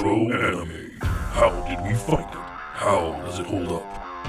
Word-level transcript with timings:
Retro 0.00 0.32
anime. 0.32 0.90
How 1.02 1.50
did 1.68 1.78
we 1.82 1.92
find 1.92 2.24
it? 2.24 2.40
How 2.72 3.20
does 3.26 3.38
it 3.38 3.44
hold 3.44 3.68
up? 3.68 3.84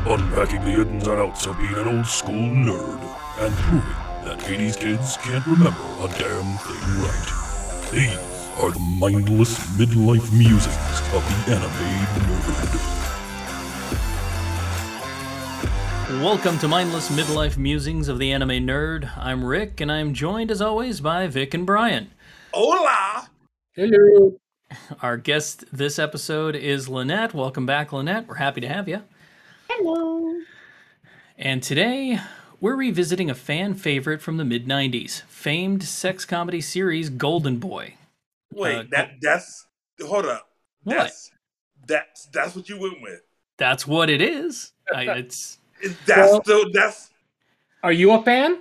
Unpacking 0.06 0.66
the 0.66 0.82
ins 0.82 1.08
and 1.08 1.22
outs 1.22 1.46
of 1.46 1.58
being 1.58 1.74
an 1.76 1.88
old 1.88 2.06
school 2.06 2.34
nerd 2.34 3.00
and 3.40 3.56
proving 3.56 3.96
that 4.26 4.40
80s 4.40 4.78
kids 4.78 5.16
can't 5.16 5.46
remember 5.48 5.80
a 6.02 6.10
damn 6.20 6.58
thing 6.58 6.84
right. 7.00 7.90
These 7.90 8.18
are 8.60 8.72
the 8.72 8.80
mindless 9.00 9.58
midlife 9.78 10.34
musings 10.38 11.00
of 11.14 11.24
the 11.24 11.54
anime 11.54 12.06
nerd. 12.20 13.02
Welcome 16.22 16.60
to 16.60 16.68
Mindless 16.68 17.10
Midlife 17.12 17.58
Musings 17.58 18.10
of 18.10 18.20
the 18.20 18.34
Anime 18.34 18.68
Nerd. 18.68 19.10
I'm 19.18 19.46
Rick, 19.46 19.80
and 19.80 19.90
I'm 19.90 20.14
joined 20.14 20.52
as 20.52 20.62
always 20.62 21.00
by 21.00 21.28
Vic 21.28 21.54
and 21.54 21.66
Brian. 21.66 22.12
Hola! 22.52 23.30
Hello. 23.74 24.41
Our 25.02 25.18
guest 25.18 25.66
this 25.72 26.00
episode 26.00 26.56
is 26.56 26.88
Lynette. 26.88 27.34
Welcome 27.34 27.66
back, 27.66 27.92
Lynette. 27.92 28.28
We're 28.28 28.36
happy 28.36 28.62
to 28.62 28.68
have 28.68 28.88
you. 28.88 29.02
Hello. 29.70 30.40
And 31.38 31.62
today, 31.64 32.20
we're 32.60 32.76
revisiting 32.76 33.30
a 33.30 33.36
fan 33.36 33.74
favorite 33.74 34.22
from 34.22 34.38
the 34.38 34.46
mid 34.46 34.68
90s 34.68 35.24
famed 35.24 35.84
sex 35.84 36.26
comedy 36.26 36.62
series 36.62 37.10
Golden 37.10 37.58
Boy. 37.58 37.96
Wait, 38.54 38.78
Uh, 38.78 38.84
that 38.92 39.12
that's 39.22 39.66
hold 40.02 40.26
up. 40.26 40.48
What? 40.84 40.96
That's 40.98 41.32
that's 41.88 42.26
that's 42.28 42.56
what 42.56 42.70
you 42.70 42.80
went 42.80 43.02
with. 43.02 43.22
That's 43.58 43.86
what 43.88 44.10
it 44.10 44.22
is. 44.22 44.74
I, 44.96 45.04
it's 45.06 45.58
That's 46.06 46.32
Well- 46.32 46.44
still 46.44 46.72
that's 46.72 47.10
Are 47.84 47.92
you 47.94 48.12
a 48.12 48.22
fan? 48.24 48.60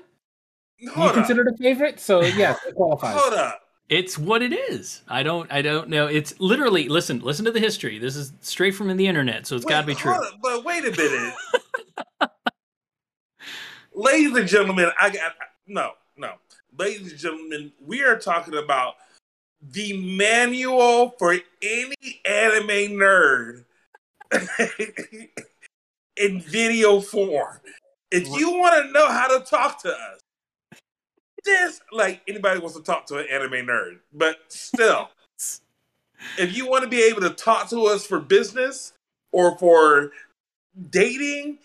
you 0.79 0.91
hold 0.91 1.09
up. 1.11 1.15
considered 1.15 1.49
a 1.49 1.57
favorite? 1.57 2.01
So 2.01 2.23
yes, 2.23 2.59
it 2.67 2.75
qualifies. 2.75 3.15
Hold 3.21 3.35
up. 3.35 3.61
It's 3.91 4.17
what 4.17 4.41
it 4.41 4.53
is. 4.53 5.03
I 5.09 5.23
don't 5.25 5.51
I 5.53 5.61
don't 5.61 5.89
know. 5.89 6.07
It's 6.07 6.39
literally 6.41 6.89
listen 6.89 7.19
listen 7.21 7.45
to 7.45 7.51
the 7.51 7.61
history. 7.61 7.99
This 7.99 8.17
is 8.17 8.33
straight 8.41 8.71
from 8.71 8.97
the 8.97 9.07
internet, 9.07 9.47
so 9.47 9.57
it's 9.57 9.65
got 9.65 9.83
to 9.83 9.87
be 9.89 9.95
true. 9.95 10.13
up, 10.13 10.35
But 10.41 10.65
wait 10.65 10.85
a 10.85 10.93
minute. 10.93 11.35
Ladies 13.93 14.37
and 14.37 14.49
gentlemen, 14.49 14.91
I 14.99 15.11
got 15.11 15.35
no, 15.67 15.91
no. 16.17 16.35
Ladies 16.79 17.11
and 17.11 17.21
gentlemen, 17.21 17.73
we 17.85 18.03
are 18.03 18.17
talking 18.17 18.57
about 18.57 18.95
the 19.61 20.17
manual 20.17 21.11
for 21.19 21.37
any 21.61 22.21
anime 22.25 22.97
nerd 22.97 23.65
in 26.17 26.41
video 26.43 27.01
form. 27.01 27.59
If 28.13 28.29
you 28.29 28.53
want 28.53 28.87
to 28.87 28.93
know 28.93 29.09
how 29.09 29.37
to 29.37 29.45
talk 29.45 29.83
to 29.83 29.91
us, 29.91 30.20
just 31.45 31.83
like 31.93 32.23
anybody 32.29 32.61
wants 32.61 32.77
to 32.77 32.83
talk 32.83 33.07
to 33.07 33.19
an 33.19 33.27
anime 33.31 33.67
nerd, 33.67 33.99
but 34.13 34.37
still, 34.49 35.09
if 36.39 36.57
you 36.57 36.69
want 36.69 36.85
to 36.85 36.91
be 36.91 37.03
able 37.03 37.21
to 37.23 37.31
talk 37.31 37.69
to 37.71 37.85
us 37.87 38.07
for 38.07 38.21
business 38.21 38.93
or 39.33 39.57
for 39.59 40.13
dating, 40.91 41.59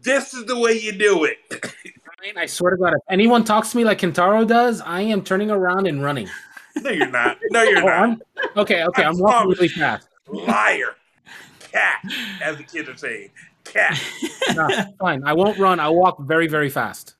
this 0.00 0.34
is 0.34 0.44
the 0.46 0.58
way 0.58 0.72
you 0.72 0.92
do 0.92 1.24
it. 1.24 1.38
Brian, 1.50 2.36
I 2.38 2.46
swear 2.46 2.72
to 2.72 2.76
God, 2.76 2.92
if 2.94 3.02
anyone 3.10 3.44
talks 3.44 3.70
to 3.72 3.76
me 3.76 3.84
like 3.84 3.98
Kintaro 3.98 4.46
does, 4.46 4.80
I 4.80 5.00
am 5.02 5.22
turning 5.22 5.50
around 5.50 5.86
and 5.86 6.02
running. 6.02 6.28
No, 6.76 6.90
you're 6.90 7.10
not. 7.10 7.38
No, 7.50 7.62
you're 7.62 7.78
Oh, 7.82 7.86
not. 7.86 7.92
I'm- 7.92 8.22
okay, 8.56 8.84
okay, 8.84 9.02
I'm 9.04 9.18
walking 9.18 9.50
really 9.50 9.68
fast. 9.68 10.08
Liar. 10.28 10.94
Cat, 11.72 12.02
as 12.42 12.56
the 12.58 12.62
kids 12.64 12.88
are 12.88 12.96
saying. 12.96 13.30
Cat. 13.64 13.98
No, 14.54 14.68
fine. 14.98 15.22
I 15.24 15.32
won't 15.32 15.58
run. 15.58 15.80
I'll 15.80 15.94
walk 15.94 16.18
very, 16.20 16.46
very 16.46 16.68
fast. 16.68 17.14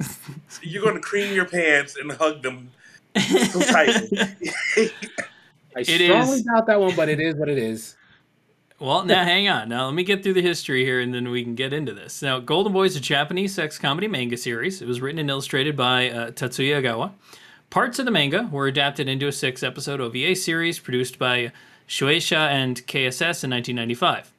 You're 0.62 0.82
going 0.82 0.94
to 0.94 1.00
cream 1.00 1.34
your 1.34 1.44
pants 1.44 1.96
and 1.96 2.10
hug 2.12 2.42
them 2.42 2.70
so 3.16 3.60
tightly. 3.60 4.08
I 5.76 5.80
It 5.80 5.86
strongly 6.06 6.36
is- 6.38 6.42
doubt 6.42 6.66
that 6.66 6.80
one, 6.80 6.94
but 6.96 7.08
it 7.08 7.20
is 7.20 7.34
what 7.36 7.48
it 7.48 7.58
is. 7.58 7.96
Well, 8.80 9.04
now 9.04 9.24
hang 9.24 9.48
on. 9.48 9.68
Now 9.68 9.86
let 9.86 9.94
me 9.94 10.04
get 10.04 10.22
through 10.22 10.34
the 10.34 10.42
history 10.42 10.84
here, 10.84 11.00
and 11.00 11.12
then 11.12 11.30
we 11.30 11.42
can 11.42 11.56
get 11.56 11.72
into 11.72 11.92
this. 11.92 12.22
Now, 12.22 12.38
Golden 12.38 12.72
Boy 12.72 12.84
is 12.84 12.94
a 12.94 13.00
Japanese 13.00 13.52
sex 13.52 13.76
comedy 13.76 14.06
manga 14.06 14.36
series. 14.36 14.80
It 14.80 14.86
was 14.86 15.00
written 15.00 15.18
and 15.18 15.28
illustrated 15.28 15.76
by 15.76 16.10
uh, 16.10 16.30
Tatsuya 16.30 16.80
Egawa. 16.80 17.10
Parts 17.70 17.98
of 17.98 18.04
the 18.04 18.12
manga 18.12 18.48
were 18.52 18.68
adapted 18.68 19.08
into 19.08 19.26
a 19.26 19.32
six-episode 19.32 20.00
OVA 20.00 20.36
series 20.36 20.78
produced 20.78 21.18
by 21.18 21.50
Shueisha 21.88 22.36
and 22.36 22.76
KSS 22.86 23.42
in 23.42 23.50
1995. 23.50 24.32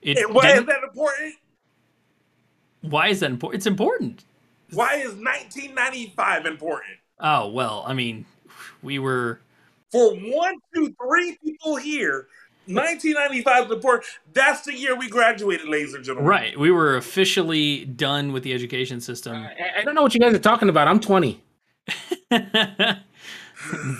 It 0.00 0.16
And 0.16 0.34
why 0.34 0.52
is 0.52 0.64
that 0.64 0.82
important? 0.82 1.34
why 2.80 3.08
is 3.08 3.20
that 3.20 3.30
important? 3.30 3.58
It's 3.60 3.66
important. 3.66 4.24
Why 4.74 4.96
is 4.96 5.14
1995 5.14 6.46
important? 6.46 6.98
Oh 7.20 7.48
well, 7.48 7.84
I 7.86 7.94
mean, 7.94 8.24
we 8.82 8.98
were 8.98 9.40
For 9.92 10.14
one, 10.14 10.56
two, 10.74 10.94
three 11.02 11.38
people 11.44 11.76
here, 11.76 12.26
1995 12.66 13.66
is 13.66 13.72
important. 13.72 14.04
That's 14.32 14.62
the 14.62 14.74
year 14.74 14.96
we 14.96 15.08
graduated, 15.08 15.68
ladies 15.68 15.94
and 15.94 16.04
gentlemen. 16.04 16.28
right. 16.28 16.58
We 16.58 16.70
were 16.70 16.96
officially 16.96 17.84
done 17.84 18.32
with 18.32 18.42
the 18.42 18.52
education 18.52 19.00
system. 19.00 19.36
I, 19.36 19.80
I 19.80 19.82
don't 19.84 19.94
know 19.94 20.02
what 20.02 20.14
you 20.14 20.20
guys 20.20 20.34
are 20.34 20.38
talking 20.38 20.68
about. 20.68 20.88
I'm 20.88 21.00
20. 21.00 21.40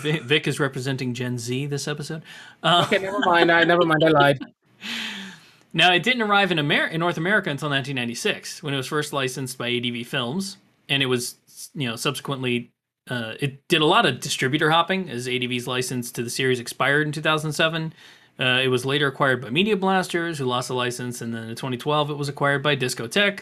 Vic 0.01 0.21
Vic 0.23 0.47
is 0.47 0.59
representing 0.59 1.13
Gen 1.13 1.37
Z 1.37 1.65
this 1.67 1.87
episode. 1.87 2.21
Uh, 2.61 2.83
Okay, 2.87 2.99
never 3.03 3.19
mind. 3.19 3.51
I 3.51 3.63
never 3.63 3.85
mind. 3.85 4.03
I 4.03 4.09
lied. 4.09 4.39
Now, 5.73 5.91
it 5.91 6.03
didn't 6.03 6.21
arrive 6.21 6.53
in, 6.53 6.59
Amer- 6.59 6.87
in 6.87 7.01
North 7.01 7.17
America 7.17 7.49
until 7.49 7.67
1996 7.69 8.63
when 8.63 8.73
it 8.73 8.77
was 8.77 8.87
first 8.87 9.11
licensed 9.11 9.57
by 9.57 9.69
ADV 9.69 10.07
Films, 10.07 10.55
and 10.89 11.01
it 11.03 11.07
was, 11.07 11.35
you 11.73 11.87
know, 11.87 11.95
subsequently 11.95 12.71
uh, 13.09 13.33
it 13.39 13.67
did 13.67 13.81
a 13.81 13.85
lot 13.85 14.05
of 14.05 14.19
distributor 14.19 14.71
hopping 14.71 15.09
as 15.09 15.27
ADV's 15.27 15.67
license 15.67 16.11
to 16.13 16.23
the 16.23 16.29
series 16.29 16.59
expired 16.59 17.05
in 17.05 17.11
2007. 17.13 17.93
Uh, 18.39 18.43
it 18.63 18.67
was 18.67 18.85
later 18.85 19.07
acquired 19.07 19.41
by 19.41 19.49
Media 19.49 19.77
Blasters, 19.77 20.37
who 20.39 20.45
lost 20.45 20.67
the 20.67 20.73
license, 20.73 21.21
and 21.21 21.33
then 21.33 21.43
in 21.43 21.55
2012 21.55 22.09
it 22.09 22.15
was 22.15 22.27
acquired 22.27 22.61
by 22.63 22.75
Discotek. 22.75 23.41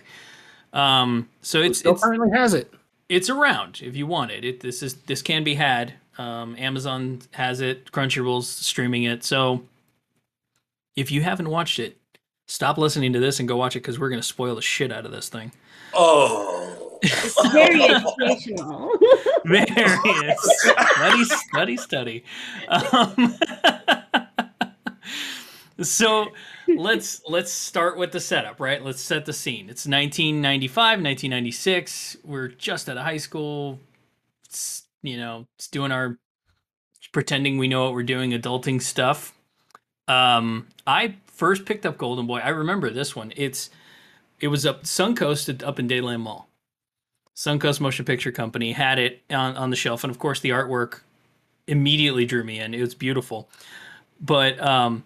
Um, 0.73 1.29
so 1.41 1.61
it's 1.61 1.79
Still 1.79 1.93
it's 1.93 2.03
currently 2.03 2.29
has 2.37 2.53
it. 2.53 2.71
it's 3.09 3.29
around 3.29 3.79
if 3.83 3.95
you 3.95 4.05
want 4.07 4.31
it. 4.31 4.43
it 4.43 4.59
this 4.59 4.83
is 4.83 4.95
this 4.95 5.21
can 5.21 5.43
be 5.43 5.55
had. 5.55 5.93
Um, 6.17 6.55
Amazon 6.59 7.21
has 7.31 7.59
it. 7.61 7.91
Crunchyroll's 7.91 8.47
streaming 8.49 9.03
it. 9.03 9.23
So 9.23 9.63
if 10.95 11.11
you 11.11 11.21
haven't 11.23 11.49
watched 11.49 11.79
it, 11.79 11.97
stop 12.47 12.77
listening 12.77 13.13
to 13.13 13.19
this 13.19 13.39
and 13.39 13.47
go 13.47 13.55
watch 13.55 13.75
it 13.75 13.79
because 13.79 13.97
we're 13.99 14.09
gonna 14.09 14.21
spoil 14.21 14.55
the 14.55 14.61
shit 14.61 14.91
out 14.91 15.05
of 15.05 15.11
this 15.11 15.29
thing. 15.29 15.51
Oh. 15.93 16.62
Very 17.51 17.83
educational. 17.89 18.91
Very 19.45 21.25
study, 21.25 21.25
study, 21.25 21.77
study. 21.77 22.23
Um, 22.69 23.35
so 25.81 26.27
let's 26.67 27.21
let's 27.27 27.51
start 27.51 27.97
with 27.97 28.11
the 28.11 28.19
setup, 28.19 28.59
right? 28.59 28.83
Let's 28.83 29.01
set 29.01 29.25
the 29.25 29.33
scene. 29.33 29.69
It's 29.69 29.85
1995, 29.85 30.75
1996. 31.01 32.17
We're 32.23 32.47
just 32.47 32.89
out 32.89 32.97
of 32.97 33.03
high 33.03 33.17
school. 33.17 33.79
It's, 34.45 34.83
you 35.01 35.17
know, 35.17 35.45
it's 35.57 35.67
doing 35.67 35.91
our 35.91 36.17
pretending 37.11 37.57
we 37.57 37.67
know 37.67 37.83
what 37.85 37.93
we're 37.93 38.03
doing, 38.03 38.31
adulting 38.31 38.81
stuff. 38.81 39.33
Um, 40.07 40.67
I 40.87 41.15
first 41.27 41.65
picked 41.65 41.85
up 41.85 41.97
Golden 41.97 42.27
Boy. 42.27 42.39
I 42.39 42.49
remember 42.49 42.89
this 42.89 43.15
one. 43.15 43.33
It's 43.35 43.69
it 44.39 44.47
was 44.47 44.65
up 44.65 44.83
Suncoast 44.83 45.65
up 45.65 45.79
in 45.79 45.87
Dadeland 45.87 46.21
Mall. 46.21 46.49
Suncoast 47.35 47.79
Motion 47.79 48.05
Picture 48.05 48.31
Company 48.31 48.73
had 48.73 48.99
it 48.99 49.21
on, 49.29 49.55
on 49.57 49.69
the 49.69 49.75
shelf, 49.75 50.03
and 50.03 50.11
of 50.11 50.19
course 50.19 50.39
the 50.39 50.49
artwork 50.49 51.01
immediately 51.67 52.25
drew 52.25 52.43
me 52.43 52.59
in. 52.59 52.73
It 52.73 52.81
was 52.81 52.93
beautiful, 52.93 53.49
but 54.21 54.61
um, 54.61 55.03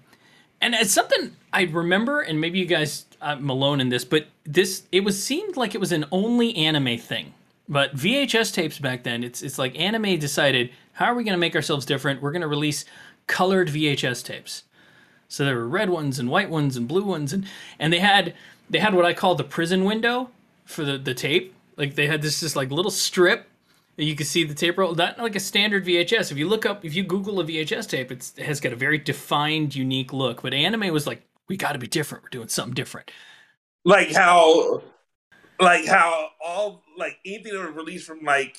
and 0.62 0.74
it's 0.74 0.92
something 0.92 1.36
I 1.54 1.64
remember, 1.64 2.22
and 2.22 2.42
maybe 2.42 2.60
you 2.60 2.66
guys 2.66 3.06
I'm 3.22 3.50
alone 3.50 3.82
in 3.82 3.90
this, 3.90 4.04
but 4.06 4.28
this 4.44 4.84
it 4.92 5.04
was 5.04 5.22
seemed 5.22 5.58
like 5.58 5.74
it 5.74 5.80
was 5.80 5.92
an 5.92 6.06
only 6.12 6.56
anime 6.56 6.98
thing. 6.98 7.34
But 7.70 7.96
VHS 7.96 8.54
tapes 8.54 8.80
back 8.80 9.04
then, 9.04 9.24
it's 9.24 9.42
it's 9.42 9.58
like 9.58 9.78
anime 9.78 10.20
decided 10.20 10.72
how 10.94 11.06
are 11.06 11.16
we 11.16 11.24
going 11.24 11.34
to 11.34 11.40
make 11.40 11.56
ourselves 11.56 11.86
different? 11.86 12.22
We're 12.22 12.32
going 12.32 12.42
to 12.42 12.48
release 12.48 12.86
colored 13.28 13.68
VHS 13.70 14.24
tapes. 14.24 14.64
So 15.28 15.44
there 15.44 15.56
were 15.56 15.68
red 15.68 15.90
ones 15.90 16.20
and 16.20 16.30
white 16.30 16.50
ones 16.50 16.78
and 16.78 16.88
blue 16.88 17.04
ones, 17.04 17.34
and 17.34 17.46
and 17.80 17.92
they 17.92 18.00
had 18.00 18.34
they 18.70 18.80
had 18.80 18.94
what 18.94 19.06
I 19.06 19.14
call 19.14 19.36
the 19.36 19.44
prison 19.44 19.84
window 19.84 20.30
for 20.66 20.84
the 20.84 20.98
the 20.98 21.14
tape. 21.14 21.54
Like 21.78 21.96
they 21.96 22.08
had 22.08 22.22
this 22.22 22.40
just 22.40 22.56
like 22.56 22.72
little 22.72 22.92
strip 22.92 23.48
you 23.98 24.16
could 24.16 24.28
see 24.28 24.44
the 24.44 24.54
tape 24.54 24.78
roll. 24.78 24.94
Not 24.94 25.18
like 25.18 25.36
a 25.36 25.40
standard 25.40 25.86
VHS. 25.86 26.32
If 26.32 26.38
you 26.38 26.48
look 26.48 26.66
up, 26.66 26.86
if 26.86 26.96
you 26.96 27.04
Google 27.04 27.40
a 27.40 27.44
VHS 27.44 27.90
tape, 27.90 28.12
it's, 28.12 28.34
it 28.38 28.46
has 28.46 28.60
got 28.60 28.72
a 28.72 28.76
very 28.76 29.00
defined, 29.00 29.74
unique 29.76 30.14
look. 30.14 30.44
But 30.44 30.54
anime 30.54 30.94
was 30.94 31.08
like, 31.08 31.24
we 31.50 31.58
got 31.58 31.74
to 31.74 31.80
be 31.80 31.88
different. 31.88 32.24
We're 32.24 32.30
doing 32.30 32.48
something 32.48 32.76
different. 32.76 33.12
like 33.86 34.12
how 34.14 34.84
like 35.60 35.86
how 35.86 36.30
all 36.46 36.84
like 36.98 37.18
anything 37.26 37.54
that 37.54 37.66
was 37.68 37.76
released 37.76 38.06
from 38.06 38.24
like 38.24 38.58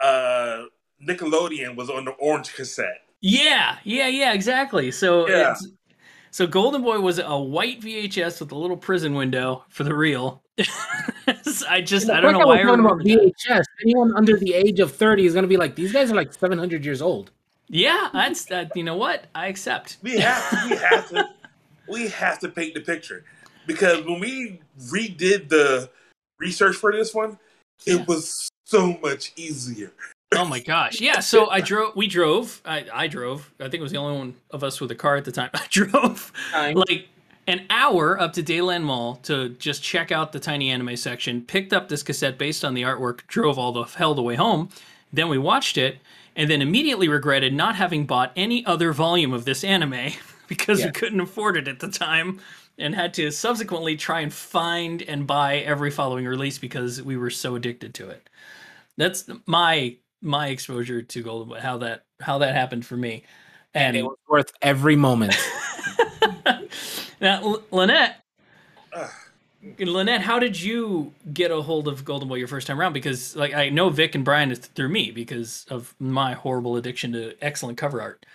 uh 0.00 0.64
Nickelodeon 1.06 1.76
was 1.76 1.88
on 1.88 2.04
the 2.04 2.10
orange 2.12 2.54
cassette. 2.54 3.02
Yeah, 3.20 3.78
yeah, 3.84 4.08
yeah, 4.08 4.32
exactly. 4.32 4.90
So 4.90 5.28
Yeah. 5.28 5.52
it's, 5.52 5.68
so 6.30 6.46
Golden 6.46 6.82
Boy 6.82 7.00
was 7.00 7.18
a 7.18 7.38
white 7.38 7.80
VHS 7.80 8.40
with 8.40 8.52
a 8.52 8.56
little 8.56 8.76
prison 8.76 9.14
window 9.14 9.64
for 9.70 9.84
the 9.84 9.94
reel. 11.62 11.70
I 11.70 11.80
just 11.80 12.08
I 12.10 12.20
don't 12.20 12.32
know 12.32 12.38
Like 12.40 12.46
why 12.46 12.52
I 12.54 12.56
was 12.56 12.66
talking 12.66 12.84
about 12.84 12.96
remember 12.98 13.24
that. 13.24 13.34
VHS. 13.48 13.62
Anyone 13.82 14.16
under 14.16 14.36
the 14.36 14.54
age 14.54 14.80
of 14.80 14.94
30 14.94 15.26
is 15.26 15.32
going 15.34 15.42
to 15.44 15.48
be 15.48 15.56
like, 15.56 15.74
these 15.74 15.92
guys 15.92 16.10
are 16.10 16.14
like 16.16 16.32
700 16.32 16.84
years 16.84 17.00
old. 17.02 17.30
Yeah, 17.68 18.08
that's 18.12 18.44
that. 18.46 18.74
You 18.76 18.82
know 18.84 18.96
what? 18.96 19.26
I 19.34 19.48
accept. 19.48 19.98
We 20.02 20.18
have 20.20 20.50
to. 20.50 20.68
We 20.70 20.76
have 20.76 21.08
to. 21.10 21.28
we 21.88 22.08
have 22.08 22.38
to 22.40 22.48
paint 22.48 22.74
the 22.74 22.80
picture 22.80 23.24
because 23.66 24.04
when 24.06 24.20
we 24.20 24.60
redid 24.90 25.48
the 25.48 25.90
research 26.38 26.76
for 26.76 26.92
this 26.92 27.14
one, 27.14 27.38
Yeah. 27.84 27.96
it 27.96 28.08
was 28.08 28.48
so 28.64 28.98
much 29.02 29.32
easier. 29.36 29.92
Oh 30.34 30.44
my 30.44 30.60
gosh. 30.60 31.00
Yeah. 31.00 31.20
So 31.20 31.48
I 31.50 31.60
drove. 31.60 31.94
We 31.96 32.06
drove. 32.06 32.60
I, 32.64 32.86
I 32.92 33.06
drove. 33.06 33.50
I 33.60 33.64
think 33.64 33.74
it 33.74 33.82
was 33.82 33.92
the 33.92 33.98
only 33.98 34.18
one 34.18 34.34
of 34.50 34.62
us 34.64 34.80
with 34.80 34.90
a 34.90 34.94
car 34.94 35.16
at 35.16 35.24
the 35.24 35.32
time. 35.32 35.50
I 35.54 35.66
drove 35.70 36.32
Time. 36.52 36.74
like 36.74 37.08
an 37.48 37.66
hour 37.70 38.20
up 38.20 38.34
to 38.34 38.42
Dadeland 38.42 38.84
Mall 38.84 39.16
to 39.24 39.48
just 39.48 39.82
check 39.82 40.12
out 40.12 40.30
the 40.32 40.38
tiny 40.38 40.70
anime 40.70 40.96
section. 40.96 41.42
Picked 41.42 41.72
up 41.72 41.88
this 41.88 42.02
cassette 42.04 42.38
based 42.38 42.64
on 42.64 42.74
the 42.74 42.82
artwork. 42.82 43.26
Drove 43.26 43.58
all 43.58 43.72
the 43.72 43.84
hell 43.84 44.14
the 44.14 44.22
way 44.22 44.36
home. 44.36 44.68
Then 45.12 45.28
we 45.28 45.38
watched 45.38 45.78
it, 45.78 45.98
and 46.36 46.50
then 46.50 46.60
immediately 46.62 47.08
regretted 47.08 47.54
not 47.54 47.74
having 47.74 48.06
bought 48.06 48.30
any 48.36 48.64
other 48.66 48.92
volume 48.92 49.32
of 49.32 49.44
this 49.46 49.64
anime 49.64 50.12
because 50.46 50.80
Yeah. 50.80 50.86
we 50.86 50.92
couldn't 50.92 51.20
afford 51.20 51.56
it 51.56 51.66
at 51.66 51.80
the 51.80 51.88
time. 51.90 52.38
And 52.80 52.94
had 52.94 53.12
to 53.14 53.32
subsequently 53.32 53.96
try 53.96 54.20
and 54.20 54.32
find 54.32 55.02
and 55.02 55.26
buy 55.26 55.56
every 55.56 55.90
following 55.90 56.26
release 56.26 56.58
because 56.58 57.02
we 57.02 57.16
were 57.16 57.30
so 57.30 57.56
addicted 57.56 57.92
to 57.94 58.08
it. 58.08 58.30
That's 58.96 59.28
my 59.46 59.96
my 60.22 60.48
exposure 60.48 61.02
to 61.02 61.22
Golden 61.24 61.48
Boy. 61.48 61.58
How 61.60 61.78
that 61.78 62.04
how 62.20 62.38
that 62.38 62.54
happened 62.54 62.86
for 62.86 62.96
me. 62.96 63.24
And 63.74 63.96
it 63.96 64.02
was 64.04 64.16
worth 64.28 64.52
every 64.62 64.94
moment. 64.94 65.34
now, 67.20 67.42
L- 67.42 67.62
Lynette, 67.70 68.22
Ugh. 68.92 69.10
Lynette, 69.78 70.22
how 70.22 70.38
did 70.38 70.60
you 70.60 71.12
get 71.32 71.50
a 71.50 71.60
hold 71.62 71.88
of 71.88 72.04
Golden 72.04 72.28
Boy 72.28 72.36
your 72.36 72.48
first 72.48 72.66
time 72.66 72.80
around? 72.80 72.92
Because 72.92 73.34
like 73.34 73.54
I 73.54 73.70
know 73.70 73.90
Vic 73.90 74.14
and 74.14 74.24
Brian 74.24 74.50
is 74.50 74.58
through 74.58 74.88
me 74.88 75.10
because 75.10 75.66
of 75.70 75.94
my 75.98 76.34
horrible 76.34 76.76
addiction 76.76 77.12
to 77.12 77.34
excellent 77.42 77.78
cover 77.78 78.00
art. 78.00 78.24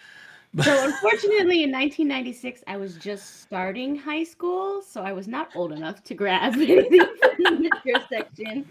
So 0.63 0.85
unfortunately, 0.85 1.63
in 1.63 1.71
1996, 1.71 2.63
I 2.68 2.77
was 2.77 2.95
just 2.97 3.41
starting 3.41 3.95
high 3.95 4.24
school, 4.24 4.83
so 4.83 5.01
I 5.01 5.12
was 5.12 5.27
not 5.27 5.50
old 5.56 5.71
enough 5.71 6.03
to 6.03 6.13
grab 6.13 6.53
anything 6.57 7.00
from 7.00 7.63
the 7.63 7.71
thrift 7.81 8.07
section. 8.07 8.63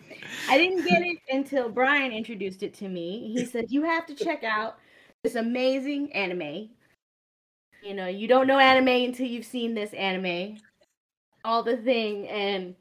I 0.48 0.58
didn't 0.58 0.84
get 0.84 1.02
it 1.02 1.18
until 1.28 1.68
Brian 1.68 2.12
introduced 2.12 2.62
it 2.62 2.72
to 2.74 2.88
me. 2.88 3.32
He 3.32 3.44
said, 3.44 3.64
"You 3.68 3.82
have 3.82 4.06
to 4.06 4.14
check 4.14 4.44
out 4.44 4.78
this 5.24 5.34
amazing 5.34 6.12
anime. 6.12 6.68
You 7.82 7.94
know, 7.94 8.06
you 8.06 8.28
don't 8.28 8.46
know 8.46 8.58
anime 8.58 8.88
until 8.88 9.26
you've 9.26 9.44
seen 9.44 9.74
this 9.74 9.92
anime, 9.92 10.58
all 11.44 11.62
the 11.62 11.76
thing." 11.76 12.28
And 12.28 12.76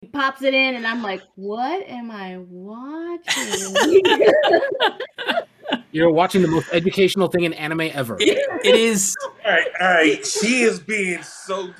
he 0.00 0.08
pops 0.08 0.42
it 0.42 0.52
in, 0.52 0.74
and 0.74 0.86
I'm 0.86 1.02
like, 1.02 1.22
"What 1.34 1.82
am 1.88 2.10
I 2.10 2.38
watching?" 2.38 4.02
You're 5.92 6.10
watching 6.10 6.42
the 6.42 6.48
most 6.48 6.68
educational 6.72 7.28
thing 7.28 7.44
in 7.44 7.52
anime 7.52 7.82
ever. 7.82 8.16
It, 8.18 8.44
it 8.64 8.74
is 8.74 9.16
All 9.24 9.52
right, 9.52 9.66
all 9.80 9.86
right. 9.86 10.26
She 10.26 10.62
is 10.62 10.80
being 10.80 11.22
so, 11.22 11.72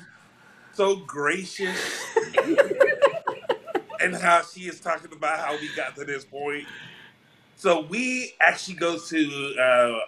so 0.73 0.95
gracious, 1.05 1.77
and 4.01 4.15
how 4.15 4.41
she 4.41 4.61
is 4.61 4.79
talking 4.79 5.11
about 5.11 5.39
how 5.39 5.57
we 5.59 5.69
got 5.75 5.95
to 5.97 6.05
this 6.05 6.23
point. 6.23 6.65
So 7.57 7.81
we 7.81 8.33
actually 8.39 8.75
go 8.75 8.97
to 8.97 9.55
uh, 9.61 9.99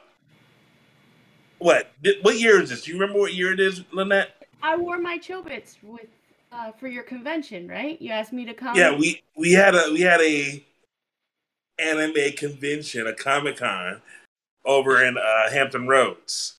what? 1.60 1.92
What 2.22 2.40
year 2.40 2.62
is 2.62 2.70
this? 2.70 2.84
Do 2.84 2.92
you 2.92 3.00
remember 3.00 3.20
what 3.20 3.34
year 3.34 3.54
it 3.54 3.60
is, 3.60 3.84
Lynette? 3.92 4.46
I 4.62 4.76
wore 4.76 5.00
my 5.00 5.18
chobits 5.18 5.76
with 5.84 6.08
uh, 6.52 6.72
for 6.72 6.88
your 6.88 7.04
convention, 7.04 7.68
right? 7.68 8.02
You 8.02 8.12
asked 8.12 8.34
me 8.34 8.46
to 8.46 8.54
come. 8.54 8.76
Yeah, 8.76 8.96
we 8.96 9.22
we 9.36 9.54
had 9.54 9.76
a 9.76 9.90
we 9.92 10.02
had 10.02 10.22
a 10.22 10.64
anime 11.80 12.32
convention, 12.36 13.08
a 13.08 13.14
comic 13.14 13.58
con, 13.58 14.02
over 14.66 15.04
in 15.04 15.18
uh, 15.18 15.52
Hampton 15.52 15.88
Roads, 15.88 16.58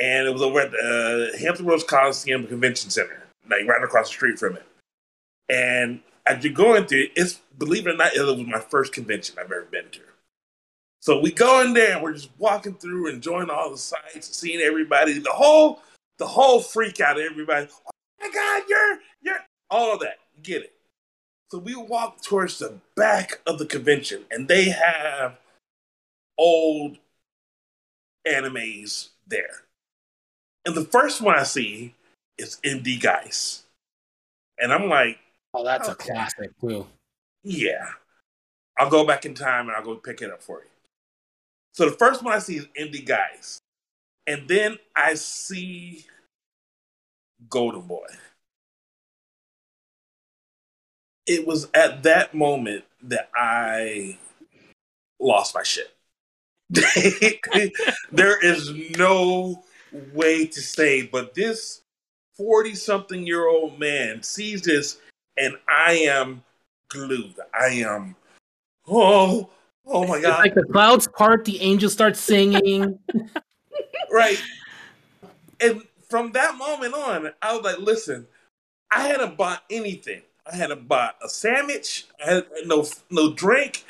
and 0.00 0.26
it 0.26 0.32
was 0.32 0.42
over 0.42 0.60
at 0.60 0.70
the 0.70 1.32
uh, 1.34 1.38
Hampton 1.38 1.66
Roads 1.66 1.84
Coliseum 1.84 2.46
Convention 2.46 2.90
Center, 2.90 3.22
like 3.48 3.66
right 3.66 3.82
across 3.82 4.08
the 4.08 4.14
street 4.14 4.38
from 4.38 4.56
it. 4.56 4.66
And 5.48 6.00
as 6.26 6.44
you're 6.44 6.52
going 6.52 6.86
through, 6.86 7.08
it's 7.16 7.40
believe 7.58 7.86
it 7.86 7.94
or 7.94 7.96
not, 7.96 8.14
it 8.14 8.22
was 8.22 8.46
my 8.46 8.60
first 8.60 8.92
convention 8.92 9.36
I've 9.38 9.46
ever 9.46 9.66
been 9.70 9.90
to. 9.92 10.00
So 11.00 11.18
we 11.20 11.32
go 11.32 11.62
in 11.62 11.72
there 11.72 11.94
and 11.94 12.02
we're 12.02 12.12
just 12.12 12.30
walking 12.38 12.74
through, 12.74 13.08
enjoying 13.08 13.48
all 13.50 13.70
the 13.70 13.78
sights, 13.78 14.36
seeing 14.36 14.60
everybody, 14.60 15.18
the 15.18 15.30
whole 15.30 15.80
the 16.18 16.26
whole 16.26 16.60
freak 16.60 17.00
out 17.00 17.18
of 17.18 17.24
everybody. 17.24 17.68
Oh 17.86 17.90
my 18.20 18.30
God, 18.32 18.62
you're 18.68 18.98
you're 19.22 19.40
all 19.70 19.94
of 19.94 20.00
that. 20.00 20.18
Get 20.42 20.62
it. 20.62 20.74
So 21.50 21.58
we 21.58 21.74
walk 21.74 22.22
towards 22.22 22.58
the 22.58 22.74
back 22.96 23.40
of 23.46 23.58
the 23.58 23.66
convention, 23.66 24.24
and 24.30 24.46
they 24.46 24.68
have 24.68 25.38
old 26.38 26.98
animes 28.26 29.08
there. 29.26 29.64
And 30.66 30.74
the 30.74 30.84
first 30.84 31.20
one 31.22 31.38
I 31.38 31.44
see 31.44 31.94
is 32.38 32.58
MD 32.62 33.00
Geist. 33.00 33.64
And 34.58 34.72
I'm 34.72 34.88
like, 34.88 35.18
Oh, 35.54 35.64
that's 35.64 35.88
a 35.88 35.94
classic 35.94 36.50
too. 36.60 36.86
yeah, 37.42 37.86
I'll 38.78 38.90
go 38.90 39.04
back 39.04 39.24
in 39.24 39.34
time 39.34 39.68
and 39.68 39.76
I'll 39.76 39.82
go 39.84 39.96
pick 39.96 40.20
it 40.22 40.30
up 40.30 40.42
for 40.42 40.60
you. 40.60 40.69
So 41.72 41.88
the 41.88 41.96
first 41.96 42.22
one 42.22 42.34
I 42.34 42.38
see 42.38 42.56
is 42.56 42.66
MD 42.78 43.06
Geist. 43.06 43.62
And 44.26 44.46
then 44.48 44.78
I 44.94 45.14
see 45.14 46.04
Golden 47.48 47.82
Boy. 47.82 48.06
It 51.26 51.46
was 51.46 51.68
at 51.74 52.02
that 52.04 52.34
moment 52.34 52.84
that 53.02 53.30
I 53.34 54.18
lost 55.18 55.54
my 55.54 55.62
shit. 55.62 55.94
there 58.12 58.38
is 58.44 58.72
no 58.96 59.64
way 60.12 60.46
to 60.46 60.60
say, 60.60 61.02
but 61.02 61.34
this 61.34 61.82
40 62.36 62.74
something 62.74 63.26
year 63.26 63.46
old 63.48 63.78
man 63.78 64.22
sees 64.22 64.62
this 64.62 64.98
and 65.36 65.54
I 65.68 65.92
am 65.92 66.42
glued. 66.88 67.34
I 67.58 67.66
am, 67.66 68.16
oh, 68.88 69.50
oh 69.90 70.06
my 70.06 70.16
It's 70.16 70.26
God. 70.26 70.38
like 70.38 70.54
the 70.54 70.64
clouds 70.64 71.08
part, 71.08 71.44
the 71.44 71.60
angels 71.60 71.92
start 71.92 72.16
singing. 72.16 72.98
right. 74.10 74.40
And 75.60 75.82
from 76.08 76.32
that 76.32 76.56
moment 76.56 76.94
on, 76.94 77.30
I 77.42 77.54
was 77.54 77.62
like, 77.64 77.78
listen, 77.78 78.26
I 78.90 79.02
hadn't 79.06 79.36
bought 79.36 79.62
anything. 79.70 80.22
I 80.50 80.56
hadn't 80.56 80.88
bought 80.88 81.16
a 81.22 81.28
sandwich. 81.28 82.06
I 82.24 82.34
had 82.34 82.46
no 82.64 82.86
no 83.10 83.32
drink. 83.34 83.84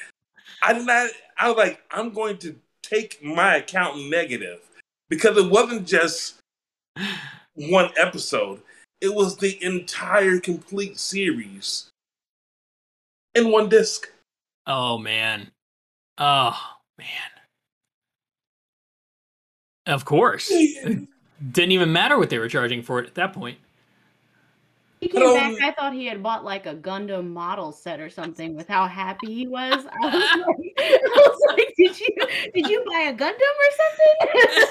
I 0.62 0.72
did 0.74 0.86
not. 0.86 1.10
I 1.38 1.48
was 1.48 1.56
like, 1.56 1.80
I'm 1.90 2.10
going 2.10 2.36
to 2.38 2.56
take 2.82 3.22
my 3.24 3.56
account 3.56 4.10
negative 4.10 4.60
because 5.08 5.36
it 5.38 5.48
wasn't 5.50 5.86
just 5.86 6.40
one 7.54 7.90
episode. 7.96 8.60
It 9.00 9.14
was 9.14 9.36
the 9.38 9.62
entire 9.64 10.38
complete 10.40 10.98
series 10.98 11.88
in 13.34 13.50
one 13.50 13.68
disc. 13.68 14.10
oh 14.66 14.98
man. 14.98 15.50
Oh 16.20 16.56
man. 16.98 17.06
Of 19.86 20.04
course. 20.04 20.48
Didn't 20.48 21.08
even 21.72 21.92
matter 21.92 22.18
what 22.18 22.28
they 22.30 22.38
were 22.38 22.48
charging 22.48 22.82
for 22.82 23.00
it 23.00 23.06
at 23.06 23.14
that 23.14 23.32
point. 23.32 23.58
He 25.00 25.08
came 25.08 25.22
Hello. 25.22 25.34
back. 25.34 25.54
I 25.62 25.72
thought 25.72 25.94
he 25.94 26.04
had 26.04 26.22
bought 26.22 26.44
like 26.44 26.66
a 26.66 26.74
Gundam 26.74 27.30
model 27.30 27.72
set 27.72 28.00
or 28.00 28.10
something 28.10 28.54
with 28.54 28.68
how 28.68 28.86
happy 28.86 29.32
he 29.34 29.46
was. 29.46 29.72
I 29.90 30.04
was 30.04 30.14
like, 30.46 30.74
I 30.78 30.98
was 31.14 31.40
like 31.56 31.74
did 31.78 31.98
you 31.98 32.08
did 32.54 32.66
you 32.68 32.84
buy 32.86 33.00
a 33.08 33.14
Gundam 33.14 33.54
or 33.64 33.70
something? 33.80 34.68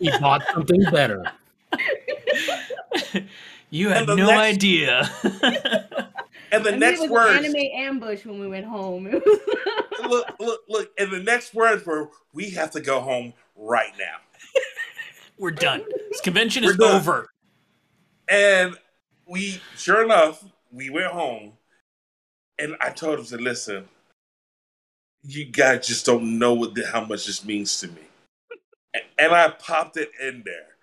He 0.00 0.10
bought 0.18 0.42
something 0.54 0.82
better. 0.90 1.30
you 3.70 3.90
had 3.90 4.06
no 4.06 4.14
next- 4.16 4.30
idea. 4.54 5.10
And 6.50 6.64
the 6.64 6.68
I 6.68 6.72
mean, 6.72 6.80
next 6.80 7.00
it 7.00 7.02
was 7.02 7.10
words, 7.10 7.38
an 7.38 7.56
anime 7.56 7.70
ambush 7.74 8.24
when 8.24 8.38
we 8.38 8.48
went 8.48 8.66
home. 8.66 9.04
Look, 10.08 10.26
look, 10.38 10.60
look, 10.68 10.90
and 10.96 11.10
the 11.10 11.18
next 11.18 11.54
words 11.54 11.84
were, 11.84 12.08
"We 12.32 12.50
have 12.50 12.70
to 12.70 12.80
go 12.80 13.00
home 13.00 13.34
right 13.56 13.92
now." 13.98 14.16
We're 15.38 15.50
done. 15.50 15.82
This 16.10 16.20
convention 16.20 16.62
We're 16.64 16.70
is 16.70 16.76
done. 16.76 16.96
over. 16.96 17.28
And 18.28 18.76
we, 19.26 19.60
sure 19.76 20.04
enough, 20.04 20.44
we 20.72 20.88
went 20.88 21.08
home, 21.08 21.54
and 22.60 22.76
I 22.80 22.90
told 22.90 23.18
him 23.18 23.24
to 23.26 23.38
listen. 23.38 23.88
You 25.24 25.46
guys 25.46 25.86
just 25.86 26.06
don't 26.06 26.38
know 26.38 26.54
what 26.54 26.74
the, 26.76 26.86
how 26.86 27.04
much 27.04 27.26
this 27.26 27.44
means 27.44 27.80
to 27.80 27.88
me, 27.88 28.02
and 29.18 29.32
I 29.32 29.48
popped 29.50 29.96
it 29.96 30.10
in 30.22 30.44
there, 30.44 30.76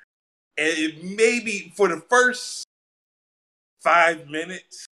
and 0.58 0.78
it 0.78 1.04
maybe 1.04 1.72
for 1.76 1.88
the 1.88 2.02
first 2.10 2.66
five 3.82 4.28
minutes, 4.28 4.88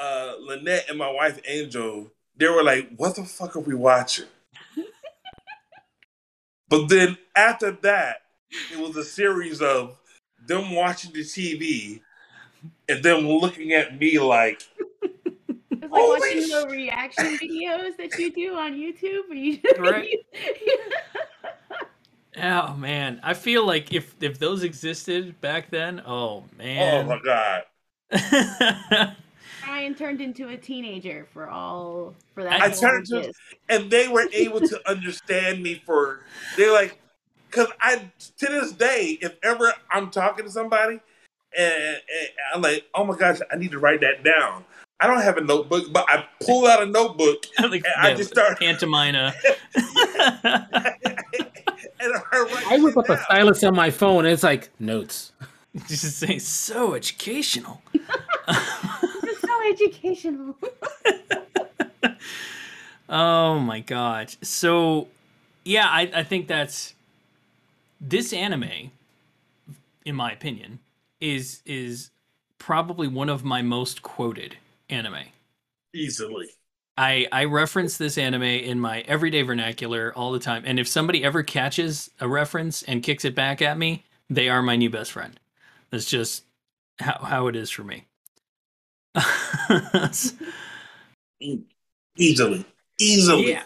uh, 0.00 0.34
Lynette 0.40 0.86
and 0.88 0.98
my 0.98 1.10
wife 1.10 1.38
Angel, 1.46 2.10
they 2.36 2.48
were 2.48 2.62
like, 2.62 2.88
"What 2.96 3.16
the 3.16 3.24
fuck 3.24 3.56
are 3.56 3.60
we 3.60 3.74
watching?" 3.74 4.26
but 6.68 6.88
then 6.88 7.18
after 7.36 7.72
that, 7.72 8.22
it 8.72 8.78
was 8.78 8.96
a 8.96 9.04
series 9.04 9.60
of 9.60 9.98
them 10.46 10.72
watching 10.72 11.12
the 11.12 11.20
TV 11.20 12.00
and 12.88 13.02
them 13.02 13.28
looking 13.28 13.72
at 13.72 13.98
me 13.98 14.18
like, 14.18 14.62
Because 15.68 15.90
was 15.90 15.90
like 15.90 16.02
Holy 16.02 16.20
watching 16.20 16.42
sh- 16.42 16.50
the 16.50 16.68
reaction 16.68 17.38
videos 17.42 17.96
that 17.98 18.18
you 18.18 18.32
do 18.32 18.54
on 18.54 18.72
YouTube, 18.72 19.28
where 19.28 19.38
you 19.38 19.60
Right. 19.78 20.16
Oh 22.42 22.74
man, 22.74 23.20
I 23.22 23.34
feel 23.34 23.66
like 23.66 23.92
if 23.92 24.14
if 24.20 24.38
those 24.38 24.62
existed 24.62 25.38
back 25.40 25.68
then, 25.68 26.00
oh 26.06 26.44
man. 26.56 27.04
Oh 27.04 27.08
my 27.08 27.20
god! 27.22 29.16
Ryan 29.66 29.94
turned 29.94 30.20
into 30.20 30.48
a 30.48 30.56
teenager 30.56 31.26
for 31.32 31.48
all 31.48 32.14
for 32.34 32.44
that. 32.44 32.60
I 32.60 32.70
turned 32.70 33.06
into- 33.10 33.32
And 33.68 33.90
they 33.90 34.08
were 34.08 34.28
able 34.32 34.60
to 34.60 34.80
understand 34.88 35.62
me 35.62 35.82
for 35.84 36.20
they're 36.56 36.72
like, 36.72 36.98
because 37.46 37.68
I 37.80 38.10
to 38.38 38.46
this 38.46 38.72
day, 38.72 39.18
if 39.20 39.36
ever 39.42 39.72
I'm 39.90 40.10
talking 40.10 40.44
to 40.44 40.50
somebody 40.50 41.00
and, 41.56 41.74
and 41.84 42.28
I'm 42.54 42.62
like, 42.62 42.84
oh 42.94 43.04
my 43.04 43.16
gosh, 43.16 43.38
I 43.52 43.56
need 43.56 43.72
to 43.72 43.78
write 43.78 44.00
that 44.02 44.22
down. 44.24 44.64
I 45.02 45.06
don't 45.06 45.22
have 45.22 45.38
a 45.38 45.40
notebook, 45.40 45.86
but 45.92 46.04
I 46.08 46.26
pull 46.44 46.66
out 46.66 46.82
a 46.82 46.86
notebook 46.86 47.44
like, 47.58 47.72
and 47.72 47.84
I 47.96 48.14
just 48.14 48.30
start 48.30 48.58
pantomime. 48.58 49.14
and 49.14 49.34
I 49.74 50.62
write 52.32 52.66
I 52.66 52.78
whip 52.78 52.94
it 52.96 52.98
up 52.98 53.08
a 53.08 53.22
stylus 53.22 53.64
on 53.64 53.74
my 53.74 53.90
phone. 53.90 54.24
And 54.26 54.32
it's 54.32 54.42
like 54.42 54.68
notes. 54.78 55.32
Just 55.86 56.18
say 56.18 56.38
so 56.40 56.94
educational. 56.94 57.80
This 59.70 59.80
is 59.82 59.96
so 59.96 60.12
educational. 60.12 60.56
Oh 63.08 63.58
my 63.58 63.80
god. 63.80 64.34
So 64.44 65.08
yeah, 65.64 65.86
I, 65.88 66.10
I 66.14 66.22
think 66.22 66.48
that's 66.48 66.94
this 68.00 68.32
anime, 68.32 68.92
in 70.04 70.14
my 70.14 70.32
opinion, 70.32 70.80
is 71.20 71.62
is 71.64 72.10
probably 72.58 73.08
one 73.08 73.28
of 73.28 73.44
my 73.44 73.62
most 73.62 74.02
quoted 74.02 74.58
anime. 74.88 75.24
easily. 75.94 76.48
I, 76.96 77.26
I 77.32 77.44
reference 77.44 77.96
this 77.96 78.18
anime 78.18 78.42
in 78.42 78.78
my 78.78 79.00
everyday 79.02 79.42
vernacular 79.42 80.12
all 80.14 80.32
the 80.32 80.38
time. 80.38 80.64
And 80.66 80.78
if 80.78 80.86
somebody 80.86 81.24
ever 81.24 81.42
catches 81.42 82.10
a 82.20 82.28
reference 82.28 82.82
and 82.82 83.02
kicks 83.02 83.24
it 83.24 83.34
back 83.34 83.62
at 83.62 83.78
me, 83.78 84.04
they 84.28 84.48
are 84.48 84.62
my 84.62 84.76
new 84.76 84.90
best 84.90 85.12
friend. 85.12 85.38
That's 85.90 86.04
just 86.04 86.44
how, 87.00 87.18
how 87.24 87.46
it 87.48 87.56
is 87.56 87.70
for 87.70 87.84
me. 87.84 88.06
Easily. 92.16 92.64
Easily. 92.98 93.50
Yeah. 93.50 93.62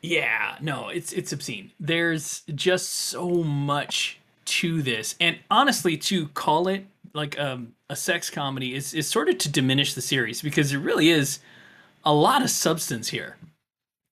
Yeah, 0.00 0.56
no, 0.60 0.88
it's 0.88 1.12
it's 1.12 1.32
obscene. 1.32 1.72
There's 1.80 2.42
just 2.54 2.88
so 2.90 3.42
much 3.42 4.20
to 4.44 4.80
this. 4.80 5.16
And 5.20 5.38
honestly, 5.50 5.96
to 5.96 6.28
call 6.28 6.68
it 6.68 6.86
like 7.14 7.38
um, 7.38 7.74
a 7.90 7.96
sex 7.96 8.30
comedy 8.30 8.74
is, 8.74 8.94
is 8.94 9.08
sort 9.08 9.28
of 9.28 9.38
to 9.38 9.48
diminish 9.48 9.94
the 9.94 10.00
series 10.00 10.40
because 10.40 10.70
there 10.70 10.78
really 10.78 11.08
is 11.08 11.40
a 12.04 12.14
lot 12.14 12.42
of 12.42 12.50
substance 12.50 13.08
here. 13.08 13.36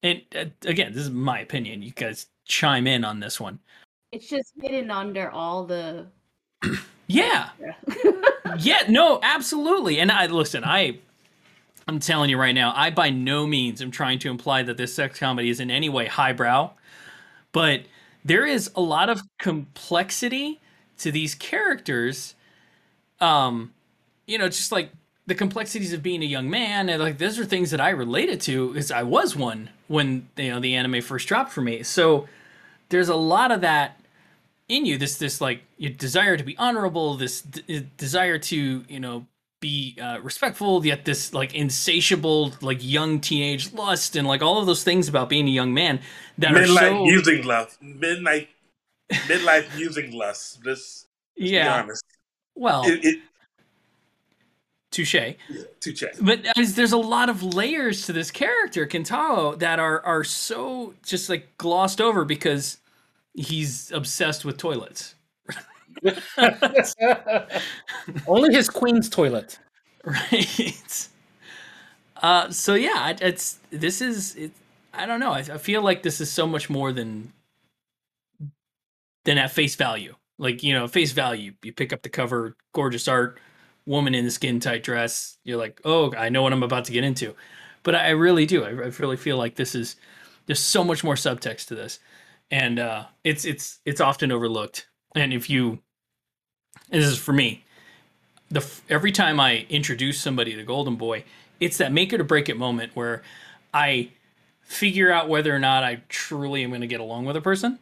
And 0.02 0.22
uh, 0.34 0.46
again, 0.66 0.92
this 0.92 1.02
is 1.02 1.10
my 1.10 1.38
opinion. 1.38 1.82
You 1.82 1.92
guys 1.92 2.26
chime 2.44 2.86
in 2.86 3.04
on 3.04 3.20
this 3.20 3.40
one. 3.40 3.60
It's 4.12 4.28
just 4.28 4.52
hidden 4.60 4.90
under 4.90 5.30
all 5.30 5.64
the. 5.64 6.06
Yeah. 7.06 7.50
Yeah, 8.58 8.82
no, 8.88 9.18
absolutely. 9.22 9.98
And 9.98 10.10
I 10.10 10.26
listen, 10.26 10.64
I 10.64 10.98
I'm 11.88 12.00
telling 12.00 12.30
you 12.30 12.38
right 12.38 12.54
now, 12.54 12.72
I 12.76 12.90
by 12.90 13.10
no 13.10 13.46
means 13.46 13.82
am 13.82 13.90
trying 13.90 14.18
to 14.20 14.30
imply 14.30 14.62
that 14.64 14.76
this 14.76 14.94
sex 14.94 15.18
comedy 15.20 15.50
is 15.50 15.60
in 15.60 15.70
any 15.70 15.88
way 15.88 16.06
highbrow, 16.06 16.70
but 17.52 17.82
there 18.25 18.46
is 18.46 18.70
a 18.76 18.80
lot 18.82 19.10
of 19.10 19.22
complexity 19.38 20.60
to 20.98 21.12
these 21.12 21.34
characters. 21.34 22.34
Um, 23.20 23.72
you 24.26 24.38
know, 24.38 24.48
just 24.48 24.72
like 24.72 24.90
the 25.26 25.34
complexities 25.34 25.92
of 25.92 26.02
being 26.02 26.22
a 26.22 26.26
young 26.26 26.50
man, 26.50 26.88
and 26.88 27.02
like 27.02 27.18
those 27.18 27.38
are 27.38 27.44
things 27.44 27.70
that 27.72 27.80
I 27.80 27.90
related 27.90 28.40
to, 28.42 28.72
because 28.72 28.90
I 28.92 29.02
was 29.04 29.36
one 29.36 29.70
when 29.88 30.28
you 30.36 30.50
know 30.50 30.60
the 30.60 30.75
anime 30.76 31.02
first 31.02 31.28
dropped 31.28 31.52
for 31.52 31.62
me. 31.62 31.82
So 31.82 32.28
there's 32.90 33.08
a 33.08 33.16
lot 33.16 33.52
of 33.52 33.60
that 33.62 34.00
in 34.68 34.85
you 34.85 34.99
this 34.99 35.16
this 35.18 35.40
like 35.40 35.62
your 35.76 35.92
desire 35.92 36.37
to 36.37 36.44
be 36.44 36.56
honorable 36.58 37.16
this 37.16 37.42
d- 37.42 37.87
desire 37.96 38.38
to 38.38 38.85
you 38.88 39.00
know 39.00 39.26
be 39.61 39.96
uh, 40.00 40.18
respectful 40.23 40.85
yet 40.85 41.04
this 41.04 41.32
like 41.32 41.54
insatiable 41.54 42.52
like 42.61 42.78
young 42.82 43.20
teenage 43.20 43.73
lust 43.73 44.14
and 44.16 44.26
like 44.28 44.42
all 44.42 44.58
of 44.58 44.66
those 44.66 44.85
things 44.85 45.08
about 45.08 45.28
being 45.28 45.46
a 45.49 45.50
young 45.50 45.73
man 45.73 46.00
that 46.37 46.52
are 46.52 46.61
Midlife 46.61 46.78
so 46.78 47.04
using 47.06 47.42
lust. 47.44 47.82
Midnight 47.82 48.49
midlife 49.11 49.78
using 49.78 50.12
lust. 50.12 50.62
Be 50.62 50.75
yeah 51.37 51.82
honest. 51.82 52.04
well 52.54 52.82
It, 52.87 53.04
it, 53.04 53.20
touche 54.90 55.14
yeah, 55.14 55.32
to 55.80 55.92
check. 55.92 56.14
but 56.20 56.40
there's 56.56 56.92
a 56.92 56.96
lot 56.99 57.28
of 57.28 57.42
layers 57.42 58.06
to 58.06 58.12
this 58.12 58.30
character 58.30 58.87
Kintaro 58.87 59.58
that 59.58 59.78
are 59.78 60.00
are 60.04 60.25
so 60.25 60.94
just 61.04 61.28
like 61.30 61.56
glossed 61.58 62.00
over 62.00 62.25
because 62.25 62.78
he's 63.36 63.92
obsessed 63.92 64.44
with 64.44 64.56
toilets. 64.56 65.14
Only 68.26 68.54
his 68.54 68.68
queen's 68.68 69.08
toilet. 69.08 69.58
right. 70.04 71.08
Uh 72.22 72.50
so 72.50 72.74
yeah 72.74 73.14
it's 73.20 73.58
this 73.70 74.00
is 74.00 74.34
it 74.36 74.52
i 74.94 75.04
don't 75.04 75.20
know. 75.20 75.32
I, 75.32 75.40
I 75.40 75.58
feel 75.58 75.82
like 75.82 76.02
this 76.02 76.20
is 76.20 76.30
so 76.30 76.46
much 76.46 76.70
more 76.70 76.92
than 76.92 77.32
than 79.24 79.38
at 79.38 79.50
face 79.50 79.74
value. 79.74 80.14
Like 80.38 80.62
you 80.62 80.72
know 80.74 80.86
face 80.88 81.12
value 81.12 81.52
you 81.62 81.72
pick 81.72 81.92
up 81.92 82.02
the 82.02 82.08
cover 82.08 82.56
gorgeous 82.72 83.08
art 83.08 83.38
woman 83.86 84.14
in 84.14 84.24
a 84.26 84.30
skin 84.30 84.60
tight 84.60 84.82
dress. 84.82 85.38
You're 85.44 85.58
like 85.58 85.80
oh 85.84 86.14
i 86.14 86.28
know 86.28 86.42
what 86.42 86.52
i'm 86.52 86.62
about 86.62 86.84
to 86.86 86.92
get 86.92 87.04
into. 87.04 87.34
But 87.82 87.94
i, 87.94 88.06
I 88.06 88.10
really 88.10 88.46
do. 88.46 88.64
I, 88.64 88.68
I 88.68 88.92
really 88.98 89.16
feel 89.16 89.36
like 89.36 89.56
this 89.56 89.74
is 89.74 89.96
there's 90.46 90.60
so 90.60 90.84
much 90.84 91.02
more 91.04 91.14
subtext 91.14 91.66
to 91.68 91.74
this 91.74 91.98
and 92.50 92.78
uh 92.78 93.04
it's 93.24 93.44
it's 93.44 93.80
it's 93.84 94.00
often 94.00 94.30
overlooked 94.30 94.88
and 95.14 95.32
if 95.32 95.50
you 95.50 95.80
this 96.90 97.04
is 97.04 97.18
for 97.18 97.32
me 97.32 97.64
the 98.50 98.64
every 98.88 99.12
time 99.12 99.40
I 99.40 99.66
introduce 99.68 100.20
somebody 100.20 100.54
to 100.54 100.62
Golden 100.62 100.96
Boy, 100.96 101.24
it's 101.60 101.78
that 101.78 101.92
make 101.92 102.12
it 102.12 102.20
or 102.20 102.24
break 102.24 102.48
it 102.48 102.56
moment 102.56 102.92
where 102.94 103.22
I 103.74 104.10
figure 104.62 105.12
out 105.12 105.28
whether 105.28 105.54
or 105.54 105.58
not 105.58 105.84
I 105.84 106.02
truly 106.08 106.62
am 106.62 106.70
going 106.70 106.80
to 106.80 106.86
get 106.86 107.00
along 107.00 107.24
with 107.24 107.36
a 107.36 107.40
person 107.40 107.78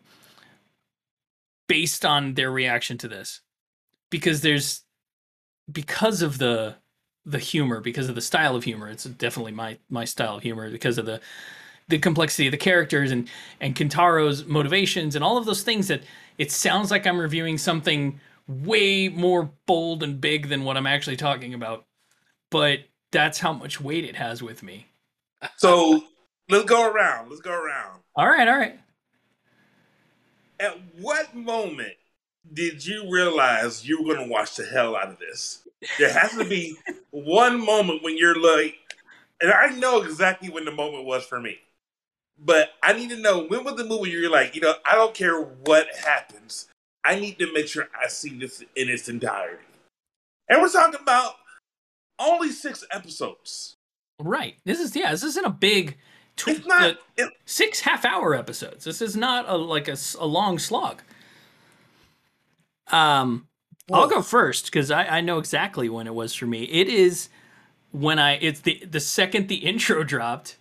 based 1.68 2.04
on 2.04 2.34
their 2.34 2.50
reaction 2.50 2.98
to 2.98 3.08
this. 3.08 3.40
Because 4.10 4.40
there's 4.40 4.82
because 5.70 6.22
of 6.22 6.38
the 6.38 6.76
the 7.26 7.38
humor, 7.38 7.80
because 7.80 8.08
of 8.08 8.14
the 8.14 8.20
style 8.20 8.54
of 8.54 8.64
humor, 8.64 8.88
it's 8.88 9.04
definitely 9.04 9.52
my 9.52 9.78
my 9.90 10.04
style 10.04 10.36
of 10.36 10.42
humor 10.42 10.70
because 10.70 10.98
of 10.98 11.06
the 11.06 11.20
the 11.88 11.98
complexity 11.98 12.46
of 12.46 12.52
the 12.52 12.56
characters 12.56 13.10
and 13.10 13.28
and 13.60 13.74
Kintaro's 13.74 14.44
motivations 14.44 15.14
and 15.14 15.24
all 15.24 15.36
of 15.36 15.44
those 15.44 15.62
things 15.62 15.88
that 15.88 16.02
it 16.38 16.50
sounds 16.50 16.90
like 16.90 17.06
I'm 17.06 17.18
reviewing 17.18 17.58
something 17.58 18.20
way 18.46 19.08
more 19.08 19.50
bold 19.66 20.02
and 20.02 20.20
big 20.20 20.48
than 20.48 20.64
what 20.64 20.76
I'm 20.76 20.86
actually 20.86 21.16
talking 21.16 21.54
about. 21.54 21.84
But 22.50 22.80
that's 23.10 23.38
how 23.38 23.52
much 23.52 23.80
weight 23.80 24.04
it 24.04 24.16
has 24.16 24.42
with 24.42 24.62
me. 24.62 24.86
So 25.56 26.02
let's 26.48 26.64
go 26.64 26.90
around. 26.90 27.30
Let's 27.30 27.42
go 27.42 27.52
around. 27.52 28.00
All 28.16 28.28
right, 28.28 28.48
all 28.48 28.56
right. 28.56 28.78
At 30.60 30.78
what 31.00 31.34
moment 31.34 31.94
did 32.52 32.84
you 32.84 33.10
realize 33.10 33.86
you 33.86 34.02
were 34.02 34.14
going 34.14 34.26
to 34.26 34.32
watch 34.32 34.56
the 34.56 34.64
hell 34.64 34.96
out 34.96 35.08
of 35.08 35.18
this? 35.18 35.66
There 35.98 36.12
has 36.12 36.32
to 36.32 36.44
be 36.44 36.76
one 37.10 37.64
moment 37.64 38.02
when 38.02 38.16
you're 38.16 38.40
like, 38.40 38.76
and 39.40 39.52
I 39.52 39.70
know 39.70 40.02
exactly 40.02 40.48
when 40.48 40.64
the 40.64 40.70
moment 40.70 41.04
was 41.04 41.24
for 41.24 41.40
me, 41.40 41.58
but 42.38 42.70
I 42.82 42.92
need 42.92 43.10
to 43.10 43.16
know 43.16 43.44
when 43.44 43.64
was 43.64 43.76
the 43.76 43.84
movie 43.84 44.10
you're 44.10 44.30
like, 44.30 44.54
you 44.54 44.60
know, 44.60 44.74
I 44.84 44.94
don't 44.94 45.14
care 45.14 45.40
what 45.40 45.86
happens. 46.04 46.66
I 47.04 47.18
need 47.18 47.38
to 47.38 47.52
make 47.52 47.68
sure 47.68 47.88
I 48.02 48.08
see 48.08 48.38
this 48.38 48.60
in 48.76 48.88
its 48.88 49.08
entirety. 49.08 49.62
And 50.48 50.60
we're 50.62 50.68
talking 50.70 51.00
about 51.00 51.34
only 52.18 52.50
six 52.50 52.84
episodes. 52.90 53.74
Right. 54.20 54.56
This 54.64 54.80
is 54.80 54.94
yeah. 54.94 55.10
This 55.10 55.22
isn't 55.24 55.44
a 55.44 55.50
big. 55.50 55.96
Tw- 56.36 56.48
It's 56.48 56.66
not. 56.66 56.82
uh, 56.82 56.94
it- 57.16 57.32
six 57.46 57.80
half-hour 57.80 58.34
episodes. 58.34 58.84
This 58.84 59.02
is 59.02 59.16
not 59.16 59.48
a 59.48 59.56
like 59.56 59.88
a, 59.88 59.96
a 60.18 60.26
long 60.26 60.58
slog. 60.58 61.02
Um, 62.90 63.46
I'll 63.92 64.08
go 64.08 64.22
first 64.22 64.66
because 64.66 64.90
I, 64.90 65.04
I 65.04 65.20
know 65.20 65.38
exactly 65.38 65.88
when 65.88 66.06
it 66.06 66.14
was 66.14 66.34
for 66.34 66.46
me. 66.46 66.64
It 66.64 66.88
is 66.88 67.28
when 67.92 68.18
I 68.18 68.32
it's 68.36 68.60
the 68.60 68.82
the 68.90 69.00
second 69.00 69.48
the 69.48 69.56
intro 69.56 70.04
dropped, 70.04 70.56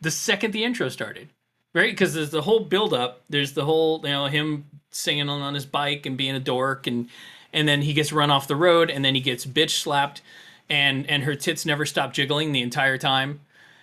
the 0.00 0.10
second 0.10 0.52
the 0.52 0.64
intro 0.64 0.88
started, 0.88 1.28
right? 1.74 1.90
Because 1.90 2.14
there's 2.14 2.30
the 2.30 2.42
whole 2.42 2.60
build 2.60 2.94
up. 2.94 3.22
There's 3.28 3.52
the 3.52 3.64
whole 3.64 4.00
you 4.02 4.10
know 4.10 4.26
him 4.26 4.66
singing 4.90 5.28
on, 5.28 5.42
on 5.42 5.54
his 5.54 5.66
bike 5.66 6.06
and 6.06 6.16
being 6.16 6.34
a 6.34 6.40
dork 6.40 6.86
and 6.86 7.08
and 7.52 7.66
then 7.66 7.82
he 7.82 7.92
gets 7.92 8.12
run 8.12 8.30
off 8.30 8.48
the 8.48 8.56
road 8.56 8.90
and 8.90 9.04
then 9.04 9.14
he 9.14 9.20
gets 9.20 9.46
bitch 9.46 9.70
slapped 9.70 10.22
and 10.68 11.08
and 11.08 11.22
her 11.22 11.34
tits 11.34 11.64
never 11.66 11.86
stop 11.86 12.12
jiggling 12.12 12.52
the 12.52 12.62
entire 12.62 12.98
time. 12.98 13.40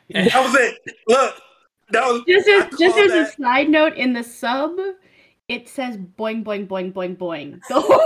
And 0.10 0.29
that 0.29 0.43
was 0.43 0.55
it. 0.55 0.77
Look, 1.08 1.36
that 1.89 2.05
was 2.05 2.24
Just 2.27 2.48
I 2.48 2.58
as 2.58 2.77
just 2.77 2.96
call 2.96 3.12
as 3.12 3.29
a 3.29 3.41
side 3.41 3.70
note, 3.70 3.96
in 3.96 4.13
the 4.13 4.24
sub, 4.24 4.77
it 5.48 5.67
says 5.70 5.98
boing 5.98 6.43
boing 6.43 6.67
boing 6.67 6.91
boing 6.93 7.17
boing. 7.17 7.60
The 7.70 7.82
whole 7.82 8.00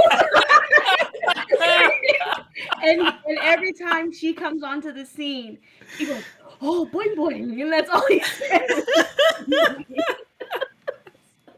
and, 2.83 3.01
and 3.01 3.37
every 3.41 3.73
time 3.73 4.11
she 4.11 4.33
comes 4.33 4.63
onto 4.63 4.91
the 4.93 5.05
scene, 5.05 5.57
he 5.97 6.05
goes, 6.05 6.23
"Oh, 6.61 6.87
boing 6.91 7.15
boing," 7.15 7.61
and 7.61 7.71
that's 7.71 7.89
all 7.89 8.05
he 8.07 8.21
said. 8.21 8.67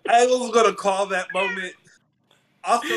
I 0.09 0.25
was 0.25 0.51
gonna 0.51 0.73
call 0.73 1.05
that 1.07 1.27
moment. 1.33 1.73
Also, 2.63 2.87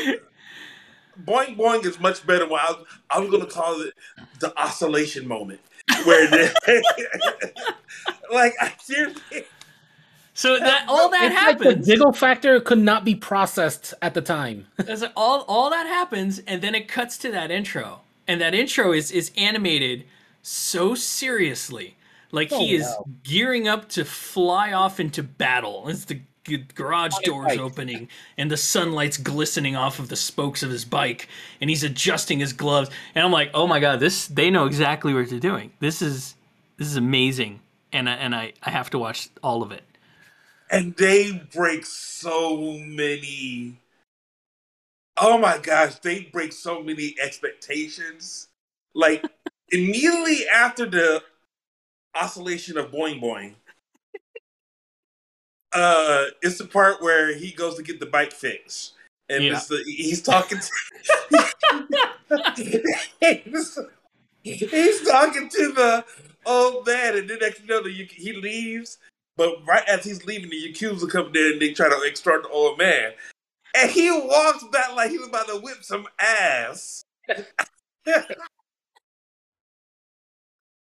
boing 1.25 1.55
boing 1.57 1.85
is 1.85 1.99
much 1.99 2.25
better. 2.25 2.45
When 2.47 2.59
I 2.59 2.71
was, 2.71 2.85
I 3.09 3.19
was 3.19 3.29
gonna 3.29 3.45
call 3.45 3.81
it 3.81 3.93
the 4.39 4.57
oscillation 4.59 5.27
moment, 5.27 5.59
where 6.05 6.27
they, 6.29 6.51
like 8.33 8.53
I 8.59 8.73
seriously. 8.81 9.43
So 10.33 10.57
that 10.59 10.85
all 10.87 11.09
that 11.09 11.31
It's 11.31 11.43
like 11.43 11.59
the 11.59 11.65
happens. 11.65 11.87
giggle 11.87 12.11
factor 12.13 12.59
could 12.59 12.79
not 12.79 13.05
be 13.05 13.13
processed 13.13 13.93
at 14.01 14.15
the 14.15 14.21
time. 14.21 14.65
That's 14.77 15.01
like 15.01 15.11
all 15.15 15.45
all 15.47 15.69
that 15.69 15.85
happens, 15.85 16.39
and 16.47 16.61
then 16.61 16.73
it 16.73 16.87
cuts 16.87 17.17
to 17.19 17.31
that 17.31 17.51
intro, 17.51 18.01
and 18.27 18.41
that 18.41 18.55
intro 18.55 18.91
is 18.93 19.11
is 19.11 19.31
animated 19.37 20.05
so 20.43 20.95
seriously, 20.95 21.97
like 22.31 22.51
he 22.51 22.75
Oh, 22.75 22.75
is 22.75 22.99
wow. 22.99 23.05
gearing 23.23 23.69
up 23.69 23.89
to 23.91 24.05
fly 24.05 24.73
off 24.73 24.99
into 25.01 25.23
battle. 25.23 25.89
It's 25.89 26.05
the 26.05 26.21
garage 26.75 27.19
doors 27.19 27.57
opening, 27.57 28.09
and 28.37 28.51
the 28.51 28.57
sunlight's 28.57 29.17
glistening 29.17 29.77
off 29.77 29.99
of 29.99 30.09
the 30.09 30.17
spokes 30.17 30.63
of 30.63 30.71
his 30.71 30.85
bike, 30.85 31.29
and 31.61 31.69
he's 31.71 31.83
adjusting 31.85 32.39
his 32.39 32.53
gloves, 32.53 32.91
and 33.15 33.25
I'm 33.25 33.33
like, 33.33 33.51
oh 33.55 33.67
my 33.67 33.81
god, 33.81 34.01
this 34.01 34.27
they 34.27 34.51
know 34.51 34.67
exactly 34.67 35.13
what 35.15 35.29
they're 35.29 35.39
doing. 35.39 35.73
This 35.81 36.01
is 36.03 36.35
this 36.77 36.87
is 36.89 36.97
amazing, 36.97 37.61
and 37.93 38.09
I, 38.09 38.15
and 38.15 38.35
I 38.35 38.53
I 38.63 38.71
have 38.71 38.91
to 38.91 38.99
watch 38.99 39.29
all 39.43 39.63
of 39.63 39.73
it. 39.73 39.83
and 40.71 40.95
they 40.97 41.31
break 41.53 41.85
so 41.85 42.77
many 42.79 43.77
oh 45.17 45.37
my 45.37 45.57
gosh 45.59 45.95
they 45.99 46.21
break 46.33 46.53
so 46.53 46.81
many 46.83 47.15
expectations 47.21 48.49
like 48.95 49.27
immediately 49.73 50.47
after 50.47 50.85
the 50.85 51.21
oscillation 52.15 52.77
of 52.77 52.91
boing 52.91 53.21
boing 53.21 53.55
uh 55.73 56.25
it's 56.41 56.57
the 56.59 56.65
part 56.65 57.01
where 57.01 57.35
he 57.35 57.51
goes 57.51 57.75
to 57.75 57.83
get 57.83 57.99
the 57.99 58.05
bike 58.05 58.31
fixed 58.31 58.93
and 59.29 59.43
Yeah. 59.43 59.53
it's 59.53 59.67
the, 59.67 59.83
he's 59.85 60.21
talking 60.21 60.59
to 60.59 60.69
he's, 64.43 64.69
he's 64.71 65.01
talking 65.07 65.49
to 65.49 65.71
the 65.73 66.05
old 66.45 66.85
man 66.85 67.17
and 67.17 67.29
then 67.29 67.39
next 67.41 67.61
you 67.61 67.67
know 67.67 67.81
the, 67.81 67.91
he 67.91 68.33
leaves 68.33 68.97
but 69.35 69.65
right 69.65 69.83
as 69.87 70.03
he's 70.03 70.25
leaving, 70.25 70.49
the 70.49 70.73
Yakuza 70.73 71.09
come 71.09 71.31
there 71.33 71.53
and 71.53 71.61
they 71.61 71.73
try 71.73 71.89
to 71.89 72.07
extort 72.07 72.43
the 72.43 72.49
old 72.49 72.77
man. 72.77 73.13
And 73.75 73.89
he 73.89 74.11
walks 74.11 74.63
back 74.71 74.93
like 74.95 75.09
he 75.09 75.17
was 75.17 75.27
about 75.29 75.47
to 75.47 75.57
whip 75.57 75.83
some 75.83 76.07
ass. 76.19 77.03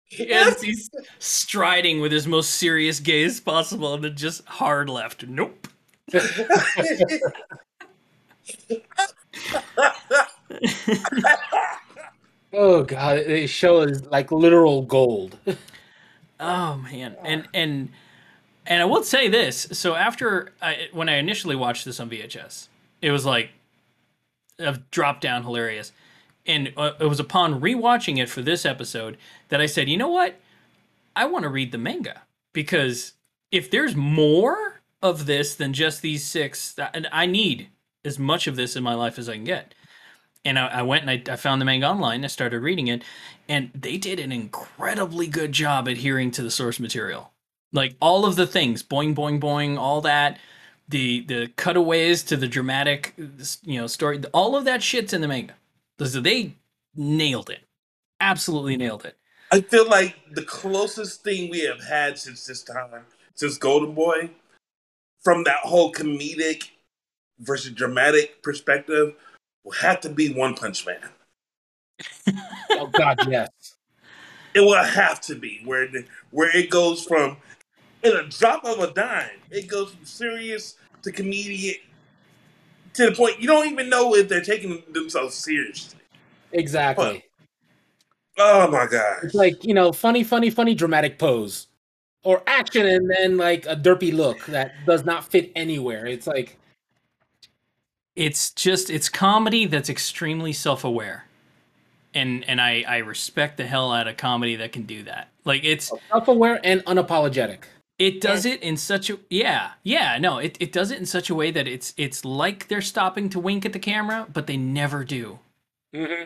Yes, 0.10 0.62
he's 0.62 0.90
striding 1.20 2.00
with 2.00 2.12
his 2.12 2.28
most 2.28 2.52
serious 2.52 3.00
gaze 3.00 3.40
possible, 3.40 3.94
and 3.94 4.04
then 4.04 4.16
just 4.16 4.46
hard 4.46 4.90
left. 4.90 5.26
Nope. 5.28 5.68
Oh 12.54 12.84
god, 12.84 13.18
this 13.26 13.52
show 13.52 13.82
is 13.82 14.06
like 14.06 14.32
literal 14.32 14.84
gold. 14.84 15.38
Oh 16.40 16.76
man, 16.76 17.16
and 17.24 17.48
and 17.56 17.90
and 18.68 18.82
I 18.82 18.86
will 18.86 19.04
say 19.04 19.28
this. 19.28 19.68
So 19.72 19.96
after 19.96 20.54
I, 20.62 20.90
when 20.94 21.10
I 21.10 21.16
initially 21.18 21.56
watched 21.56 21.84
this 21.84 22.00
on 22.00 22.10
VHS, 22.12 22.68
it 23.02 23.12
was 23.12 23.26
like 23.26 23.50
a 24.60 24.78
drop 24.92 25.22
down 25.22 25.44
hilarious, 25.44 25.92
and 26.48 26.74
uh, 26.77 26.94
it 27.00 27.06
was 27.06 27.20
upon 27.20 27.62
rewatching 27.62 28.18
it 28.18 28.30
for 28.30 28.42
this 28.42 28.66
episode 28.66 29.18
that 29.50 29.62
I 29.62 29.66
said, 29.66 29.89
you 29.89 29.98
know 29.98 30.10
what, 30.10 30.39
I 31.16 31.25
want 31.25 31.44
to 31.44 31.50
read 31.50 31.72
the 31.72 31.77
manga 31.77 32.24
because 32.54 33.13
if 33.51 33.70
there's 33.70 33.96
more 33.96 34.82
of 35.01 35.25
this 35.25 35.56
than 35.56 35.74
just 35.74 36.01
these 36.01 36.25
six, 36.25 36.75
and 36.94 37.08
I 37.12 37.25
need 37.25 37.70
as 38.06 38.18
much 38.18 38.48
of 38.48 38.56
this 38.56 38.75
in 38.75 38.84
my 38.84 38.94
life 38.94 39.20
as 39.20 39.30
I 39.30 39.36
can 39.36 39.44
get. 39.44 39.74
And 40.46 40.58
I, 40.58 40.68
I 40.68 40.82
went 40.82 41.08
and 41.08 41.12
I, 41.12 41.34
I 41.34 41.36
found 41.36 41.62
the 41.62 41.66
manga 41.66 41.88
online. 41.88 42.24
I 42.24 42.28
started 42.28 42.62
reading 42.62 42.88
it, 42.88 43.04
and 43.50 43.69
they 43.76 43.98
did 43.98 44.19
an 44.19 44.32
incredibly 44.32 45.28
good 45.28 45.52
job 45.52 45.88
adhering 45.88 46.32
to 46.32 46.41
the 46.41 46.52
source 46.52 46.80
material. 46.80 47.32
Like 47.74 47.95
all 48.02 48.26
of 48.26 48.36
the 48.36 48.48
things, 48.48 48.82
boing, 48.82 49.13
boing, 49.13 49.41
boing, 49.41 49.78
all 49.78 50.02
that, 50.02 50.39
the 50.88 51.22
the 51.26 51.52
cutaways 51.58 52.24
to 52.24 52.38
the 52.38 52.48
dramatic, 52.48 53.13
you 53.63 53.80
know, 53.80 53.88
story, 53.88 54.22
all 54.34 54.56
of 54.56 54.63
that 54.65 54.82
shit's 54.82 55.12
in 55.12 55.22
the 55.22 55.28
manga. 55.28 55.56
So 56.00 56.22
they 56.22 56.56
nailed 56.96 57.50
it, 57.50 57.62
absolutely 58.20 58.74
mm-hmm. 58.74 58.82
nailed 58.82 59.06
it. 59.06 59.18
I 59.52 59.62
feel 59.62 59.88
like 59.88 60.16
the 60.34 60.44
closest 60.44 61.24
thing 61.24 61.50
we 61.50 61.62
have 61.62 61.82
had 61.82 62.18
since 62.18 62.46
this 62.46 62.64
time, 62.64 63.06
since 63.34 63.58
Golden 63.58 63.96
Boy, 63.96 64.30
from 65.24 65.44
that 65.46 65.60
whole 65.60 65.94
comedic 65.94 66.70
versus 67.40 67.72
dramatic 67.72 68.44
perspective, 68.44 69.14
will 69.64 69.72
have 69.74 70.02
to 70.02 70.10
be 70.10 70.34
One 70.34 70.54
Punch 70.54 70.86
Man. 70.86 71.00
oh 72.72 72.88
god, 72.88 73.20
yes. 73.30 73.50
It 74.54 74.62
will 74.62 74.84
have 74.84 75.22
to 75.22 75.36
be 75.36 75.62
where 75.66 75.88
the, 75.88 76.06
where 76.32 76.56
it 76.56 76.70
goes 76.70 77.04
from 77.04 77.38
in 78.04 78.16
a 78.16 78.24
drop 78.24 78.66
of 78.66 78.80
a 78.80 78.92
dime. 78.94 79.40
It 79.50 79.68
goes 79.68 79.92
from 79.92 80.06
serious 80.06 80.76
to 81.04 81.12
comedian 81.12 81.76
to 82.98 83.10
the 83.10 83.16
point 83.16 83.40
you 83.40 83.48
don't 83.48 83.68
even 83.70 83.90
know 83.90 84.16
if 84.16 84.28
they're 84.28 84.42
taking 84.42 84.84
themselves 84.92 85.36
seriously. 85.36 86.00
Exactly. 86.52 87.24
Oh 88.38 88.70
my 88.70 88.86
god! 88.86 89.24
It's 89.24 89.34
like, 89.34 89.64
you 89.64 89.74
know, 89.74 89.92
funny, 89.92 90.24
funny, 90.24 90.50
funny 90.50 90.76
dramatic 90.76 91.18
pose. 91.18 91.68
Or 92.24 92.44
action 92.46 92.86
and 92.86 93.10
then 93.10 93.38
like 93.38 93.66
a 93.66 93.76
derpy 93.76 94.14
look 94.14 94.46
that 94.48 94.74
does 94.86 95.06
not 95.06 95.26
fit 95.26 95.52
anywhere. 95.56 96.06
It's 96.06 96.28
like 96.28 96.58
It's 98.18 98.50
just 98.52 98.90
it's 98.90 99.10
comedy 99.10 99.68
that's 99.68 99.90
extremely 99.90 100.52
self-aware. 100.52 101.26
And 102.14 102.44
and 102.50 102.60
I 102.60 102.84
I 102.88 102.98
respect 102.98 103.58
the 103.58 103.68
hell 103.68 103.94
out 103.94 104.08
of 104.08 104.18
comedy 104.18 104.56
that 104.58 104.72
can 104.72 104.84
do 104.84 105.04
that. 105.04 105.30
Like 105.46 105.64
it's 105.64 105.92
self-aware 106.10 106.60
and 106.64 106.84
unapologetic. 106.86 107.60
It 108.00 108.22
does 108.22 108.46
it 108.46 108.62
in 108.62 108.78
such 108.78 109.10
a 109.10 109.18
yeah 109.30 109.72
yeah 109.84 110.18
no 110.20 110.38
it, 110.38 110.58
it 110.60 110.72
does 110.72 110.92
it 110.92 111.00
in 111.00 111.06
such 111.06 111.30
a 111.30 111.36
way 111.36 111.52
that 111.52 111.68
it's 111.68 111.94
it's 111.98 112.24
like 112.24 112.68
they're 112.68 112.82
stopping 112.82 113.30
to 113.30 113.40
wink 113.40 113.66
at 113.66 113.74
the 113.74 113.80
camera 113.80 114.28
but 114.32 114.48
they 114.48 114.58
never 114.58 115.04
do 115.04 115.40
Mm-hmm. 115.96 116.26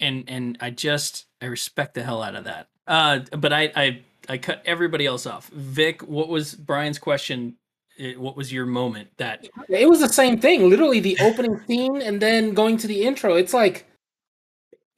and 0.00 0.24
and 0.28 0.58
I 0.60 0.70
just 0.70 1.26
I 1.40 1.46
respect 1.46 1.94
the 1.94 2.02
hell 2.02 2.22
out 2.22 2.34
of 2.34 2.44
that 2.44 2.68
uh 2.86 3.20
but 3.36 3.52
I 3.52 3.72
I 3.74 4.02
I 4.28 4.38
cut 4.38 4.62
everybody 4.66 5.06
else 5.06 5.26
off 5.26 5.48
Vic 5.48 6.02
what 6.02 6.28
was 6.28 6.54
Brian's 6.54 6.98
question 6.98 7.56
Eh, 7.98 8.14
what 8.14 8.36
was 8.36 8.52
your 8.52 8.66
moment 8.66 9.08
that 9.16 9.48
It 9.68 9.88
was 9.88 10.00
the 10.00 10.08
same 10.08 10.38
thing. 10.38 10.68
Literally 10.68 11.00
the 11.00 11.16
opening 11.20 11.60
scene 11.66 12.02
and 12.02 12.20
then 12.20 12.52
going 12.52 12.76
to 12.78 12.86
the 12.86 13.02
intro. 13.04 13.34
It's 13.36 13.54
like 13.54 13.86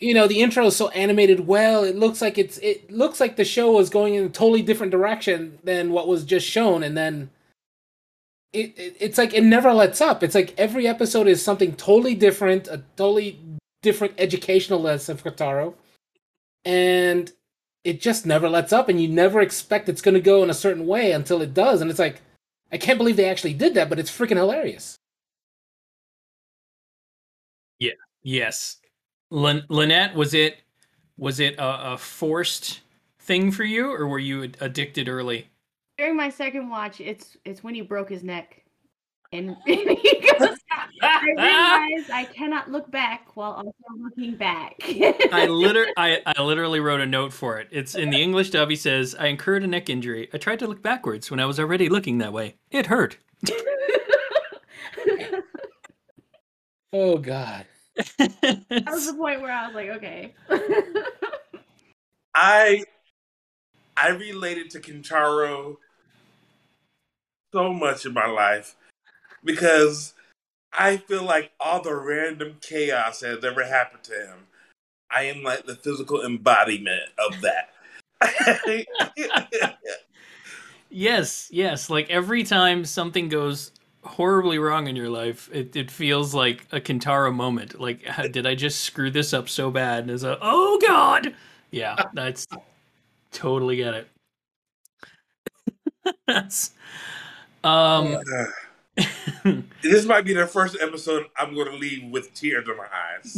you 0.01 0.15
know, 0.15 0.29
the 0.29 0.41
intro 0.41 0.67
is 0.67 0.77
so 0.77 0.89
animated 0.91 1.47
well. 1.47 1.85
It 1.85 1.97
looks 1.97 2.23
like 2.23 2.39
it's 2.39 2.59
it 2.59 2.91
looks 2.91 3.21
like 3.21 3.37
the 3.37 3.45
show 3.45 3.79
is 3.81 3.91
going 3.91 4.15
in 4.15 4.25
a 4.25 4.29
totally 4.29 4.63
different 4.63 4.93
direction 4.93 5.59
than 5.65 5.91
what 5.93 6.07
was 6.09 6.25
just 6.25 6.47
shown 6.47 6.83
and 6.83 6.97
then 6.97 7.31
it, 8.53 8.79
it 8.79 8.97
it's 9.01 9.19
like 9.19 9.35
it 9.35 9.45
never 9.45 9.73
lets 9.73 10.01
up. 10.01 10.23
It's 10.23 10.35
like 10.35 10.55
every 10.59 10.87
episode 10.87 11.27
is 11.27 11.43
something 11.43 11.75
totally 11.75 12.15
different, 12.15 12.69
a 12.69 12.83
totally 12.97 13.41
different 13.83 14.15
educational 14.19 14.81
lesson 14.81 15.17
for 15.17 15.31
Taro. 15.31 15.75
And 16.65 17.33
it 17.85 18.01
just 18.01 18.27
never 18.27 18.49
lets 18.49 18.73
up 18.73 18.89
and 18.89 19.01
you 19.01 19.09
never 19.09 19.41
expect 19.41 19.89
it's 19.89 20.03
going 20.03 20.15
to 20.15 20.21
go 20.21 20.43
in 20.43 20.51
a 20.51 20.55
certain 20.55 20.87
way 20.87 21.13
until 21.13 21.43
it 21.43 21.55
does 21.55 21.81
and 21.81 21.91
it's 21.91 21.99
like 22.01 22.21
I 22.71 22.77
can't 22.79 22.99
believe 22.99 23.17
they 23.17 23.29
actually 23.31 23.55
did 23.55 23.75
that, 23.75 23.89
but 23.89 23.99
it's 23.99 24.11
freaking 24.11 24.37
hilarious. 24.37 24.97
Yeah 27.79 27.93
yes 28.23 28.79
Lyn- 29.31 29.65
Lynette 29.69 30.15
was 30.15 30.35
it 30.35 30.59
was 31.17 31.41
it 31.41 31.57
a, 31.59 31.93
a 31.93 31.99
forced 31.99 32.81
thing 33.21 33.51
for 33.53 33.65
you 33.65 33.93
or 33.93 34.07
were 34.07 34.19
you 34.19 34.43
addicted 34.61 35.09
early 35.09 35.49
During 35.99 36.17
my 36.17 36.31
second 36.31 36.69
watch, 36.71 37.01
it's 37.01 37.37
it's 37.45 37.63
when 37.63 37.75
he 37.75 37.81
broke 37.83 38.09
his 38.09 38.23
neck, 38.23 38.63
and 39.33 39.57
he 39.67 39.85
goes, 39.85 40.57
I 41.03 41.21
realized 41.37 42.11
I 42.11 42.25
cannot 42.25 42.71
look 42.71 42.91
back 42.91 43.37
while 43.37 43.53
also 43.53 43.73
looking 44.01 44.37
back. 44.37 44.77
I 45.33 45.47
liter- 45.47 45.93
I, 45.97 46.23
I 46.25 46.41
literally 46.43 46.81
wrote 46.81 47.01
a 47.01 47.07
note 47.07 47.33
for 47.33 47.59
it. 47.59 47.69
It's 47.71 47.95
in 47.95 48.11
the 48.11 48.23
English 48.23 48.51
dub. 48.51 48.71
He 48.71 48.77
says, 48.77 49.15
"I 49.19 49.27
incurred 49.27 49.65
a 49.65 49.67
neck 49.67 49.91
injury. 49.91 50.29
I 50.33 50.39
tried 50.39 50.61
to 50.61 50.67
look 50.67 50.83
backwards 50.83 51.31
when 51.31 51.41
I 51.41 51.47
was 51.47 51.59
already 51.61 51.89
looking 51.89 52.19
that 52.19 52.33
way. 52.33 52.55
It 52.71 52.87
hurt." 52.87 53.19
Oh 56.91 57.19
god. 57.19 57.67
That 58.19 58.85
was 58.87 59.07
the 59.07 59.15
point 59.15 59.41
where 59.41 59.53
I 59.53 59.67
was 59.67 59.75
like, 59.75 59.89
okay. 59.91 60.35
I 62.35 62.85
I 63.97 64.09
related 64.11 64.71
to 64.71 64.81
Kintaro 64.81 65.77
so 67.53 67.73
much 67.73 68.07
in 68.07 68.13
my 68.13 68.27
life 68.27 68.77
because 69.43 70.15
I 70.73 70.99
feel 70.99 71.25
like 71.25 71.51
all 71.59 71.83
the 71.83 71.95
random 71.95 72.57
chaos 72.61 73.21
that 73.21 73.31
has 73.31 73.45
ever 73.45 73.65
happened 73.65 74.05
to 74.05 74.13
him 74.13 74.47
I 75.11 75.25
am 75.25 75.43
like 75.43 75.67
the 75.67 75.75
physical 75.75 76.25
embodiment 76.25 77.11
of 77.19 77.41
that. 77.41 77.71
Yes, 80.91 81.49
yes. 81.53 81.91
Like 81.91 82.09
every 82.09 82.45
time 82.45 82.83
something 82.87 83.29
goes 83.29 83.73
horribly 84.09 84.59
wrong 84.59 84.89
in 84.89 84.97
your 84.97 85.09
life, 85.09 85.49
it, 85.53 85.77
it 85.77 85.91
feels 85.91 86.35
like 86.35 86.67
a 86.73 86.81
Kintaro 86.81 87.35
moment. 87.35 87.81
Like, 87.81 88.05
did 88.33 88.47
I 88.47 88.55
just 88.55 88.81
screw 88.81 89.11
this 89.11 89.33
up 89.33 89.49
so 89.49 89.71
bad? 89.71 90.01
And 90.01 90.11
it's 90.11 90.23
a, 90.23 90.39
oh 90.41 90.79
God. 90.87 91.35
Yeah, 91.71 91.97
that's 92.15 92.47
totally 93.31 93.77
get 93.77 93.95
it. 93.95 94.09
that's, 96.27 96.73
um, 97.63 98.17
this 99.83 100.07
might 100.07 100.25
be 100.25 100.33
the 100.33 100.47
first 100.47 100.77
episode 100.81 101.27
I'm 101.37 101.55
going 101.55 101.71
to 101.71 101.77
leave 101.77 102.11
with 102.11 102.33
tears 102.35 102.67
in 102.69 102.77
my 102.77 102.87
eyes. 102.91 103.37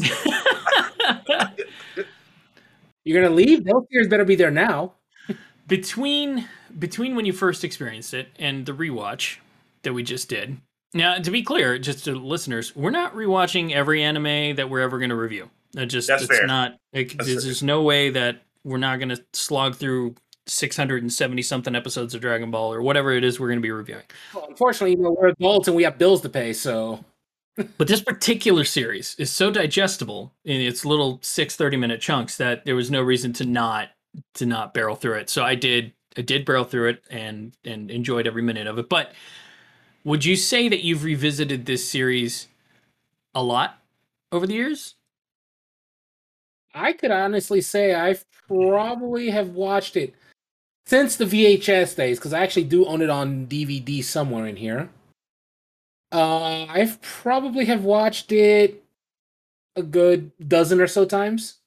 You're 3.05 3.23
gonna 3.23 3.35
leave? 3.35 3.65
Those 3.65 3.87
tears 3.91 4.09
better 4.09 4.25
be 4.25 4.37
there 4.37 4.51
now. 4.51 4.93
between 5.67 6.47
between 6.79 7.17
when 7.17 7.25
you 7.25 7.33
first 7.33 7.65
experienced 7.65 8.15
it 8.15 8.29
and 8.39 8.67
the 8.67 8.73
rewatch 8.73 9.39
that 9.83 9.93
we 9.93 10.03
just 10.03 10.29
did. 10.29 10.59
Now, 10.93 11.19
to 11.19 11.31
be 11.31 11.43
clear, 11.43 11.79
just 11.79 12.05
to 12.05 12.15
listeners, 12.15 12.75
we're 12.75 12.91
not 12.91 13.15
rewatching 13.15 13.73
every 13.73 14.03
anime 14.03 14.57
that 14.57 14.69
we're 14.69 14.81
ever 14.81 14.99
going 14.99 15.11
to 15.11 15.17
review. 15.17 15.51
That 15.73 15.87
just 15.87 16.09
That's 16.09 16.25
it's 16.25 16.37
fair. 16.37 16.47
not. 16.47 16.77
It, 16.93 17.17
That's 17.17 17.29
there's 17.29 17.45
fair. 17.45 17.51
just 17.53 17.63
no 17.63 17.83
way 17.83 18.11
that 18.11 18.43
we're 18.65 18.79
not 18.79 18.99
going 18.99 19.11
to 19.11 19.23
slog 19.33 19.77
through 19.77 20.17
670 20.47 21.43
something 21.43 21.77
episodes 21.77 22.15
of 22.15 22.21
Dragon 22.21 22.51
Ball 22.51 22.73
or 22.73 22.83
whatever 22.83 23.13
it 23.13 23.23
is 23.23 23.39
we're 23.39 23.49
going 23.49 23.59
to 23.59 23.63
be 23.63 23.71
reviewing. 23.71 24.03
Well, 24.35 24.47
unfortunately, 24.49 24.97
you 24.97 25.03
know, 25.03 25.17
we're 25.19 25.29
adults 25.29 25.69
and 25.69 25.77
we 25.77 25.85
have 25.85 25.97
bills 25.97 26.23
to 26.23 26.29
pay, 26.29 26.53
so 26.53 27.05
But 27.79 27.89
this 27.89 28.01
particular 28.03 28.65
series 28.65 29.15
is 29.19 29.31
so 29.31 29.51
digestible 29.51 30.33
in 30.45 30.61
its 30.61 30.85
little 30.85 31.19
six 31.23 31.57
30 31.57 31.77
minute 31.77 32.01
chunks 32.01 32.37
that 32.37 32.65
there 32.65 32.75
was 32.77 32.91
no 32.91 33.03
reason 33.03 33.33
to 33.35 33.45
not 33.45 33.91
to 34.35 34.47
not 34.47 34.75
barrel 34.75 34.97
through 34.97 35.15
it. 35.19 35.31
So 35.31 35.45
I 35.45 35.55
did 35.55 35.93
I 36.17 36.23
did 36.23 36.45
barrel 36.45 36.65
through 36.65 36.91
it 36.91 37.03
and 37.11 37.55
and 37.65 37.91
enjoyed 37.91 38.27
every 38.27 38.43
minute 38.43 38.67
of 38.67 38.79
it. 38.79 38.89
But 38.89 39.13
would 40.05 40.25
you 40.25 40.37
say 40.37 40.69
that 40.69 40.85
you've 40.85 41.05
revisited 41.05 41.67
this 41.67 41.89
series 41.89 42.49
a 43.35 43.43
lot 43.43 43.79
over 44.33 44.47
the 44.47 44.55
years? 44.55 44.95
I 46.75 46.93
could 46.93 47.11
honestly 47.11 47.61
say 47.61 47.95
I 47.95 48.17
probably 48.47 49.31
have 49.31 49.51
watched 49.51 49.97
it 49.97 50.15
since 50.87 51.17
the 51.17 51.25
VHS 51.25 51.97
days 51.97 52.19
because 52.19 52.33
I 52.33 52.43
actually 52.43 52.65
do 52.65 52.87
own 52.87 53.03
it 53.03 53.11
on 53.11 53.47
DVD 53.47 54.03
somewhere 54.03 54.47
in 54.47 54.57
here. 54.57 54.89
Uh, 56.13 56.67
I've 56.67 57.01
probably 57.03 57.65
have 57.67 57.85
watched 57.85 58.33
it 58.33 58.83
a 59.77 59.83
good 59.83 60.33
dozen 60.49 60.81
or 60.81 60.87
so 60.87 61.05
times. 61.05 61.59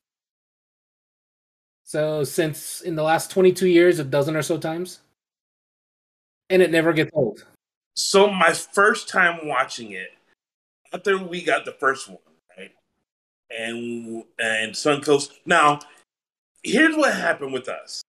So 1.83 2.23
since 2.23 2.81
in 2.81 2.95
the 2.95 3.03
last 3.03 3.31
22 3.31 3.67
years, 3.67 3.99
a 3.99 4.03
dozen 4.03 4.35
or 4.35 4.41
so 4.41 4.57
times. 4.57 4.99
And 6.49 6.61
it 6.61 6.71
never 6.71 6.91
gets 6.91 7.11
old. 7.13 7.45
So 7.95 8.29
my 8.31 8.53
first 8.53 9.07
time 9.07 9.47
watching 9.47 9.91
it, 9.91 10.09
after 10.93 11.17
we 11.17 11.43
got 11.43 11.65
the 11.65 11.71
first 11.73 12.07
one, 12.07 12.17
right, 12.57 12.71
and 13.49 14.23
and 14.39 14.73
Suncoast. 14.73 15.31
Now, 15.45 15.79
here's 16.63 16.95
what 16.95 17.13
happened 17.15 17.53
with 17.53 17.67
us. 17.69 18.03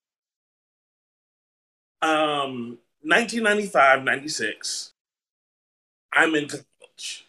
Um, 2.02 2.80
1995, 3.02 4.04
96. 4.04 4.92
I'm 6.14 6.36
in 6.36 6.48
college, 6.48 7.26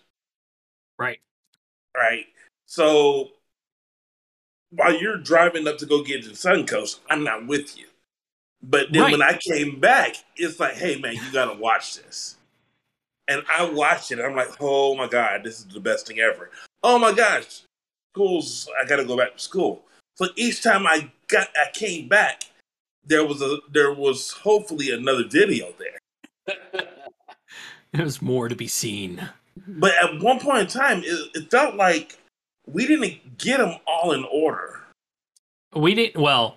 Right. 0.99 1.21
right? 1.97 2.27
So 2.67 3.31
while 4.71 4.93
you're 5.01 5.17
driving 5.17 5.67
up 5.69 5.79
to 5.79 5.87
go 5.87 6.03
get 6.03 6.25
to 6.25 6.31
Suncoast, 6.31 6.99
I'm 7.09 7.23
not 7.25 7.47
with 7.47 7.79
you. 7.79 7.87
But 8.63 8.93
then 8.93 9.03
Right. 9.03 9.13
when 9.13 9.23
I 9.23 9.39
came 9.39 9.79
back, 9.79 10.17
it's 10.37 10.59
like, 10.59 10.75
hey 10.75 10.97
man, 10.99 11.15
you 11.15 11.31
gotta 11.33 11.55
watch 11.55 11.95
this. 11.97 12.37
And 13.29 13.43
I 13.51 13.69
watched 13.71 14.13
it. 14.13 14.21
I'm 14.21 14.37
like, 14.37 14.51
oh 14.61 14.95
my 14.95 15.09
god, 15.09 15.43
this 15.45 15.59
is 15.61 15.67
the 15.67 15.81
best 15.81 16.07
thing 16.07 16.21
ever. 16.21 16.51
Oh 16.83 16.99
my 16.99 17.13
gosh, 17.13 17.63
school's. 18.13 18.69
I 18.81 18.87
gotta 18.87 19.05
go 19.05 19.17
back 19.17 19.35
to 19.35 19.39
school. 19.39 19.85
So 20.17 20.27
each 20.37 20.63
time 20.63 20.87
I 20.87 21.11
got, 21.29 21.49
I 21.57 21.71
came 21.73 22.09
back, 22.09 22.45
there 23.05 23.25
was 23.25 23.43
a, 23.43 23.59
there 23.73 23.93
was 23.93 24.31
hopefully 24.31 24.91
another 24.91 25.25
video 25.29 25.73
there. 25.79 26.57
There's 27.93 28.21
more 28.21 28.49
to 28.49 28.55
be 28.55 28.69
seen. 28.69 29.29
But 29.67 29.93
at 30.03 30.21
one 30.21 30.41
point 30.41 30.61
in 30.63 30.67
time, 30.67 31.03
it, 31.05 31.31
it 31.35 31.51
felt 31.51 31.77
like 31.77 32.19
we 32.67 32.87
didn't 32.87 33.39
get 33.39 33.59
them 33.59 33.77
all 33.87 34.13
in 34.13 34.25
order. 34.25 34.81
We 35.75 35.95
didn't. 35.95 36.21
Well, 36.21 36.57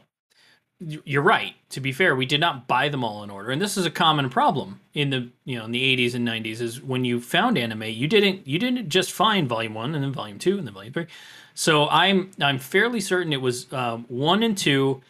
you're 0.80 1.24
right. 1.24 1.56
To 1.72 1.82
be 1.82 1.92
fair, 1.92 2.16
we 2.16 2.26
did 2.26 2.40
not 2.40 2.68
buy 2.68 2.90
them 2.90 3.04
all 3.04 3.24
in 3.24 3.30
order, 3.30 3.50
and 3.50 3.62
this 3.62 3.78
is 3.78 3.86
a 3.86 3.92
common 3.92 4.30
problem 4.30 4.80
in 4.94 5.10
the 5.10 5.30
you 5.46 5.58
know 5.58 5.66
in 5.66 5.72
the 5.72 5.98
80s 5.98 6.14
and 6.14 6.28
90s. 6.28 6.62
Is 6.62 6.82
when 6.82 7.04
you 7.04 7.20
found 7.20 7.58
anime, 7.58 7.84
you 7.84 8.08
didn't 8.08 8.48
you 8.48 8.60
didn't 8.60 8.90
just 8.90 9.12
find 9.12 9.50
volume 9.50 9.74
one 9.74 9.96
and 9.96 10.04
then 10.04 10.14
volume 10.14 10.38
two 10.40 10.58
and 10.58 10.68
then 10.68 10.74
volume 10.74 10.94
three. 10.94 11.08
So 11.56 11.90
I'm 11.90 12.32
I'm 12.40 12.60
fairly 12.60 13.00
certain 13.00 13.34
it 13.34 13.42
was 13.42 13.72
um, 13.74 14.06
one 14.08 14.44
and 14.44 14.58
two, 14.58 15.02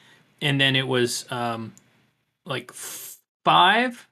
and 0.42 0.60
then 0.60 0.76
it 0.76 0.88
was 0.88 1.26
um, 1.32 1.74
like 2.46 2.72
five, 3.44 4.08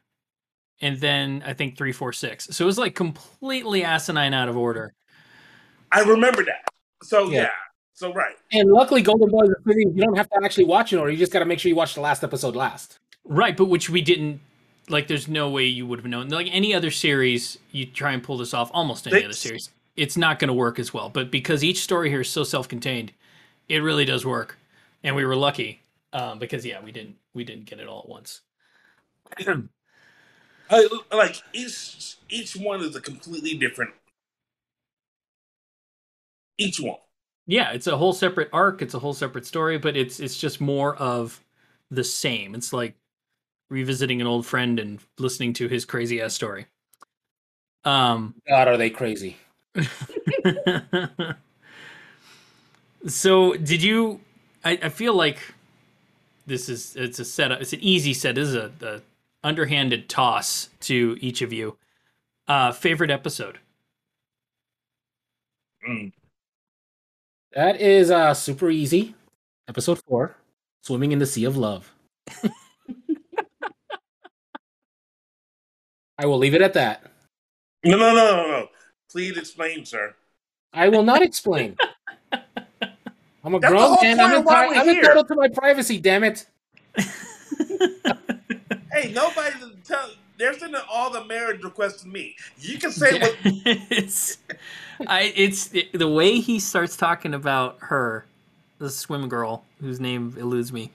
and 0.82 1.00
then 1.00 1.42
I 1.46 1.54
think 1.54 1.78
three, 1.78 1.94
four, 1.94 2.12
six. 2.12 2.48
So 2.52 2.66
it 2.66 2.68
was 2.68 2.78
like 2.78 2.96
completely 2.96 3.84
asinine 3.86 4.34
out 4.34 4.50
of 4.50 4.58
order. 4.58 4.94
I 5.92 6.02
remember 6.02 6.44
that. 6.44 6.66
So 7.04 7.30
Yeah. 7.30 7.44
yeah, 7.44 7.50
so 7.96 8.14
right. 8.14 8.36
And 8.52 8.70
luckily, 8.70 9.02
Golden 9.02 9.30
Boy 9.30 9.44
is 9.44 9.50
a 9.50 9.64
series 9.64 9.96
you 9.96 10.04
don't 10.04 10.16
have 10.18 10.30
to 10.30 10.40
actually 10.44 10.66
watch 10.66 10.94
it, 10.94 10.98
or 10.98 11.10
you 11.10 11.18
just 11.18 11.32
got 11.32 11.40
to 11.40 11.46
make 11.46 11.60
sure 11.60 11.70
you 11.70 11.76
watch 11.76 11.96
the 11.96 12.02
last 12.02 12.24
episode 12.24 12.56
last. 12.56 13.00
Right, 13.24 13.58
but 13.58 13.66
which 13.66 13.90
we 13.90 14.02
didn't 14.02 14.42
like 14.90 15.08
there's 15.08 15.28
no 15.28 15.50
way 15.50 15.66
you 15.66 15.88
would 15.88 16.00
have 16.00 16.06
known. 16.06 16.30
Like 16.30 16.48
any 16.52 16.74
other 16.76 16.92
series, 16.92 17.58
you 17.72 17.86
try 17.88 18.12
and 18.12 18.22
pull 18.22 18.38
this 18.38 18.54
off, 18.54 18.70
almost 18.74 19.08
any 19.08 19.20
They- 19.20 19.26
other 19.26 19.34
series, 19.34 19.72
it's 19.96 20.16
not 20.18 20.38
going 20.40 20.50
to 20.50 20.54
work 20.54 20.78
as 20.78 20.94
well. 20.94 21.10
But 21.10 21.32
because 21.32 21.64
each 21.64 21.82
story 21.82 22.10
here 22.10 22.22
is 22.22 22.30
so 22.30 22.44
self-contained, 22.44 23.14
it 23.70 23.80
really 23.80 24.06
does 24.06 24.26
work. 24.26 24.58
And 25.04 25.16
we 25.16 25.26
were 25.26 25.36
lucky 25.36 25.82
um, 26.14 26.38
because 26.38 26.66
yeah, 26.66 26.82
we 26.84 26.92
didn't 26.92 27.16
we 27.34 27.44
didn't 27.44 27.66
get 27.66 27.80
it 27.80 27.88
all 27.88 28.00
at 28.02 28.10
once. 28.10 28.42
I, 30.70 30.88
like 31.14 31.42
each 31.54 32.18
each 32.30 32.56
one 32.56 32.82
is 32.82 32.96
a 32.96 33.02
completely 33.02 33.56
different. 33.56 33.92
Each 36.58 36.80
one. 36.80 36.98
Yeah, 37.48 37.72
it's 37.72 37.88
a 37.88 37.98
whole 37.98 38.14
separate 38.14 38.50
arc, 38.52 38.82
it's 38.82 38.94
a 38.94 39.00
whole 39.00 39.14
separate 39.14 39.46
story, 39.46 39.78
but 39.78 39.96
it's 39.96 40.20
it's 40.20 40.38
just 40.38 40.60
more 40.62 40.96
of 40.96 41.42
the 41.92 42.04
same. 42.04 42.56
It's 42.56 42.74
like 42.74 42.96
revisiting 43.70 44.22
an 44.22 44.28
old 44.28 44.46
friend 44.46 44.80
and 44.80 45.00
listening 45.18 45.54
to 45.54 45.68
his 45.68 45.86
crazy 45.86 46.22
ass 46.22 46.34
story. 46.34 46.68
Um 47.84 48.36
God, 48.48 48.68
are 48.68 48.78
they 48.78 48.90
crazy? 48.90 49.38
so 53.08 53.54
did 53.56 53.84
you 53.84 54.22
I, 54.64 54.80
I 54.84 54.90
feel 54.90 55.14
like 55.14 55.40
this 56.48 56.70
is 56.70 56.96
it's 56.96 57.20
a 57.20 57.26
setup 57.26 57.60
it's 57.60 57.74
an 57.74 57.82
easy 57.82 58.14
set 58.14 58.36
this 58.36 58.48
is 58.48 58.56
a, 58.56 58.72
a 58.82 59.02
underhanded 59.46 60.08
toss 60.08 60.70
to 60.80 61.18
each 61.20 61.42
of 61.42 61.52
you 61.52 61.76
uh 62.48 62.72
favorite 62.72 63.12
episode 63.12 63.60
Mm. 65.88 66.12
That 67.56 67.80
is 67.80 68.12
uh 68.12 68.34
super 68.34 68.70
easy. 68.70 69.16
Episode 69.70 70.02
four, 70.08 70.36
swimming 70.84 71.14
in 71.14 71.20
the 71.20 71.26
sea 71.26 71.46
of 71.46 71.56
love. 71.56 71.94
I 76.18 76.26
will 76.26 76.38
leave 76.38 76.54
it 76.54 76.62
at 76.62 76.74
that. 76.74 77.04
No, 77.84 77.98
no, 77.98 78.14
no, 78.14 78.36
no, 78.36 78.48
no. 78.48 78.68
Please 79.10 79.38
explain, 79.38 79.86
sir. 79.86 80.14
I 80.74 80.90
will 80.90 81.04
not 81.04 81.22
explain. 81.22 81.78
I'm 82.32 83.56
a 83.56 83.60
That's 83.60 83.72
the 83.72 83.78
grown 83.78 83.98
man. 84.02 84.20
I'm, 84.20 84.44
point 84.44 84.48
of 84.48 84.66
enti- 84.66 84.78
I'm 84.78 84.90
entitled 84.90 85.28
to 85.30 85.36
my 85.36 85.48
privacy. 85.48 86.00
Damn 86.00 86.24
it! 86.26 86.46
Hey, 88.92 89.12
nobody 89.14 89.56
tell. 89.84 90.10
They're 90.38 90.58
sending 90.58 90.82
all 90.90 91.10
the 91.10 91.24
marriage 91.26 91.64
requests 91.64 92.02
to 92.02 92.08
me. 92.08 92.36
You 92.60 92.78
can 92.78 92.92
say 92.92 93.20
what. 93.20 93.36
it's 93.44 94.38
I 95.08 95.34
it's 95.36 95.74
it- 95.74 95.94
the 95.98 96.10
way 96.10 96.40
he 96.40 96.60
starts 96.60 96.98
talking 96.98 97.34
about 97.34 97.78
her 97.82 98.26
the 98.80 98.90
swim 98.90 99.30
girl 99.30 99.64
whose 99.80 100.00
name 100.00 100.36
eludes 100.38 100.74
me 100.74 100.92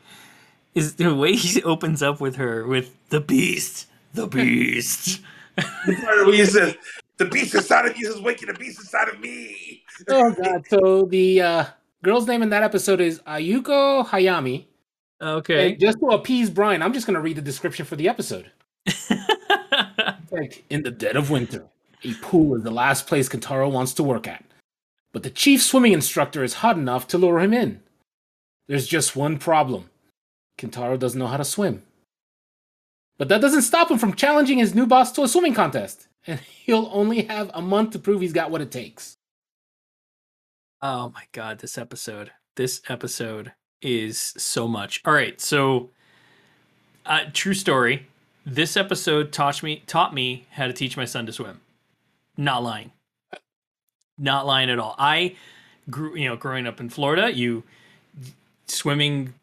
is 0.75 0.95
the 0.97 1.15
way 1.15 1.35
he 1.35 1.63
opens 1.63 2.03
up 2.03 2.21
with 2.21 2.37
her 2.37 2.67
with 2.67 2.95
the 3.09 3.21
beast 3.21 3.87
the 4.15 4.27
beast 4.27 5.21
The 5.57 5.97
part 6.03 6.27
where 6.27 6.35
he 6.35 6.45
says, 6.47 6.75
"The 7.19 7.25
beast 7.27 7.55
inside 7.55 7.87
of 7.87 7.97
you 7.97 8.09
is 8.09 8.21
waking 8.21 8.49
the 8.49 8.55
beast 8.55 8.81
inside 8.81 9.09
of 9.09 9.21
me." 9.21 9.83
Oh 10.09 10.31
god. 10.33 10.65
So 10.69 11.05
the 11.05 11.41
uh, 11.43 11.65
girl's 12.03 12.27
name 12.27 12.43
in 12.43 12.49
that 12.51 12.63
episode 12.63 13.01
is 13.01 13.21
Ayuko 13.27 14.07
Hayami. 14.07 14.65
okay 15.21 15.73
And 15.73 15.81
just 15.81 15.99
to 16.01 16.07
appease 16.07 16.49
Brian, 16.51 16.83
I'm 16.83 16.93
just 16.95 17.07
going 17.07 17.15
to 17.17 17.21
read 17.21 17.37
the 17.37 17.43
description 17.43 17.85
for 17.85 17.97
the 17.97 18.09
episode. 18.09 18.51
In 20.69 20.83
the 20.83 20.91
dead 20.91 21.17
of 21.17 21.31
winter, 21.31 21.67
a 22.05 22.15
pool 22.15 22.55
is 22.55 22.63
the 22.63 22.71
last 22.71 23.07
place 23.07 23.29
Kintaro 23.29 23.71
wants 23.71 23.95
to 23.95 24.03
work 24.03 24.29
at. 24.29 24.45
But 25.13 25.23
the 25.25 25.31
chief 25.31 25.63
swimming 25.63 25.93
instructor 25.93 26.45
is 26.45 26.55
hot 26.55 26.77
enough 26.77 27.09
to 27.09 27.19
lure 27.19 27.41
him 27.41 27.53
in. 27.53 27.83
There's 28.69 28.87
just 28.87 29.17
one 29.17 29.39
problem 29.39 29.91
Kintaro 30.59 30.99
doesn't 30.99 31.19
know 31.19 31.27
how 31.27 31.39
to 31.39 31.45
swim. 31.45 31.83
But 33.19 33.29
that 33.29 33.41
doesn't 33.41 33.63
stop 33.63 33.91
him 33.91 33.99
from 33.99 34.15
challenging 34.15 34.59
his 34.59 34.75
new 34.75 34.87
boss 34.87 35.13
to 35.13 35.23
a 35.23 35.29
swimming 35.29 35.55
contest, 35.55 36.07
and 36.27 36.41
he'll 36.41 36.89
only 36.93 37.23
have 37.23 37.51
a 37.53 37.63
month 37.63 37.91
to 37.91 37.99
prove 37.99 38.21
he's 38.21 38.33
got 38.33 38.51
what 38.51 38.61
it 38.61 38.71
takes. 38.71 39.17
Oh 40.81 41.11
my 41.11 41.25
god, 41.33 41.59
this 41.59 41.77
episode. 41.77 42.31
This 42.57 42.81
episode 42.89 43.53
is 43.83 44.19
so 44.19 44.67
much. 44.69 45.03
All 45.05 45.13
right, 45.13 45.41
so 45.41 45.91
uh, 47.05 47.25
true 47.33 47.55
story. 47.55 48.07
This 48.45 48.77
episode 48.77 49.33
taught 49.33 49.63
me 49.63 49.83
taught 49.87 50.15
me 50.15 50.47
how 50.53 50.67
to 50.67 50.73
teach 50.73 50.97
my 50.97 51.05
son 51.05 51.27
to 51.27 51.33
swim. 51.33 51.61
Not 52.37 52.63
lying. 52.63 52.93
Not 54.19 54.47
lying 54.47 54.71
at 54.71 54.79
all. 54.79 54.95
I 54.99 55.37
grew, 55.91 56.17
you 56.17 56.29
know, 56.29 56.37
growing 56.37 56.67
up 56.67 56.81
in 56.81 56.89
Florida, 56.89 57.33
you 57.33 57.65
swimming 58.67 59.35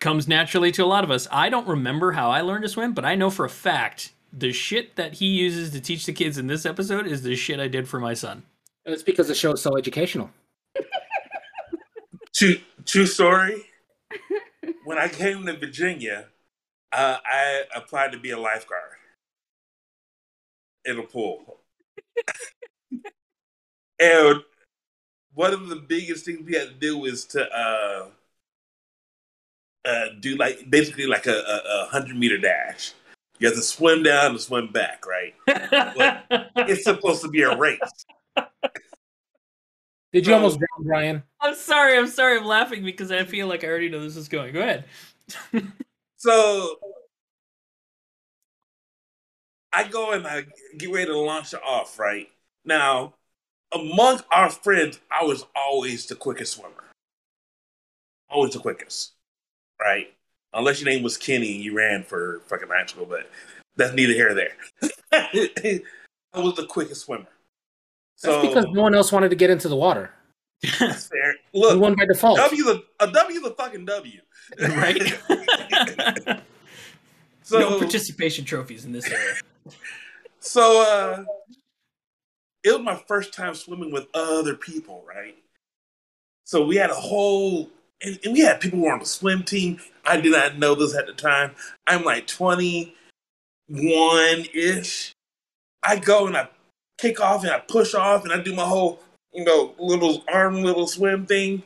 comes 0.00 0.28
naturally 0.28 0.70
to 0.72 0.84
a 0.84 0.86
lot 0.86 1.04
of 1.04 1.10
us. 1.10 1.26
I 1.30 1.48
don't 1.48 1.66
remember 1.66 2.12
how 2.12 2.30
I 2.30 2.40
learned 2.40 2.62
to 2.62 2.68
swim, 2.68 2.92
but 2.92 3.04
I 3.04 3.14
know 3.14 3.30
for 3.30 3.44
a 3.44 3.50
fact 3.50 4.12
the 4.32 4.52
shit 4.52 4.96
that 4.96 5.14
he 5.14 5.26
uses 5.26 5.70
to 5.70 5.80
teach 5.80 6.06
the 6.06 6.12
kids 6.12 6.38
in 6.38 6.46
this 6.46 6.64
episode 6.64 7.06
is 7.06 7.22
the 7.22 7.34
shit 7.34 7.58
I 7.58 7.68
did 7.68 7.88
for 7.88 7.98
my 7.98 8.14
son. 8.14 8.44
It's 8.84 9.02
because 9.02 9.28
the 9.28 9.34
show 9.34 9.52
is 9.52 9.62
so 9.62 9.76
educational. 9.76 10.30
True, 12.34 12.56
true 12.86 13.06
story. 13.06 13.64
when 14.84 14.96
I 14.96 15.08
came 15.08 15.44
to 15.46 15.56
Virginia, 15.56 16.26
uh, 16.92 17.16
I 17.24 17.62
applied 17.74 18.12
to 18.12 18.18
be 18.18 18.30
a 18.30 18.38
lifeguard 18.38 18.82
in 20.84 20.98
a 20.98 21.02
pool. 21.02 21.58
and 24.00 24.42
one 25.34 25.52
of 25.52 25.68
the 25.68 25.76
biggest 25.76 26.24
things 26.24 26.40
we 26.44 26.54
had 26.54 26.68
to 26.68 26.74
do 26.74 26.98
was 26.98 27.24
to 27.26 27.44
uh, 27.44 28.06
uh, 29.84 30.04
do 30.20 30.36
like 30.36 30.68
basically 30.70 31.06
like 31.06 31.26
a, 31.26 31.34
a, 31.36 31.62
a 31.84 31.88
hundred 31.90 32.16
meter 32.16 32.38
dash. 32.38 32.92
You 33.38 33.46
have 33.46 33.56
to 33.56 33.62
swim 33.62 34.02
down 34.02 34.32
and 34.32 34.40
swim 34.40 34.72
back, 34.72 35.04
right? 35.06 35.34
It's 36.56 36.82
supposed 36.82 37.22
to 37.22 37.28
be 37.28 37.42
a 37.42 37.56
race. 37.56 37.78
Did 40.12 40.26
you 40.26 40.32
So- 40.32 40.34
almost 40.34 40.58
drown, 40.58 40.84
Brian? 40.86 41.22
I'm 41.40 41.54
sorry. 41.54 41.96
I'm 41.96 42.08
sorry. 42.08 42.38
I'm 42.38 42.46
laughing 42.46 42.82
because 42.82 43.12
I 43.12 43.22
feel 43.24 43.46
like 43.46 43.62
I 43.62 43.68
already 43.68 43.90
know 43.90 44.02
this 44.02 44.16
is 44.16 44.28
going. 44.28 44.52
Go 44.54 44.60
ahead. 44.60 44.86
So 46.18 46.76
I 49.72 49.84
go 49.84 50.12
and 50.12 50.26
I 50.26 50.44
get 50.76 50.92
ready 50.92 51.06
to 51.06 51.18
launch 51.18 51.54
it 51.54 51.60
off, 51.64 51.98
right? 51.98 52.28
Now, 52.64 53.14
among 53.72 54.20
our 54.32 54.50
friends, 54.50 54.98
I 55.10 55.24
was 55.24 55.44
always 55.54 56.06
the 56.06 56.16
quickest 56.16 56.54
swimmer. 56.54 56.84
Always 58.28 58.52
the 58.52 58.58
quickest, 58.58 59.12
right? 59.80 60.12
Unless 60.52 60.80
your 60.80 60.90
name 60.90 61.02
was 61.02 61.16
Kenny 61.16 61.54
and 61.54 61.64
you 61.64 61.76
ran 61.76 62.02
for 62.02 62.42
fucking 62.48 62.68
school, 62.88 63.06
but 63.06 63.30
that's 63.76 63.94
neither 63.94 64.12
here 64.12 64.26
nor 64.26 64.34
there. 64.34 64.56
I 66.34 66.40
was 66.40 66.56
the 66.56 66.66
quickest 66.66 67.02
swimmer. 67.02 67.28
That's 68.22 68.46
because 68.46 68.66
no 68.72 68.82
one 68.82 68.94
else 68.94 69.12
wanted 69.12 69.28
to 69.28 69.36
get 69.36 69.50
into 69.50 69.68
the 69.68 69.76
water. 69.76 70.10
that's 70.80 71.06
fair. 71.06 71.34
You 71.58 71.68
Look, 71.68 71.80
won 71.80 71.94
by 71.94 72.06
default. 72.06 72.38
W 72.38 72.64
the 72.64 72.84
a 73.00 73.10
W 73.10 73.40
the 73.40 73.50
fucking 73.50 73.84
W. 73.84 74.20
right? 74.60 76.40
So 77.48 77.58
no 77.60 77.78
participation 77.78 78.44
trophies 78.44 78.84
in 78.84 78.92
this 78.92 79.10
area. 79.10 79.36
So 80.38 80.82
uh 80.82 81.24
it 82.62 82.72
was 82.72 82.82
my 82.82 83.02
first 83.08 83.32
time 83.32 83.54
swimming 83.54 83.90
with 83.90 84.06
other 84.12 84.54
people, 84.54 85.02
right? 85.08 85.34
So 86.44 86.66
we 86.66 86.76
had 86.76 86.90
a 86.90 86.94
whole 86.94 87.70
and, 88.02 88.18
and 88.22 88.34
we 88.34 88.40
had 88.40 88.60
people 88.60 88.78
who 88.80 88.84
were 88.84 88.92
on 88.92 88.98
the 88.98 89.06
swim 89.06 89.44
team. 89.44 89.80
I 90.04 90.20
did 90.20 90.32
not 90.32 90.58
know 90.58 90.74
this 90.74 90.94
at 90.94 91.06
the 91.06 91.14
time. 91.14 91.52
I'm 91.86 92.04
like 92.04 92.26
21 92.26 92.94
ish. 94.52 95.14
I 95.82 95.96
go 95.96 96.26
and 96.26 96.36
I 96.36 96.50
kick 96.98 97.18
off 97.18 97.44
and 97.44 97.52
I 97.52 97.60
push 97.60 97.94
off 97.94 98.24
and 98.24 98.32
I 98.34 98.42
do 98.42 98.54
my 98.54 98.66
whole, 98.66 99.00
you 99.32 99.44
know, 99.44 99.74
little 99.78 100.24
arm 100.32 100.62
little 100.62 100.86
swim 100.86 101.26
thing. 101.26 101.62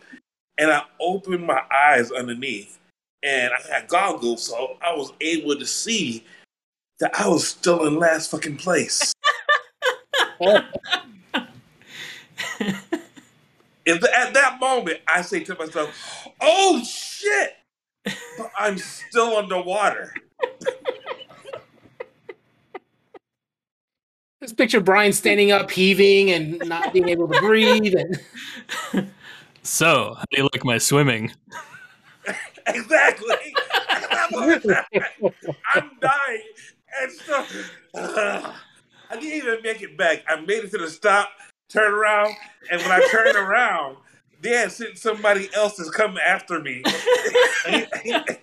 And 0.59 0.71
I 0.71 0.83
opened 1.01 1.47
my 1.47 1.63
eyes 1.73 2.13
underneath 2.13 2.79
and 3.23 3.53
I 3.53 3.75
had 3.75 3.89
goggles, 3.89 4.45
so 4.45 4.77
I 4.83 4.95
was 4.95 5.13
able 5.21 5.57
to 5.57 5.67
see 5.67 6.25
that 7.01 7.19
I 7.19 7.29
was 7.29 7.49
still 7.49 7.87
in 7.87 7.99
last 7.99 8.31
fucking 8.31 8.57
place. 8.59 9.13
And 13.85 14.05
at 14.05 14.35
that 14.35 14.59
moment, 14.61 15.01
I 15.09 15.23
say 15.23 15.43
to 15.45 15.55
myself, 15.57 16.29
"Oh 16.41 16.83
shit!" 16.85 17.57
But 18.37 18.51
I'm 18.59 18.79
still 18.79 19.37
underwater. 19.37 20.15
Just 24.43 24.57
picture 24.57 24.81
Brian 24.81 25.13
standing 25.13 25.53
up, 25.53 25.71
heaving, 25.71 26.33
and 26.33 26.59
not 26.69 26.93
being 26.93 27.09
able 27.09 27.29
to 27.29 27.41
breathe. 27.41 27.95
And 27.95 29.11
So, 29.63 30.15
how 30.19 30.25
do 30.31 30.39
you 30.39 30.49
like 30.53 30.65
my 30.65 30.79
swimming? 30.79 31.33
Exactly. 32.65 33.35
I'm 35.75 35.91
dying, 36.01 36.43
and 37.01 37.11
so 37.11 37.45
I 37.97 38.55
didn't 39.15 39.25
even 39.25 39.59
make 39.65 39.83
it 39.83 39.99
back. 39.99 40.23
I 40.29 40.41
made 40.41 40.63
it 40.63 40.71
to 40.71 40.79
the 40.79 40.89
stop, 40.89 41.31
turned 41.69 41.93
around, 41.93 42.37
and 42.71 42.81
when 42.83 42.93
I 42.93 43.05
turned 43.11 43.35
around, 43.35 43.97
they 44.41 44.51
had 44.51 44.71
sent 44.71 44.97
somebody 44.97 45.51
else 45.57 45.75
that's 45.75 45.91
coming 45.91 46.21
after 46.25 46.61
me. 46.61 46.85
and 47.67 48.39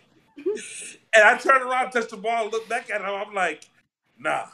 I 1.15 1.37
turned 1.37 1.63
around, 1.63 1.91
touched 1.91 2.09
the 2.09 2.17
ball, 2.17 2.49
looked 2.49 2.67
back 2.67 2.89
at 2.89 2.99
him. 2.99 3.07
I'm 3.07 3.33
like, 3.33 3.69
nah. 4.17 4.47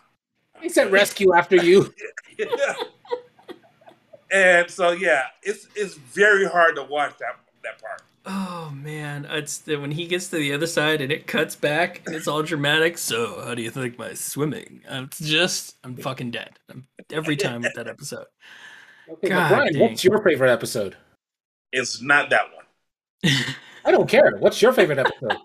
He 0.62 0.70
said 0.70 0.92
rescue 0.92 1.34
after 1.34 1.56
you. 1.56 1.94
and 4.32 4.70
so 4.70 4.92
yeah, 4.92 5.24
it's 5.44 5.68
it's 5.76 5.96
very 5.96 6.46
hard 6.46 6.76
to 6.76 6.84
watch 6.84 7.18
that 7.20 7.38
that 7.64 7.82
part. 7.82 8.02
Oh 8.28 8.72
man, 8.74 9.28
it's 9.30 9.60
the, 9.60 9.76
when 9.76 9.92
he 9.92 10.08
gets 10.08 10.30
to 10.30 10.38
the 10.38 10.52
other 10.54 10.66
side 10.66 11.00
and 11.02 11.12
it 11.12 11.28
cuts 11.28 11.56
back 11.56 12.02
and 12.08 12.16
it's 12.16 12.28
all 12.28 12.42
dramatic. 12.42 12.98
So, 12.98 13.40
how 13.46 13.54
do 13.54 13.62
you 13.62 13.70
think 13.70 14.00
my 14.00 14.16
swimming? 14.16 14.82
It's 14.90 15.20
just, 15.20 15.76
I'm 15.84 15.96
fucking 15.96 16.32
dead. 16.32 16.58
I'm, 16.68 16.88
every 17.12 17.36
time 17.38 17.62
with 17.62 17.76
that 17.76 17.88
episode. 17.88 18.26
Okay, 19.08 19.30
God 19.30 19.50
Brian, 19.50 19.74
dang. 19.74 19.82
what's 19.84 20.04
your 20.04 20.24
favorite 20.24 20.50
episode? 20.52 20.96
It's 21.72 22.02
not 22.02 22.32
that 22.32 22.46
one. 22.56 23.36
I 23.86 23.92
don't 23.92 24.10
care. 24.10 24.38
What's 24.40 24.60
your 24.60 24.74
favorite 24.74 24.98
episode? 24.98 25.38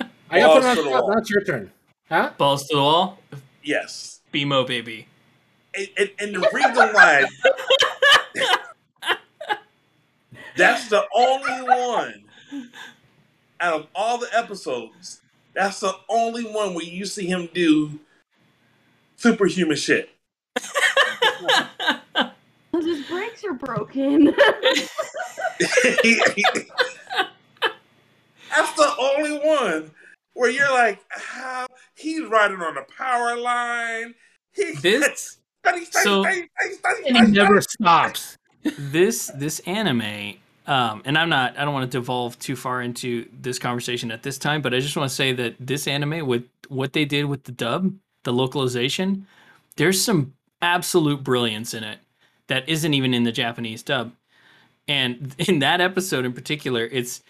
I 0.28 0.40
got 0.40 0.48
Balls 0.48 0.58
put 0.58 0.64
on 0.64 0.76
to 0.76 0.82
the 0.82 0.88
the 0.88 0.90
spot. 0.90 1.02
wall. 1.04 1.10
Now 1.12 1.18
it's 1.18 1.30
your 1.30 1.44
turn. 1.44 1.72
Huh? 2.08 2.30
Balls 2.36 2.66
to 2.66 2.74
the 2.74 2.82
wall, 2.82 3.18
Yes. 3.62 4.15
BMO 4.36 4.66
baby. 4.66 5.06
And, 5.74 5.88
and, 5.96 6.10
and 6.20 6.34
the 6.34 6.50
reason 6.52 6.92
why 6.92 7.24
that's 10.56 10.88
the 10.88 11.04
only 11.14 11.62
one 11.62 12.24
out 13.60 13.74
of 13.74 13.86
all 13.94 14.18
the 14.18 14.28
episodes, 14.32 15.20
that's 15.54 15.78
the 15.80 15.94
only 16.08 16.44
one 16.44 16.74
where 16.74 16.84
you 16.84 17.06
see 17.06 17.26
him 17.26 17.48
do 17.54 17.98
superhuman 19.16 19.76
shit. 19.76 20.10
Because 20.54 20.74
his 22.84 23.06
brakes 23.06 23.44
are 23.44 23.54
broken. 23.54 24.24
that's 24.26 24.90
the 28.76 28.94
only 28.98 29.38
one 29.38 29.90
where 30.34 30.50
you're 30.50 30.72
like, 30.72 31.00
how 31.08 31.66
he's 31.94 32.26
riding 32.26 32.60
on 32.60 32.76
a 32.76 32.82
power 32.82 33.36
line. 33.36 34.14
This 34.82 35.38
so- 35.90 36.24
And 36.24 36.48
he 37.16 37.32
never 37.32 37.60
stops. 37.60 38.36
this 38.78 39.30
this 39.34 39.60
anime 39.60 40.34
um 40.66 41.00
and 41.04 41.16
i'm 41.16 41.28
not 41.28 41.56
i 41.56 41.64
don't 41.64 41.72
want 41.72 41.88
to 41.90 41.98
devolve 41.98 42.36
too 42.40 42.56
far 42.56 42.82
into 42.82 43.24
this 43.40 43.58
conversation 43.60 44.10
at 44.10 44.24
this 44.24 44.38
time 44.38 44.60
but 44.60 44.74
i 44.74 44.80
just 44.80 44.96
want 44.96 45.08
to 45.08 45.14
say 45.14 45.32
that 45.32 45.54
this 45.60 45.86
anime 45.86 46.26
with 46.26 46.44
what 46.68 46.92
they 46.92 47.04
did 47.04 47.26
with 47.26 47.44
the 47.44 47.52
dub 47.52 47.92
the 48.24 48.32
localization 48.32 49.24
there's 49.76 50.02
some 50.02 50.32
absolute 50.62 51.22
brilliance 51.22 51.74
in 51.74 51.84
it 51.84 51.98
that 52.48 52.68
isn't 52.68 52.94
even 52.94 53.14
in 53.14 53.22
the 53.24 53.32
japanese 53.32 53.82
dub. 53.82 54.12
And 54.88 55.34
in 55.48 55.60
that 55.60 55.80
episode 55.80 56.24
in 56.24 56.32
particular 56.32 56.84
it's 56.84 57.22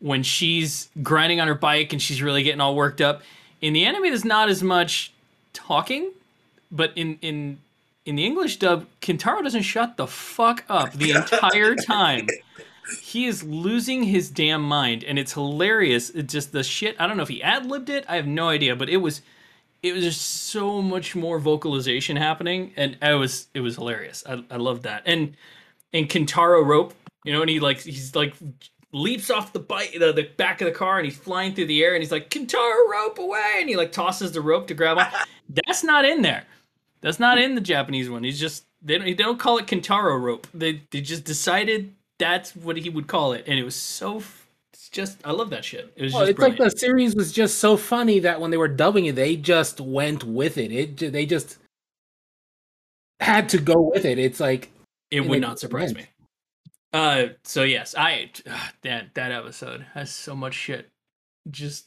when 0.00 0.22
she's 0.22 0.90
grinding 1.02 1.40
on 1.40 1.48
her 1.48 1.54
bike 1.54 1.92
and 1.92 2.00
she's 2.02 2.20
really 2.22 2.42
getting 2.42 2.60
all 2.60 2.76
worked 2.76 3.00
up. 3.00 3.22
In 3.60 3.72
the 3.72 3.84
anime 3.84 4.02
there's 4.02 4.24
not 4.24 4.48
as 4.48 4.62
much 4.62 5.12
talking 5.52 6.12
but 6.74 6.92
in 6.96 7.18
in 7.22 7.58
in 8.04 8.16
the 8.16 8.26
English 8.26 8.58
dub, 8.58 8.86
Kintaro 9.00 9.42
doesn't 9.42 9.62
shut 9.62 9.96
the 9.96 10.06
fuck 10.06 10.64
up 10.68 10.92
the 10.92 11.10
entire 11.12 11.74
time. 11.74 12.26
He 13.00 13.24
is 13.24 13.42
losing 13.42 14.02
his 14.02 14.28
damn 14.28 14.62
mind, 14.62 15.04
and 15.04 15.18
it's 15.18 15.32
hilarious. 15.32 16.10
It's 16.10 16.30
just 16.30 16.52
the 16.52 16.62
shit. 16.62 16.96
I 17.00 17.06
don't 17.06 17.16
know 17.16 17.22
if 17.22 17.30
he 17.30 17.42
ad 17.42 17.64
libbed 17.64 17.88
it. 17.88 18.04
I 18.08 18.16
have 18.16 18.26
no 18.26 18.50
idea, 18.50 18.76
but 18.76 18.90
it 18.90 18.98
was, 18.98 19.22
it 19.82 19.94
was 19.94 20.04
just 20.04 20.20
so 20.20 20.82
much 20.82 21.16
more 21.16 21.38
vocalization 21.38 22.16
happening, 22.16 22.74
and 22.76 22.98
I 23.00 23.14
was 23.14 23.46
it 23.54 23.60
was 23.60 23.76
hilarious. 23.76 24.22
I 24.28 24.44
I 24.50 24.56
loved 24.56 24.82
that, 24.82 25.02
and 25.06 25.34
and 25.94 26.08
Kintaro 26.08 26.66
rope, 26.66 26.92
you 27.24 27.32
know, 27.32 27.40
and 27.40 27.48
he 27.48 27.60
like 27.60 27.80
he's 27.80 28.14
like 28.14 28.34
leaps 28.92 29.28
off 29.28 29.52
the 29.52 29.58
bike 29.58 29.92
the, 29.98 30.12
the 30.12 30.22
back 30.36 30.60
of 30.60 30.66
the 30.66 30.72
car 30.72 30.98
and 30.98 31.04
he's 31.04 31.16
flying 31.16 31.52
through 31.52 31.66
the 31.66 31.82
air 31.82 31.94
and 31.94 32.02
he's 32.02 32.12
like 32.12 32.30
Kintaro 32.30 32.88
rope 32.88 33.18
away 33.18 33.56
and 33.58 33.68
he 33.68 33.76
like 33.76 33.90
tosses 33.90 34.30
the 34.30 34.40
rope 34.40 34.68
to 34.68 34.74
grab 34.74 34.98
on. 34.98 35.08
That's 35.48 35.82
not 35.82 36.04
in 36.04 36.22
there. 36.22 36.44
That's 37.04 37.20
not 37.20 37.38
in 37.38 37.54
the 37.54 37.60
Japanese 37.60 38.10
one. 38.10 38.24
He's 38.24 38.40
just 38.40 38.64
they 38.82 38.98
don't 38.98 39.04
they 39.04 39.12
don't 39.14 39.38
call 39.38 39.58
it 39.58 39.66
Kintaro 39.66 40.20
rope. 40.20 40.48
They 40.52 40.82
they 40.90 41.00
just 41.00 41.22
decided 41.24 41.94
that's 42.18 42.56
what 42.56 42.76
he 42.76 42.88
would 42.90 43.06
call 43.06 43.32
it, 43.34 43.44
and 43.46 43.56
it 43.58 43.62
was 43.62 43.76
so. 43.76 44.16
f- 44.16 44.46
It's 44.72 44.88
just 44.88 45.18
I 45.24 45.32
love 45.32 45.50
that 45.50 45.64
shit. 45.64 45.92
It 45.96 46.02
was 46.02 46.12
Well, 46.14 46.22
just 46.22 46.30
it's 46.30 46.40
like 46.40 46.56
the 46.56 46.70
series 46.70 47.14
was 47.14 47.30
just 47.30 47.58
so 47.58 47.76
funny 47.76 48.18
that 48.20 48.40
when 48.40 48.50
they 48.50 48.56
were 48.56 48.68
dubbing 48.68 49.04
it, 49.04 49.14
they 49.16 49.36
just 49.36 49.80
went 49.80 50.24
with 50.24 50.56
it. 50.58 50.72
It 50.72 51.12
they 51.12 51.26
just 51.26 51.58
had 53.20 53.48
to 53.50 53.58
go 53.58 53.90
with 53.94 54.04
it. 54.04 54.18
It's 54.18 54.40
like 54.40 54.70
it 55.10 55.20
would 55.20 55.38
it 55.38 55.40
not 55.40 55.58
surprise 55.60 55.94
went. 55.94 56.06
me. 56.06 56.12
Uh, 56.94 57.26
so 57.44 57.64
yes, 57.64 57.94
I 57.98 58.30
ah, 58.48 58.72
that 58.82 59.14
that 59.14 59.30
episode 59.30 59.84
has 59.92 60.10
so 60.10 60.34
much 60.34 60.54
shit. 60.54 60.88
Just 61.50 61.86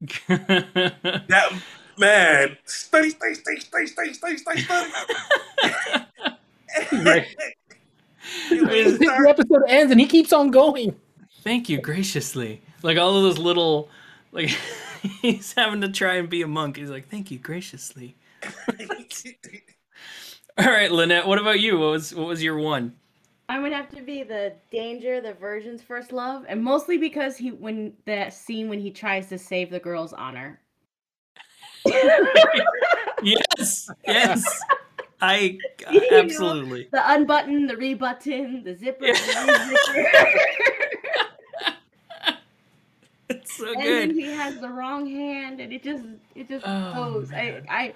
That 0.28 1.52
man, 1.98 2.56
study, 2.64 3.10
study, 3.10 3.34
study, 3.34 3.60
study, 3.60 3.86
study, 3.86 4.14
study, 4.14 4.36
study, 4.38 4.60
study. 4.60 4.90
Right. 6.92 7.26
The 8.50 9.26
episode 9.28 9.62
ends 9.68 9.92
and 9.92 10.00
he 10.00 10.06
keeps 10.06 10.32
on 10.32 10.50
going. 10.50 10.96
thank 11.42 11.68
you 11.68 11.80
graciously. 11.80 12.62
Like 12.82 12.98
all 12.98 13.16
of 13.16 13.22
those 13.22 13.38
little 13.38 13.88
like 14.32 14.48
he's 15.22 15.52
having 15.52 15.80
to 15.82 15.88
try 15.88 16.16
and 16.16 16.28
be 16.28 16.42
a 16.42 16.48
monk. 16.48 16.76
He's 16.76 16.90
like, 16.90 17.08
thank 17.08 17.30
you 17.30 17.38
graciously. 17.38 18.16
All 20.58 20.66
right, 20.66 20.90
Lynette, 20.90 21.26
what 21.26 21.38
about 21.38 21.60
you? 21.60 21.78
What 21.78 21.90
was 21.90 22.14
what 22.14 22.26
was 22.26 22.42
your 22.42 22.58
one? 22.58 22.94
I 23.48 23.58
would 23.58 23.72
have 23.72 23.90
to 23.90 24.02
be 24.02 24.22
the 24.22 24.54
danger, 24.70 25.20
the 25.20 25.34
virgin's 25.34 25.82
first 25.82 26.12
love, 26.12 26.44
and 26.48 26.62
mostly 26.62 26.96
because 26.96 27.36
he 27.36 27.50
when 27.50 27.92
that 28.06 28.32
scene 28.32 28.68
when 28.68 28.80
he 28.80 28.90
tries 28.90 29.28
to 29.28 29.38
save 29.38 29.70
the 29.70 29.80
girl's 29.80 30.12
honor. 30.12 30.60
Yes, 33.22 33.88
yes. 34.06 34.60
I 35.20 35.58
You 35.90 36.10
know, 36.10 36.18
absolutely. 36.18 36.88
the 36.92 37.00
unbutton, 37.12 37.66
the 37.66 37.76
rebutton, 37.76 38.62
the 38.64 38.74
zipper, 38.74 39.06
the. 39.06 39.78
It's 43.30 43.56
so 43.56 43.66
and 43.72 43.82
then 43.82 44.08
good. 44.08 44.16
he 44.16 44.24
has 44.24 44.60
the 44.60 44.68
wrong 44.68 45.06
hand, 45.08 45.58
and 45.60 45.72
it 45.72 45.82
just 45.82 46.04
it 46.34 46.46
just 46.46 46.64
Oh, 46.68 46.92
goes. 46.94 47.32
I, 47.32 47.36
man. 47.36 47.66
I 47.70 47.94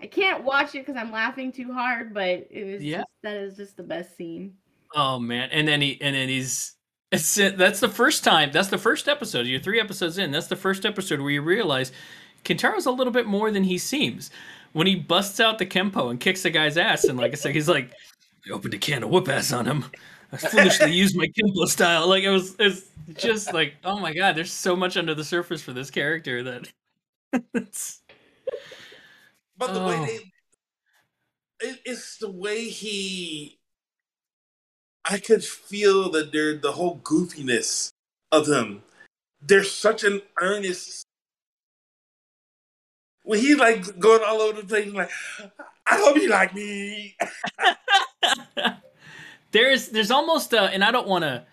I 0.00 0.06
can't 0.06 0.42
watch 0.42 0.74
it 0.74 0.86
because 0.86 0.96
I'm 0.96 1.12
laughing 1.12 1.52
too 1.52 1.70
hard, 1.72 2.14
but 2.14 2.46
it 2.50 2.72
was 2.72 2.82
Yeah. 2.82 2.98
just, 2.98 3.08
that 3.22 3.36
is 3.36 3.56
just 3.56 3.76
the 3.76 3.82
best 3.82 4.16
scene. 4.16 4.54
Oh 4.94 5.18
man, 5.18 5.50
and 5.52 5.68
then 5.68 5.82
he 5.82 6.00
and 6.00 6.16
then 6.16 6.30
he's 6.30 6.76
it's 7.12 7.34
that's 7.34 7.80
the 7.80 7.88
first 7.90 8.24
time. 8.24 8.52
That's 8.52 8.68
the 8.68 8.78
first 8.78 9.06
episode. 9.06 9.46
You're 9.46 9.60
three 9.60 9.80
episodes 9.80 10.16
in. 10.16 10.30
That's 10.30 10.46
the 10.46 10.56
first 10.56 10.86
episode 10.86 11.20
where 11.20 11.30
you 11.30 11.42
realize 11.42 11.92
Kintaro's 12.44 12.86
a 12.86 12.90
little 12.90 13.12
bit 13.12 13.26
more 13.26 13.50
than 13.50 13.64
he 13.64 13.78
seems. 13.78 14.30
When 14.72 14.86
he 14.86 14.94
busts 14.94 15.40
out 15.40 15.58
the 15.58 15.66
kempo 15.66 16.10
and 16.10 16.20
kicks 16.20 16.42
the 16.42 16.50
guy's 16.50 16.76
ass, 16.76 17.04
and 17.04 17.18
like 17.18 17.32
I 17.32 17.34
said, 17.34 17.54
he's 17.54 17.68
like, 17.68 17.92
I 18.46 18.52
opened 18.52 18.74
a 18.74 18.78
can 18.78 19.02
of 19.02 19.10
whoop 19.10 19.28
ass 19.28 19.52
on 19.52 19.66
him. 19.66 19.84
I 20.32 20.36
foolishly 20.36 20.92
used 20.92 21.16
my 21.16 21.26
kempo 21.26 21.66
style. 21.66 22.06
Like 22.06 22.22
it 22.22 22.30
was, 22.30 22.54
it's 22.58 22.88
just 23.14 23.52
like, 23.52 23.74
oh 23.84 23.98
my 23.98 24.14
god, 24.14 24.36
there's 24.36 24.52
so 24.52 24.76
much 24.76 24.96
under 24.96 25.14
the 25.14 25.24
surface 25.24 25.60
for 25.60 25.72
this 25.72 25.90
character 25.90 26.42
that 26.44 26.68
it's 27.54 28.02
But 29.58 29.74
the 29.74 29.80
Oh. 29.80 29.88
way 29.88 30.06
they, 30.06 31.68
it, 31.68 31.80
it's 31.84 32.16
the 32.18 32.30
way 32.30 32.68
he. 32.68 33.58
I 35.04 35.18
could 35.18 35.44
feel 35.44 36.10
that 36.10 36.30
there, 36.32 36.56
the 36.56 36.72
whole 36.72 36.98
goofiness 36.98 37.88
of 38.30 38.46
him. 38.46 38.82
There's 39.42 39.72
such 39.72 40.04
an 40.04 40.22
earnest. 40.40 41.04
When 43.22 43.38
he's 43.38 43.58
like 43.58 43.98
going 43.98 44.22
all 44.26 44.40
over 44.40 44.62
the 44.62 44.66
place, 44.66 44.92
like, 44.92 45.10
I 45.86 45.96
hope 45.98 46.16
you 46.16 46.28
like 46.28 46.54
me. 46.54 47.16
there's 49.52 49.88
there's 49.88 50.10
almost 50.10 50.52
a, 50.52 50.62
and 50.62 50.84
i 50.84 50.90
don't 50.90 51.08
want 51.08 51.24
to 51.24 51.44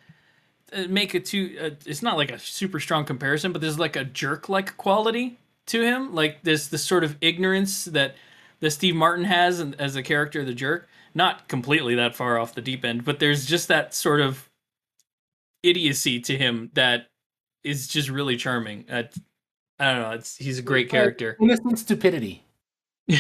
make 0.88 1.16
it 1.16 1.26
too 1.26 1.58
uh, 1.60 1.70
it's 1.86 2.02
not 2.02 2.18
like 2.18 2.32
a 2.32 2.38
super 2.38 2.80
strong 2.80 3.06
comparison 3.06 3.52
but 3.52 3.62
there's 3.62 3.80
like 3.80 3.96
a 3.96 4.04
jerk 4.04 4.50
like 4.50 4.76
quality 4.78 5.38
to 5.68 5.82
him. 5.82 6.14
Like 6.16 6.44
there's 6.44 6.70
this 6.70 6.84
sort 6.84 7.04
of 7.04 7.18
ignorance 7.22 7.86
that 7.86 8.16
that 8.60 8.72
steve 8.72 8.96
martin 8.96 9.26
has 9.26 9.60
as 9.60 9.96
a 9.96 10.04
character 10.04 10.44
the 10.44 10.54
jerk. 10.54 10.88
Not 11.14 11.48
completely 11.48 11.96
that 11.96 12.16
far 12.16 12.38
off 12.38 12.56
the 12.56 12.62
deep 12.62 12.84
end 12.84 13.06
but 13.06 13.20
there's 13.20 13.46
just 13.46 13.68
that 13.68 13.94
sort 13.94 14.22
of 14.22 14.50
idiocy 15.64 16.20
to 16.22 16.38
him 16.38 16.72
that 16.74 17.08
is 17.64 17.88
just 17.88 18.10
really 18.10 18.38
charming. 18.38 18.86
Uh, 18.90 19.04
i 19.80 19.92
don't 19.92 20.02
know 20.02 20.12
it's 20.12 20.38
he's 20.38 20.60
a 20.60 20.64
great 20.64 20.90
character 20.90 21.38
Innocent 21.40 21.80
stupidity. 21.80 22.44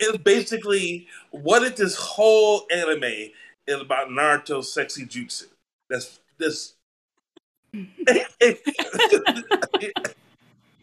It's 0.00 0.16
basically 0.18 1.06
what 1.30 1.62
if 1.62 1.76
this 1.76 1.94
whole 1.94 2.66
anime 2.72 3.30
is 3.66 3.80
about 3.80 4.08
Naruto's 4.08 4.72
sexy 4.72 5.04
jutsu? 5.04 5.44
That's 5.88 6.20
this. 6.38 6.74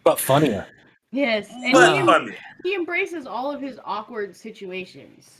But 0.03 0.21
funnier. 0.21 0.65
Yes, 1.11 1.49
and 1.51 1.73
but 1.73 1.99
he, 1.99 2.05
funny. 2.05 2.31
he 2.63 2.75
embraces 2.75 3.27
all 3.27 3.51
of 3.51 3.59
his 3.59 3.77
awkward 3.83 4.33
situations. 4.33 5.39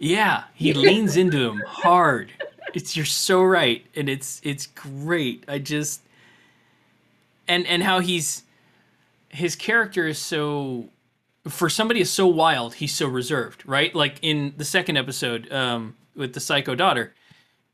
Yeah, 0.00 0.44
he 0.54 0.72
leans 0.86 1.16
into 1.16 1.48
him 1.48 1.62
hard. 1.64 2.32
It's 2.74 2.96
you're 2.96 3.06
so 3.06 3.44
right, 3.44 3.86
and 3.94 4.08
it's 4.08 4.40
it's 4.42 4.66
great. 4.66 5.44
I 5.46 5.60
just 5.60 6.02
and 7.50 7.66
and 7.66 7.82
how 7.82 7.98
he's 7.98 8.44
his 9.28 9.56
character 9.56 10.06
is 10.06 10.18
so 10.18 10.88
for 11.48 11.68
somebody 11.68 12.00
is 12.00 12.10
so 12.10 12.26
wild, 12.26 12.74
he's 12.74 12.94
so 12.94 13.06
reserved, 13.06 13.66
right? 13.66 13.94
Like 13.94 14.18
in 14.22 14.54
the 14.56 14.64
second 14.64 14.96
episode 14.96 15.50
um, 15.52 15.96
with 16.14 16.34
the 16.34 16.40
psycho 16.40 16.74
daughter, 16.74 17.14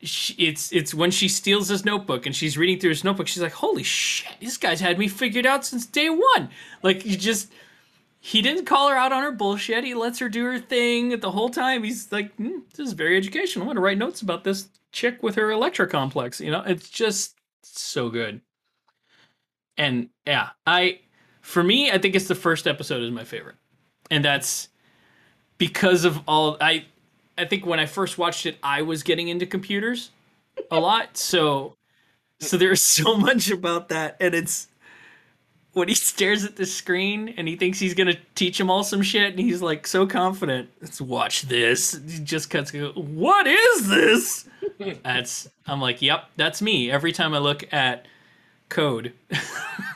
she, 0.01 0.35
it's 0.35 0.73
it's 0.73 0.95
when 0.95 1.11
she 1.11 1.29
steals 1.29 1.69
his 1.69 1.85
notebook 1.85 2.27
and 2.27 2.35
she's 2.35 2.57
reading 2.57 2.79
through 2.79 2.91
his 2.91 3.05
notebook. 3.05 3.29
She's 3.29 3.43
like, 3.43 3.53
"Holy 3.53 3.83
shit, 3.83 4.35
this 4.41 4.57
guy's 4.57 4.81
had 4.81 4.99
me 4.99 5.09
figured 5.09 5.47
out 5.47 5.65
since 5.65 5.85
day 5.85 6.09
one." 6.09 6.49
Like 6.83 7.05
you 7.05 7.17
just 7.17 7.53
he 8.19 8.41
didn't 8.43 8.65
call 8.65 8.89
her 8.89 8.97
out 8.97 9.12
on 9.12 9.23
her 9.23 9.33
bullshit. 9.33 9.85
He 9.85 9.95
lets 9.95 10.19
her 10.21 10.29
do 10.29 10.45
her 10.45 10.59
thing 10.59 11.21
the 11.21 11.31
whole 11.31 11.51
time. 11.51 11.83
He's 11.83 12.11
like, 12.11 12.35
hmm, 12.37 12.61
"This 12.75 12.89
is 12.89 12.93
very 12.95 13.17
educational. 13.17 13.65
I'm 13.65 13.69
gonna 13.69 13.81
write 13.81 13.99
notes 13.99 14.23
about 14.23 14.45
this 14.45 14.69
chick 14.93 15.23
with 15.23 15.35
her 15.35 15.51
Electra 15.51 15.87
complex." 15.87 16.41
You 16.41 16.51
know, 16.51 16.62
it's 16.67 16.89
just 16.89 17.37
so 17.62 18.09
good. 18.11 18.41
And 19.79 20.09
yeah, 20.27 20.51
I 20.67 21.01
for 21.41 21.62
me, 21.62 21.91
I 21.91 21.99
think 21.99 22.15
it's 22.15 22.29
the 22.29 22.35
first 22.35 22.67
episode 22.67 23.03
is 23.03 23.11
my 23.11 23.25
favorite, 23.25 23.57
and 24.11 24.25
that's 24.25 24.69
because 25.59 26.05
of 26.05 26.21
all 26.27 26.57
I. 26.61 26.87
I 27.39 27.45
think 27.45 27.67
when 27.67 27.79
I 27.79 27.85
first 27.85 28.17
watched 28.17 28.47
it, 28.47 28.57
I 28.62 28.81
was 28.81 29.03
getting 29.03 29.29
into 29.29 29.45
computers 29.45 30.11
a 30.71 30.81
lot, 30.81 31.19
so 31.19 31.77
so 32.41 32.57
there's 32.57 32.83
so 32.83 33.17
much 33.19 33.51
about 33.51 33.91
that, 33.91 34.17
and 34.21 34.35
it's 34.35 34.69
when 35.73 35.89
he 35.89 35.95
stares 35.95 36.43
at 36.43 36.57
the 36.57 36.65
screen 36.65 37.35
and 37.37 37.47
he 37.47 37.55
thinks 37.55 37.79
he's 37.79 37.93
gonna 37.93 38.17
teach 38.35 38.59
him 38.59 38.71
all 38.71 38.83
some 38.83 39.03
shit, 39.03 39.31
and 39.33 39.39
he's 39.39 39.61
like 39.61 39.87
so 39.87 40.07
confident. 40.07 40.71
Let's 40.81 41.01
watch 41.01 41.43
this. 41.43 41.93
He 42.09 42.19
just 42.19 42.49
cuts. 42.49 42.71
Go, 42.71 42.93
what 42.93 43.47
is 43.47 43.89
this? 43.89 44.49
That's. 45.05 45.49
I'm 45.67 45.81
like, 45.81 46.01
yep, 46.03 46.25
that's 46.37 46.61
me. 46.62 46.91
Every 46.91 47.12
time 47.12 47.35
I 47.35 47.39
look 47.39 47.73
at 47.73 48.07
code, 48.68 49.12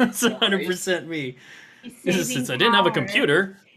it's 0.00 0.22
100 0.22 0.66
percent 0.66 1.09
me. 1.09 1.37
Since 2.04 2.50
I 2.50 2.56
didn't 2.56 2.74
have 2.74 2.87
a 2.87 2.90
computer. 2.90 3.56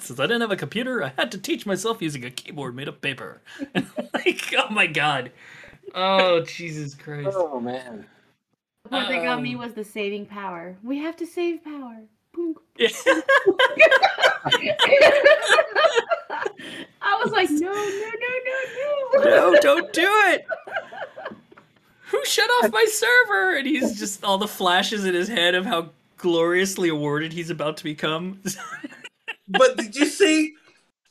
Since 0.00 0.18
I 0.20 0.24
didn't 0.26 0.40
have 0.40 0.50
a 0.50 0.56
computer, 0.56 1.04
I 1.04 1.12
had 1.16 1.32
to 1.32 1.38
teach 1.38 1.66
myself 1.66 2.02
using 2.02 2.24
a 2.24 2.30
keyboard 2.30 2.74
made 2.74 2.88
of 2.88 3.00
paper. 3.00 3.40
like, 4.14 4.54
oh 4.56 4.70
my 4.70 4.86
god. 4.86 5.30
Oh 5.94 6.40
Jesus 6.40 6.94
Christ. 6.94 7.30
Oh 7.32 7.60
man. 7.60 8.06
The 8.84 8.90
part 8.90 9.08
that 9.08 9.22
got 9.22 9.42
me 9.42 9.54
Um, 9.54 9.60
was 9.60 9.74
the 9.74 9.84
saving 9.84 10.26
power. 10.26 10.76
We 10.82 10.98
have 10.98 11.16
to 11.16 11.26
save 11.26 11.62
power. 11.64 12.02
Boom. 12.32 12.54
Yeah. 12.78 12.88
I 17.00 17.20
was 17.22 17.32
like, 17.32 17.50
no, 17.50 17.72
no, 17.72 17.72
no, 17.72 18.34
no, 18.44 19.24
no. 19.24 19.52
no, 19.52 19.60
don't 19.60 19.92
do 19.92 20.06
it. 20.06 20.46
Who 22.08 22.24
shut 22.24 22.48
off 22.62 22.72
my 22.72 22.86
server? 22.90 23.56
And 23.56 23.66
he's 23.66 23.98
just 23.98 24.24
all 24.24 24.38
the 24.38 24.48
flashes 24.48 25.04
in 25.04 25.14
his 25.14 25.28
head 25.28 25.54
of 25.54 25.66
how 25.66 25.90
gloriously 26.16 26.88
awarded 26.88 27.32
he's 27.32 27.50
about 27.50 27.76
to 27.78 27.84
become. 27.84 28.40
but 29.48 29.76
did 29.76 29.94
you 29.94 30.06
see? 30.06 30.54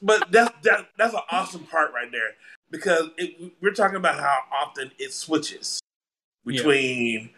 But 0.01 0.31
that's 0.31 0.53
that, 0.63 0.89
that's 0.97 1.13
an 1.13 1.21
awesome 1.31 1.63
part 1.65 1.91
right 1.93 2.11
there 2.11 2.35
because 2.69 3.09
it, 3.17 3.51
we're 3.61 3.73
talking 3.73 3.97
about 3.97 4.19
how 4.19 4.37
often 4.55 4.91
it 4.99 5.13
switches 5.13 5.79
Yeah. 6.45 6.57
between 6.57 7.29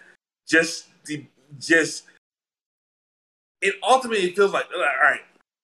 just 0.48 0.88
the 1.06 1.26
just. 1.60 2.04
It 3.62 3.76
ultimately 3.84 4.32
feels 4.32 4.54
like 4.54 4.66
all 4.76 4.82
right. 4.82 5.22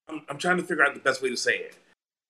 I'm, 0.09 0.21
I'm 0.29 0.37
trying 0.37 0.57
to 0.57 0.63
figure 0.63 0.85
out 0.85 0.93
the 0.93 0.99
best 0.99 1.21
way 1.21 1.29
to 1.29 1.37
say 1.37 1.57
it. 1.57 1.75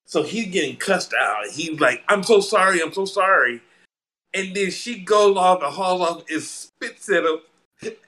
So 0.06 0.24
he's 0.24 0.48
getting 0.48 0.78
cussed 0.78 1.14
out. 1.20 1.48
He's 1.52 1.80
like, 1.80 2.04
I'm 2.08 2.24
so 2.24 2.40
sorry, 2.40 2.82
I'm 2.82 2.94
so 2.94 3.06
sorry. 3.06 3.62
And 4.36 4.56
then 4.56 4.70
she 4.70 5.00
goes 5.00 5.38
off 5.38 5.64
and 5.64 5.74
hauls 5.74 6.02
off 6.02 6.24
and 6.30 6.42
spits 6.42 7.10
at 7.10 7.24
him. 7.24 7.40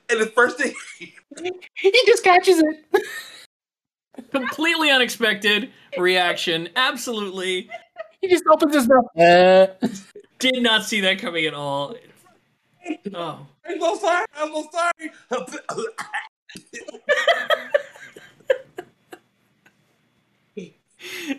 And 0.09 0.21
the 0.21 0.27
first 0.27 0.57
thing 0.57 0.73
He 1.75 1.91
just 2.05 2.23
catches 2.23 2.59
it. 2.59 2.85
Completely 4.31 4.89
unexpected 4.89 5.69
reaction. 5.97 6.69
Absolutely 6.75 7.69
He 8.21 8.27
just 8.27 8.43
opens 8.51 8.75
his 8.75 8.89
mouth. 8.89 9.05
Uh, 9.17 9.67
did 10.39 10.61
not 10.61 10.83
see 10.83 11.01
that 11.01 11.19
coming 11.19 11.45
at 11.45 11.53
all. 11.53 11.95
Oh. 13.13 13.45
I'm 13.67 13.79
so 13.79 13.95
sorry, 13.97 14.25
I'm 14.37 14.51
so 14.53 14.69
sorry. 14.71 15.11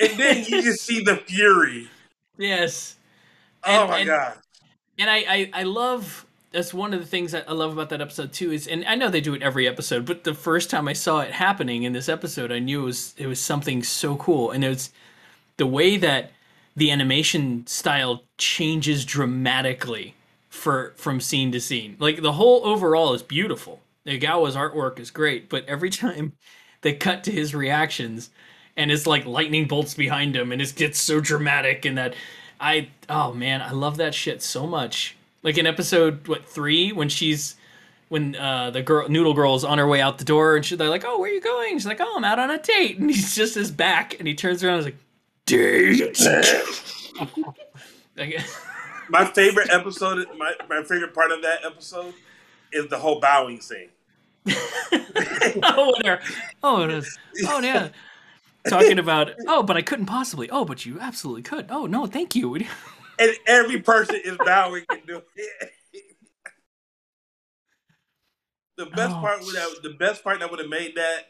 and 0.01 0.19
then 0.19 0.45
you 0.47 0.63
just 0.63 0.85
see 0.85 1.03
the 1.03 1.17
fury. 1.17 1.89
Yes. 2.37 2.97
Oh 3.65 3.89
my 3.89 3.99
and- 4.01 4.07
god. 4.07 4.35
And 4.99 5.09
I, 5.09 5.17
I, 5.17 5.51
I 5.55 5.63
love 5.63 6.27
that's 6.51 6.73
one 6.73 6.95
of 6.95 7.01
the 7.01 7.07
things 7.07 7.33
that 7.33 7.45
I 7.49 7.53
love 7.53 7.73
about 7.73 7.91
that 7.91 8.01
episode 8.01 8.33
too 8.33 8.53
is 8.53 8.67
and 8.67 8.85
I 8.87 8.95
know 8.95 9.11
they 9.11 9.21
do 9.21 9.35
it 9.35 9.43
every 9.43 9.69
episode, 9.69 10.07
but 10.07 10.25
the 10.25 10.35
first 10.35 10.71
time 10.71 10.89
I 10.89 10.93
saw 10.95 11.21
it 11.21 11.33
happening 11.33 11.83
in 11.83 11.93
this 11.93 12.09
episode, 12.09 12.51
I 12.51 12.59
knew 12.59 12.83
it 12.83 12.87
was 12.87 13.15
it 13.17 13.27
was 13.27 13.41
something 13.41 13.83
so 13.83 14.17
cool. 14.17 14.51
And 14.51 14.65
it 14.65 14.69
was 14.69 14.91
the 15.57 15.67
way 15.67 15.97
that 15.99 16.33
the 16.77 16.91
animation 16.91 17.67
style 17.67 18.23
changes 18.39 19.05
dramatically 19.05 20.15
for 20.49 20.95
from 20.97 21.21
scene 21.21 21.53
to 21.53 21.61
scene. 21.61 21.97
Like 21.99 22.23
the 22.23 22.33
whole 22.33 22.65
overall 22.65 23.15
is 23.15 23.23
beautiful. 23.23 23.81
Egawa's 24.07 24.57
artwork 24.57 24.99
is 24.99 25.11
great, 25.11 25.49
but 25.49 25.67
every 25.67 25.91
time 26.05 26.33
they 26.81 26.95
cut 26.95 27.25
to 27.25 27.33
his 27.33 27.55
reactions 27.55 28.31
and 28.77 28.91
it's 28.91 29.07
like 29.07 29.27
lightning 29.27 29.67
bolts 29.67 29.95
behind 29.95 30.37
him 30.37 30.53
and 30.53 30.63
it 30.63 30.75
gets 30.77 31.01
so 31.01 31.21
dramatic 31.21 31.85
and 31.85 31.99
that 31.99 32.15
I 32.61 32.89
oh 33.09 33.33
man, 33.33 33.63
I 33.63 33.73
love 33.73 33.99
that 33.99 34.15
shit 34.15 34.43
so 34.43 34.67
much. 34.67 35.17
Like 35.43 35.59
in 35.59 35.67
episode 35.67 36.27
what 36.27 36.49
three 36.49 36.93
when 36.93 37.09
she's 37.09 37.57
when 38.09 38.37
uh, 38.37 38.71
the 38.71 38.83
girl 38.83 39.09
noodle 39.09 39.35
girl 39.35 39.55
is 39.55 39.65
on 39.65 39.79
her 39.79 39.87
way 39.87 40.01
out 40.01 40.19
the 40.19 40.25
door 40.25 40.57
and 40.57 40.65
she's 40.65 40.79
they're 40.79 40.89
like, 40.89 41.05
"Oh, 41.07 41.19
where 41.19 41.31
are 41.31 41.35
you 41.35 41.41
going?" 41.41 41.77
She's 41.77 41.87
like, 41.87 42.01
"Oh, 42.01 42.15
I'm 42.17 42.25
out 42.25 42.39
on 42.39 42.51
a 42.51 42.59
date." 42.59 42.99
And 42.99 43.11
he's 43.11 43.35
just 43.35 43.55
his 43.55 43.71
back 43.71 44.19
and 44.19 44.27
he 44.27 44.35
turns 44.35 44.65
around 44.65 44.79
and 44.79 44.81
is 44.81 44.87
like, 44.87 44.97
"Date." 45.47 46.19
Like, 48.19 48.41
My 49.11 49.25
favorite 49.25 49.71
episode, 49.71 50.27
my, 50.37 50.53
my 50.69 50.83
favorite 50.83 51.15
part 51.15 51.33
of 51.33 51.41
that 51.41 51.65
episode 51.65 52.13
is 52.73 52.89
the 52.89 52.99
whole 52.99 53.21
bowing 53.21 53.59
scene. 53.61 53.89
oh, 55.63 55.95
there. 56.03 56.21
Oh, 56.63 56.83
it 56.83 56.91
is. 56.91 57.19
Oh, 57.47 57.61
yeah. 57.61 57.89
Talking 58.67 58.99
about, 59.05 59.31
oh, 59.47 59.63
but 59.63 59.77
I 59.77 59.83
couldn't 59.83 60.07
possibly. 60.07 60.49
Oh, 60.51 60.65
but 60.65 60.85
you 60.87 60.99
absolutely 61.01 61.43
could. 61.43 61.67
Oh, 61.71 61.87
no, 61.87 62.07
thank 62.07 62.35
you. 62.35 62.57
And 63.21 63.33
every 63.49 63.81
person 63.81 64.15
is 64.25 64.37
bowing 64.45 64.85
and 64.91 65.05
doing 65.05 65.23
it. 65.35 65.71
The 68.77 68.87
best 68.87 69.17
Oh. 69.17 69.21
part 69.21 69.41
would 69.45 69.57
have 69.57 69.71
the 69.83 69.95
best 69.99 70.23
part 70.23 70.39
that 70.39 70.51
would 70.53 70.61
have 70.61 70.69
made 70.69 70.95
that 70.95 71.25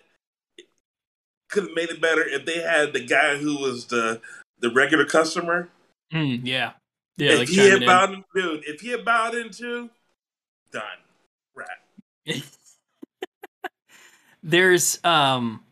could 1.49 1.63
have 1.63 1.73
made 1.75 1.89
it 1.89 1.99
better 1.99 2.21
if 2.23 2.45
they 2.45 2.61
had 2.61 2.93
the 2.93 3.03
guy 3.03 3.39
who 3.39 3.57
was 3.59 3.87
the 3.87 4.21
the 4.59 4.71
regular 4.71 5.07
customer. 5.07 5.71
Mm, 6.13 6.43
yeah. 6.45 6.73
Yeah, 7.17 7.31
if 7.33 7.39
like 7.39 7.49
he 7.49 7.57
had 7.71 7.87
bowed 7.87 8.11
in, 8.13 8.25
dude, 8.35 8.65
if 8.67 8.83
he 8.83 8.89
had 8.91 9.03
bowed 9.07 9.35
into, 9.35 9.89
done. 10.71 10.83
Right. 11.55 12.43
there's 14.43 15.03
um 15.05 15.65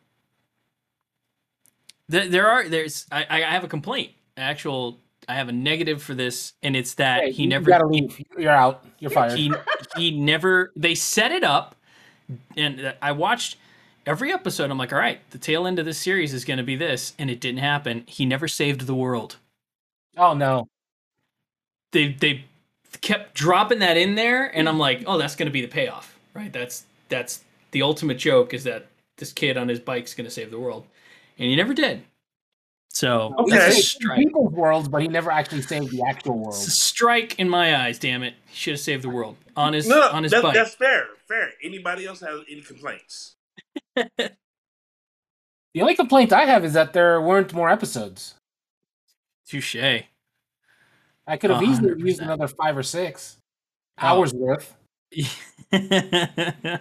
there, 2.09 2.29
there 2.29 2.49
are 2.49 2.69
there's 2.69 3.07
I, 3.11 3.27
I 3.29 3.41
have 3.41 3.65
a 3.65 3.69
complaint 3.69 4.13
actual 4.37 4.99
i 5.29 5.35
have 5.35 5.49
a 5.49 5.53
negative 5.53 6.03
for 6.03 6.15
this 6.15 6.53
and 6.63 6.77
it's 6.77 6.95
that 6.95 7.25
hey, 7.25 7.33
he 7.33 7.43
you 7.45 7.49
never 7.49 7.65
gotta 7.67 7.87
leave. 7.87 8.23
You're 8.39 8.51
out. 8.51 8.85
You're 8.99 9.11
fired. 9.11 9.39
he 9.39 9.53
he 9.97 10.11
never 10.11 10.73
they 10.77 10.95
set 10.95 11.33
it 11.33 11.45
up 11.45 11.77
and 12.57 12.95
i 13.03 13.13
watched 13.13 13.57
every 14.05 14.33
episode 14.33 14.71
i'm 14.71 14.79
like 14.79 14.93
all 14.93 14.99
right 14.99 15.21
the 15.31 15.39
tail 15.39 15.67
end 15.67 15.79
of 15.79 15.85
this 15.85 15.99
series 15.99 16.33
is 16.33 16.45
going 16.45 16.59
to 16.59 16.63
be 16.63 16.77
this 16.77 17.15
and 17.19 17.31
it 17.31 17.41
didn't 17.41 17.61
happen 17.61 18.05
he 18.07 18.25
never 18.25 18.49
saved 18.49 18.83
the 18.83 18.95
world 18.95 19.37
oh 20.17 20.35
no. 20.35 20.69
they 21.93 22.13
they 22.13 22.45
kept 23.01 23.35
dropping 23.35 23.81
that 23.81 23.97
in 23.97 24.15
there 24.15 24.47
and 24.57 24.69
i'm 24.69 24.79
like 24.79 25.03
oh 25.07 25.19
that's 25.19 25.37
going 25.37 25.47
to 25.47 25.53
be 25.53 25.61
the 25.61 25.69
payoff 25.69 26.19
right 26.35 26.53
that's 26.53 26.85
that's 27.09 27.45
the 27.73 27.83
ultimate 27.83 28.17
joke 28.19 28.55
is 28.55 28.65
that 28.65 28.87
this 29.19 29.33
kid 29.33 29.57
on 29.57 29.69
his 29.69 29.81
bike's 29.81 30.15
going 30.15 30.25
to 30.25 30.31
save 30.31 30.51
the 30.51 30.59
world 30.59 30.87
and 31.39 31.49
he 31.49 31.57
never 31.57 31.75
did 31.75 32.03
so 32.89 33.35
Okay. 33.39 33.59
that's 33.59 33.77
a 33.77 33.83
strike 33.83 34.19
people's 34.19 34.53
worlds, 34.55 34.89
but 34.89 35.03
he 35.03 35.09
never 35.09 35.31
actually 35.31 35.61
saved 35.61 35.91
the 35.91 36.03
actual 36.09 36.39
world. 36.39 36.55
It's 36.55 36.67
a 36.67 36.71
strike 36.71 37.39
in 37.39 37.47
my 37.47 37.77
eyes 37.85 37.99
damn 37.99 38.23
it 38.23 38.35
he 38.47 38.57
should 38.57 38.73
have 38.73 38.81
saved 38.81 39.03
the 39.05 39.11
world 39.11 39.37
on 39.55 39.75
his 39.75 39.87
No, 39.87 40.01
on 40.11 40.23
his 40.23 40.33
that, 40.33 40.43
bike 40.43 40.55
that's 40.55 40.75
fair. 40.75 41.09
Fair. 41.29 41.51
Anybody 41.63 42.07
else 42.07 42.21
have 42.21 42.41
any 42.51 42.63
complaints? 42.63 43.37
The 45.77 45.83
only 45.83 45.95
complaint 45.95 46.33
I 46.33 46.47
have 46.47 46.65
is 46.65 46.73
that 46.73 46.95
there 46.95 47.21
weren't 47.21 47.53
more 47.53 47.69
episodes. 47.69 48.33
touche 49.47 49.77
I 49.77 51.37
could 51.37 51.51
have 51.51 51.61
A 51.61 51.65
easily 51.67 52.01
used 52.03 52.23
another 52.23 52.49
five 52.49 52.79
or 52.79 52.83
six 52.83 53.37
oh. 54.01 54.07
hours 54.07 54.33
worth. 54.33 54.75
yeah 55.13 56.79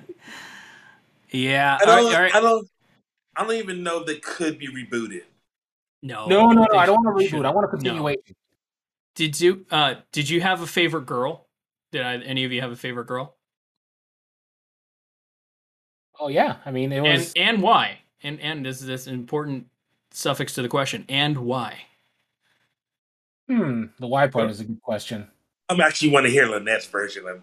I 1.82 1.86
don't. 1.86 2.06
all 2.06 2.12
right. 2.14 2.34
I 2.34 2.40
don't. 2.40 2.70
I 3.36 3.44
don't 3.44 3.54
even 3.56 3.84
know 3.84 4.00
if 4.02 4.06
they 4.08 4.18
could 4.18 4.58
be 4.58 4.68
rebooted. 4.68 5.24
no 6.02 6.26
No, 6.28 6.52
no, 6.52 6.64
no. 6.72 6.78
I 6.78 6.86
don't 6.86 7.04
want 7.04 7.20
to 7.20 7.28
should- 7.28 7.40
reboot. 7.42 7.46
I 7.46 7.52
want 7.52 7.66
a 7.66 7.68
no. 7.68 7.72
continuation. 7.72 8.36
Did 9.16 9.40
you 9.40 9.66
uh 9.72 9.96
did 10.12 10.30
you 10.30 10.42
have 10.42 10.62
a 10.62 10.68
favorite 10.68 11.06
girl? 11.06 11.48
Did 11.92 12.02
I, 12.02 12.16
any 12.18 12.44
of 12.44 12.52
you 12.52 12.62
have 12.62 12.72
a 12.72 12.76
favorite 12.76 13.08
girl? 13.08 13.36
Oh 16.20 16.28
yeah. 16.28 16.58
I 16.66 16.72
mean, 16.72 16.92
it 16.92 17.02
was. 17.02 17.34
and 17.36 17.62
why? 17.62 18.00
And 18.24 18.40
and 18.42 18.66
this 18.66 18.82
is 18.82 18.88
this 18.88 19.08
important 19.08 19.68
suffix 20.12 20.54
to 20.56 20.62
the 20.62 20.68
question. 20.70 21.06
And 21.10 21.38
why? 21.38 21.78
Hmm. 23.48 23.86
The 24.00 24.08
why 24.08 24.28
part 24.28 24.50
is 24.50 24.60
a 24.60 24.64
good 24.66 24.82
question. 24.82 25.28
I'm 25.70 25.80
actually 25.82 26.10
want 26.10 26.26
to 26.26 26.32
hear 26.32 26.48
Lynette's 26.48 26.86
version 26.88 27.28
of. 27.28 27.42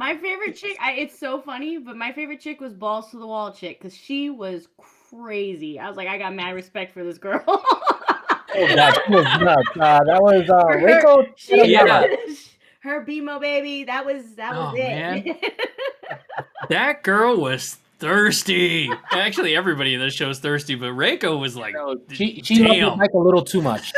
My 0.00 0.16
favorite 0.16 0.56
chick, 0.56 0.78
I, 0.80 0.92
it's 0.92 1.18
so 1.18 1.42
funny, 1.42 1.76
but 1.76 1.94
my 1.94 2.10
favorite 2.10 2.40
chick 2.40 2.58
was 2.58 2.72
balls 2.72 3.10
to 3.10 3.18
the 3.18 3.26
wall 3.26 3.52
chick 3.52 3.78
because 3.78 3.94
she 3.94 4.30
was 4.30 4.66
crazy. 5.10 5.78
I 5.78 5.88
was 5.88 5.98
like, 5.98 6.08
I 6.08 6.16
got 6.16 6.34
mad 6.34 6.54
respect 6.54 6.92
for 6.94 7.04
this 7.04 7.18
girl. 7.18 7.44
Oh 8.52 8.66
god, 8.74 8.98
was 9.10 9.24
nuts. 9.40 9.68
Uh, 9.78 10.00
that 10.06 10.20
was 10.20 10.50
uh, 10.50 10.66
Her- 10.66 11.00
Reiko. 11.00 11.26
she 11.36 11.70
Yeah. 11.70 12.04
her 12.80 13.04
BMO 13.06 13.40
baby, 13.40 13.84
that 13.84 14.04
was 14.04 14.34
that 14.34 14.56
was 14.56 14.74
Oh, 14.74 14.76
it. 14.76 15.24
man. 15.24 15.38
That 16.68 17.04
girl 17.04 17.36
was 17.40 17.76
thirsty. 18.00 18.90
Actually, 19.12 19.54
everybody 19.54 19.94
in 19.94 20.00
this 20.00 20.14
show 20.14 20.30
is 20.30 20.40
thirsty, 20.40 20.74
but 20.74 20.86
Reiko 20.86 21.38
was 21.38 21.54
like, 21.56 21.76
She 22.10 22.40
she 22.42 22.56
loved 22.64 22.74
Damn. 22.80 22.98
Mike 22.98 23.12
a 23.14 23.18
little 23.18 23.44
too 23.44 23.62
much. 23.62 23.92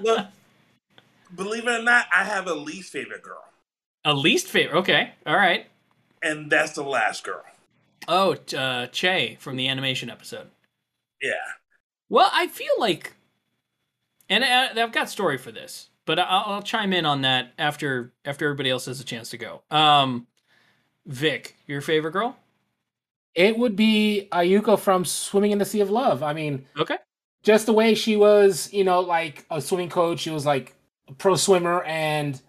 Look, 0.00 0.26
believe 1.36 1.68
it 1.68 1.80
or 1.80 1.82
not, 1.84 2.06
I 2.12 2.24
have 2.24 2.48
a 2.48 2.54
least 2.54 2.90
favorite 2.92 3.22
girl, 3.22 3.44
a 4.04 4.14
least 4.14 4.46
favorite. 4.46 4.78
Okay, 4.80 5.12
all 5.26 5.36
right. 5.36 5.66
and 6.22 6.50
that's 6.50 6.72
the 6.72 6.82
last 6.82 7.24
girl. 7.24 7.42
Oh, 8.06 8.36
uh, 8.56 8.86
Che 8.86 9.36
from 9.40 9.56
the 9.56 9.68
animation 9.68 10.08
episode. 10.10 10.48
Yeah. 11.20 11.32
Well, 12.08 12.30
I 12.32 12.46
feel 12.46 12.72
like, 12.78 13.12
and 14.30 14.42
I, 14.44 14.70
I've 14.82 14.92
got 14.92 15.10
story 15.10 15.36
for 15.36 15.52
this, 15.52 15.90
but 16.06 16.18
I'll, 16.18 16.44
I'll 16.54 16.62
chime 16.62 16.92
in 16.94 17.04
on 17.04 17.22
that 17.22 17.52
after 17.58 18.12
after 18.24 18.46
everybody 18.46 18.70
else 18.70 18.86
has 18.86 19.00
a 19.00 19.04
chance 19.04 19.30
to 19.30 19.36
go. 19.38 19.62
Um, 19.70 20.26
Vic, 21.06 21.56
your 21.66 21.80
favorite 21.80 22.12
girl? 22.12 22.36
It 23.34 23.58
would 23.58 23.76
be 23.76 24.28
Ayuko 24.32 24.78
from 24.78 25.04
Swimming 25.04 25.52
in 25.52 25.58
the 25.58 25.64
Sea 25.64 25.80
of 25.80 25.90
Love. 25.90 26.22
I 26.22 26.32
mean, 26.32 26.64
Okay. 26.78 26.96
just 27.42 27.66
the 27.66 27.72
way 27.72 27.94
she 27.94 28.16
was, 28.16 28.72
you 28.72 28.84
know, 28.84 29.00
like 29.00 29.44
a 29.50 29.60
swimming 29.60 29.90
coach. 29.90 30.20
She 30.20 30.30
was 30.30 30.44
like 30.46 30.74
a 31.08 31.12
pro 31.12 31.36
swimmer, 31.36 31.82
and 31.84 32.40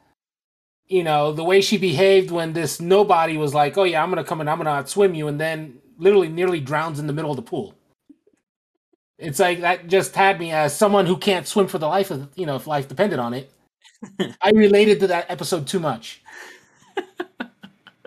you 0.90 1.04
know 1.04 1.32
the 1.32 1.44
way 1.44 1.62
she 1.62 1.78
behaved 1.78 2.32
when 2.32 2.54
this 2.54 2.82
nobody 2.82 3.38
was 3.38 3.54
like, 3.54 3.78
"Oh 3.78 3.84
yeah, 3.86 4.04
I'm 4.04 4.10
gonna 4.10 4.24
come 4.24 4.42
and 4.42 4.50
I'm 4.50 4.58
gonna 4.58 4.72
outswim 4.72 5.16
you," 5.16 5.28
and 5.28 5.40
then 5.40 5.80
literally 5.98 6.30
nearly 6.30 6.60
drowns 6.60 7.00
in 7.00 7.08
the 7.08 7.14
middle 7.14 7.32
of 7.32 7.38
the 7.38 7.44
pool. 7.44 7.76
It's 9.18 9.40
like 9.40 9.62
that 9.62 9.88
just 9.88 10.16
had 10.16 10.40
me 10.40 10.52
as 10.52 10.76
someone 10.76 11.06
who 11.06 11.18
can't 11.18 11.46
swim 11.48 11.68
for 11.68 11.78
the 11.78 11.88
life 11.88 12.10
of 12.12 12.30
you 12.36 12.46
know 12.46 12.56
if 12.56 12.68
life 12.68 12.88
depended 12.88 13.20
on 13.20 13.34
it. 13.34 13.52
I 14.42 14.52
related 14.52 15.00
to 15.02 15.08
that 15.08 15.30
episode 15.30 15.68
too 15.68 15.80
much. 15.80 16.22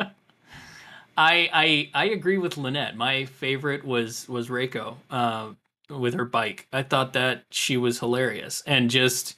I 1.16 1.48
I 1.52 1.90
I 1.94 2.04
agree 2.06 2.38
with 2.38 2.56
Lynette. 2.56 2.96
My 2.96 3.26
favorite 3.26 3.84
was 3.84 4.28
was 4.28 4.48
Reiko 4.48 4.96
uh, 5.10 5.50
with 5.90 6.14
her 6.14 6.24
bike. 6.24 6.66
I 6.72 6.82
thought 6.82 7.12
that 7.12 7.44
she 7.50 7.76
was 7.76 7.98
hilarious 7.98 8.62
and 8.66 8.88
just 8.90 9.36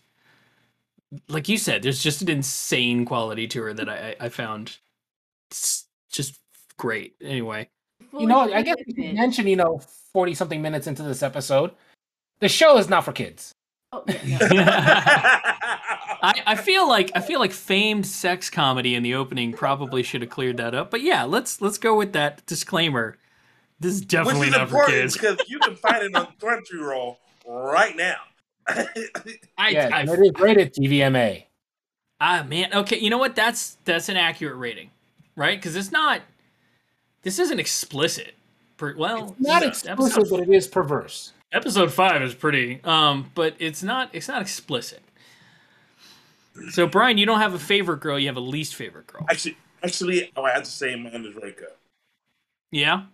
like 1.29 1.49
you 1.49 1.59
said, 1.59 1.83
there's 1.83 2.03
just 2.03 2.23
an 2.23 2.29
insane 2.29 3.05
quality 3.05 3.47
to 3.49 3.63
her 3.63 3.73
that 3.75 3.89
I 3.89 4.17
I 4.21 4.27
I 4.27 4.29
found 4.29 4.79
just 6.11 6.39
great. 6.77 7.15
Anyway, 7.23 7.69
you 8.19 8.27
know, 8.27 8.41
I 8.41 8.63
guess 8.63 8.77
we 8.87 8.93
committed. 8.95 9.11
should 9.11 9.15
mention, 9.17 9.47
you 9.47 9.57
know, 9.57 9.81
40 10.13 10.35
something 10.35 10.63
minutes 10.63 10.87
into 10.87 11.03
this 11.03 11.23
episode, 11.23 11.73
The 12.41 12.49
show 12.49 12.79
is 12.79 12.89
not 12.89 13.05
for 13.05 13.13
kids. 13.13 13.53
Oh, 13.93 14.03
yeah, 14.25 14.39
no. 14.53 14.65
I, 16.23 16.43
I 16.47 16.55
feel 16.57 16.89
like 16.89 17.11
I 17.15 17.21
feel 17.21 17.39
like 17.41 17.53
famed 17.53 18.07
sex 18.07 18.51
comedy 18.51 18.95
in 18.95 19.03
the 19.03 19.15
opening 19.15 19.53
probably 19.53 20.03
should 20.03 20.21
have 20.23 20.31
cleared 20.31 20.57
that 20.57 20.75
up. 20.75 20.91
But 20.91 21.03
yeah, 21.03 21.25
let's 21.25 21.61
let's 21.61 21.79
go 21.79 21.97
with 21.97 22.13
that 22.15 22.45
disclaimer. 22.47 23.19
This 23.81 23.95
is 23.95 24.01
Which 24.03 24.09
definitely 24.09 24.49
is 24.49 24.53
not 24.57 24.71
for 24.71 24.87
kids. 24.87 25.15
because 25.15 25.39
you 25.49 25.59
can 25.59 25.77
find 25.77 26.03
it 26.03 26.15
on 26.15 26.29
Crunchyroll 26.41 27.17
right 27.47 27.97
now. 27.97 28.17
I, 28.69 29.69
Yeah, 29.71 29.91
I, 29.93 30.01
and 30.01 30.11
it 30.11 30.19
is 30.21 30.33
rated 30.41 30.75
TVMA. 30.75 31.45
ah 32.21 32.45
man, 32.49 32.73
okay, 32.75 32.99
you 32.99 33.11
know 33.11 33.19
what? 33.19 33.35
That's 33.37 33.77
that's 33.85 34.09
an 34.09 34.17
accurate 34.17 34.57
rating, 34.57 34.91
right? 35.37 35.59
Because 35.59 35.77
it's 35.77 35.93
not. 35.93 36.21
This 37.23 37.39
isn't 37.39 37.59
explicit. 37.59 38.35
Per, 38.77 38.95
well, 38.97 39.35
Not 39.39 39.63
yeah, 39.63 39.69
exclusive, 39.69 40.01
Episode, 40.19 40.31
but 40.31 40.41
it 40.49 40.55
is 40.55 40.67
perverse. 40.67 41.33
episode 41.53 41.93
five 41.93 42.21
is 42.23 42.35
pretty, 42.35 42.81
um, 42.85 43.31
but 43.35 43.55
it's 43.59 43.83
not. 43.83 44.11
It's 44.13 44.29
not 44.29 44.43
explicit. 44.43 45.01
So 46.71 46.87
Brian, 46.87 47.19
you 47.19 47.27
don't 47.27 47.41
have 47.41 47.55
a 47.55 47.59
favorite 47.59 48.01
girl. 48.01 48.19
You 48.19 48.27
have 48.29 48.37
a 48.37 48.41
least 48.41 48.75
favorite 48.75 49.07
girl. 49.07 49.27
actually, 49.29 49.57
actually, 49.83 50.31
I 50.37 50.51
have 50.51 50.63
to 50.65 50.71
say 50.71 50.95
mine 50.97 51.25
is 51.25 51.35
Reiko. 51.35 51.65
Yeah, 52.71 53.05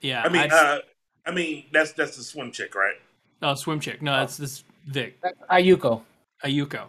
yeah. 0.00 0.22
I 0.22 0.28
mean, 0.28 0.42
I'd- 0.42 0.54
uh, 0.54 0.78
I 1.26 1.30
mean 1.30 1.64
that's 1.72 1.92
that's 1.92 2.16
the 2.16 2.22
swim 2.22 2.50
chick, 2.52 2.74
right? 2.74 2.94
oh, 3.42 3.54
swim 3.54 3.78
chick. 3.80 4.00
No, 4.02 4.12
that's 4.12 4.36
this 4.36 4.64
Vic 4.88 5.20
That's 5.22 5.38
Ayuko. 5.50 6.02
Ayuko. 6.44 6.88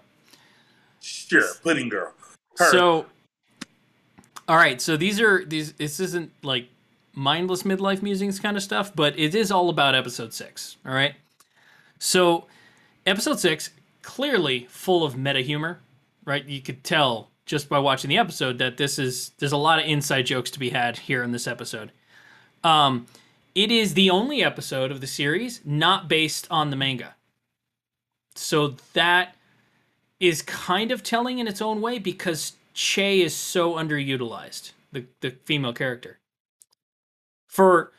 Sure, 1.02 1.43
pudding 1.64 1.89
girl. 1.89 2.14
Her. 2.58 2.72
So, 2.72 3.06
all 4.47 4.58
right. 4.58 4.82
So 4.82 4.97
these 4.97 5.22
are 5.22 5.45
these. 5.45 5.74
This 5.74 6.00
isn't 6.00 6.32
like 6.43 6.68
mindless 7.14 7.64
midlife 7.64 8.02
musings 8.02 8.39
kind 8.39 8.58
of 8.58 8.64
stuff, 8.64 8.93
but 8.95 9.18
it 9.18 9.36
is 9.36 9.52
all 9.52 9.70
about 9.70 9.95
episode 9.95 10.34
six. 10.34 10.78
All 10.86 10.93
right. 10.93 11.16
So, 12.00 12.47
episode 13.06 13.39
six 13.39 13.72
clearly 14.02 14.66
full 14.70 15.04
of 15.04 15.18
meta 15.18 15.41
humor, 15.41 15.80
right? 16.26 16.45
You 16.45 16.62
could 16.62 16.84
tell 16.84 17.30
just 17.45 17.68
by 17.68 17.80
watching 17.80 18.10
the 18.10 18.18
episode 18.18 18.58
that 18.60 18.78
this 18.78 19.00
is 19.00 19.32
there's 19.39 19.52
a 19.52 19.58
lot 19.58 19.80
of 19.80 19.86
inside 19.86 20.26
jokes 20.26 20.52
to 20.52 20.60
be 20.60 20.70
had 20.70 20.97
here 20.97 21.24
in 21.24 21.32
this 21.32 21.47
episode. 21.47 21.91
Um, 22.64 23.08
it 23.56 23.72
is 23.72 23.93
the 23.93 24.10
only 24.10 24.43
episode 24.43 24.91
of 24.91 25.02
the 25.02 25.08
series 25.08 25.62
not 25.66 26.08
based 26.08 26.47
on 26.52 26.70
the 26.70 26.76
manga. 26.76 27.16
So 28.39 28.75
that 28.93 29.35
is 30.19 30.41
kind 30.41 30.91
of 30.91 31.03
telling 31.03 31.39
in 31.39 31.47
its 31.47 31.61
own 31.61 31.81
way 31.81 31.99
because 31.99 32.53
Che 32.73 33.21
is 33.21 33.35
so 33.35 33.73
underutilized, 33.73 34.71
the, 34.91 35.05
the 35.21 35.31
female 35.31 35.73
character. 35.73 36.19
For 37.47 37.91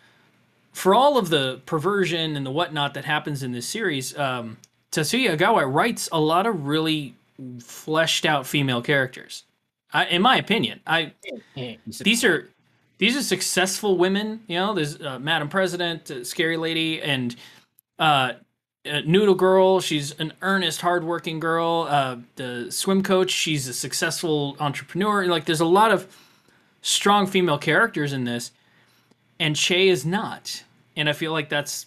for 0.73 0.95
all 0.95 1.19
of 1.19 1.29
the 1.29 1.61
perversion 1.67 2.37
and 2.37 2.47
the 2.47 2.51
whatnot 2.51 2.95
that 2.95 3.05
happens 3.05 3.43
in 3.43 3.53
this 3.53 3.67
series, 3.67 4.17
um, 4.17 4.57
Tatsuya 4.93 5.37
Egawa 5.37 5.71
writes 5.71 6.09
a 6.13 6.21
lot 6.21 6.47
of 6.47 6.67
really 6.67 7.15
fleshed 7.59 8.25
out 8.25 8.47
female 8.47 8.81
characters. 8.81 9.45
I, 9.93 10.07
in 10.07 10.23
my 10.23 10.37
opinion, 10.37 10.81
I 10.87 11.13
these 12.01 12.25
are 12.25 12.49
these 12.99 13.17
are 13.17 13.23
successful 13.23 13.99
women. 13.99 14.43
You 14.47 14.59
know, 14.59 14.75
there's 14.75 15.01
uh, 15.01 15.19
Madam 15.19 15.49
President, 15.49 16.11
uh, 16.11 16.25
Scary 16.25 16.57
Lady, 16.57 17.03
and 17.03 17.35
uh, 17.99 18.35
uh, 18.91 19.01
Noodle 19.05 19.35
Girl. 19.35 19.81
She's 19.81 20.13
an 20.19 20.33
earnest, 20.43 20.81
hardworking 20.81 21.41
girl. 21.41 21.87
Uh, 21.89 22.17
the 22.37 22.71
swim 22.71 23.03
coach. 23.03 23.31
She's 23.31 23.69
a 23.69 23.75
successful 23.75 24.57
entrepreneur. 24.59 25.27
Like, 25.27 25.45
there's 25.45 25.61
a 25.61 25.67
lot 25.67 25.93
of 25.93 26.17
strong 26.83 27.27
female 27.27 27.59
characters 27.59 28.13
in 28.13 28.25
this, 28.25 28.53
and 29.39 29.55
Che 29.55 29.89
is 29.89 30.05
not. 30.05 30.65
And 30.97 31.09
I 31.09 31.13
feel 31.13 31.33
like 31.33 31.49
that's 31.49 31.87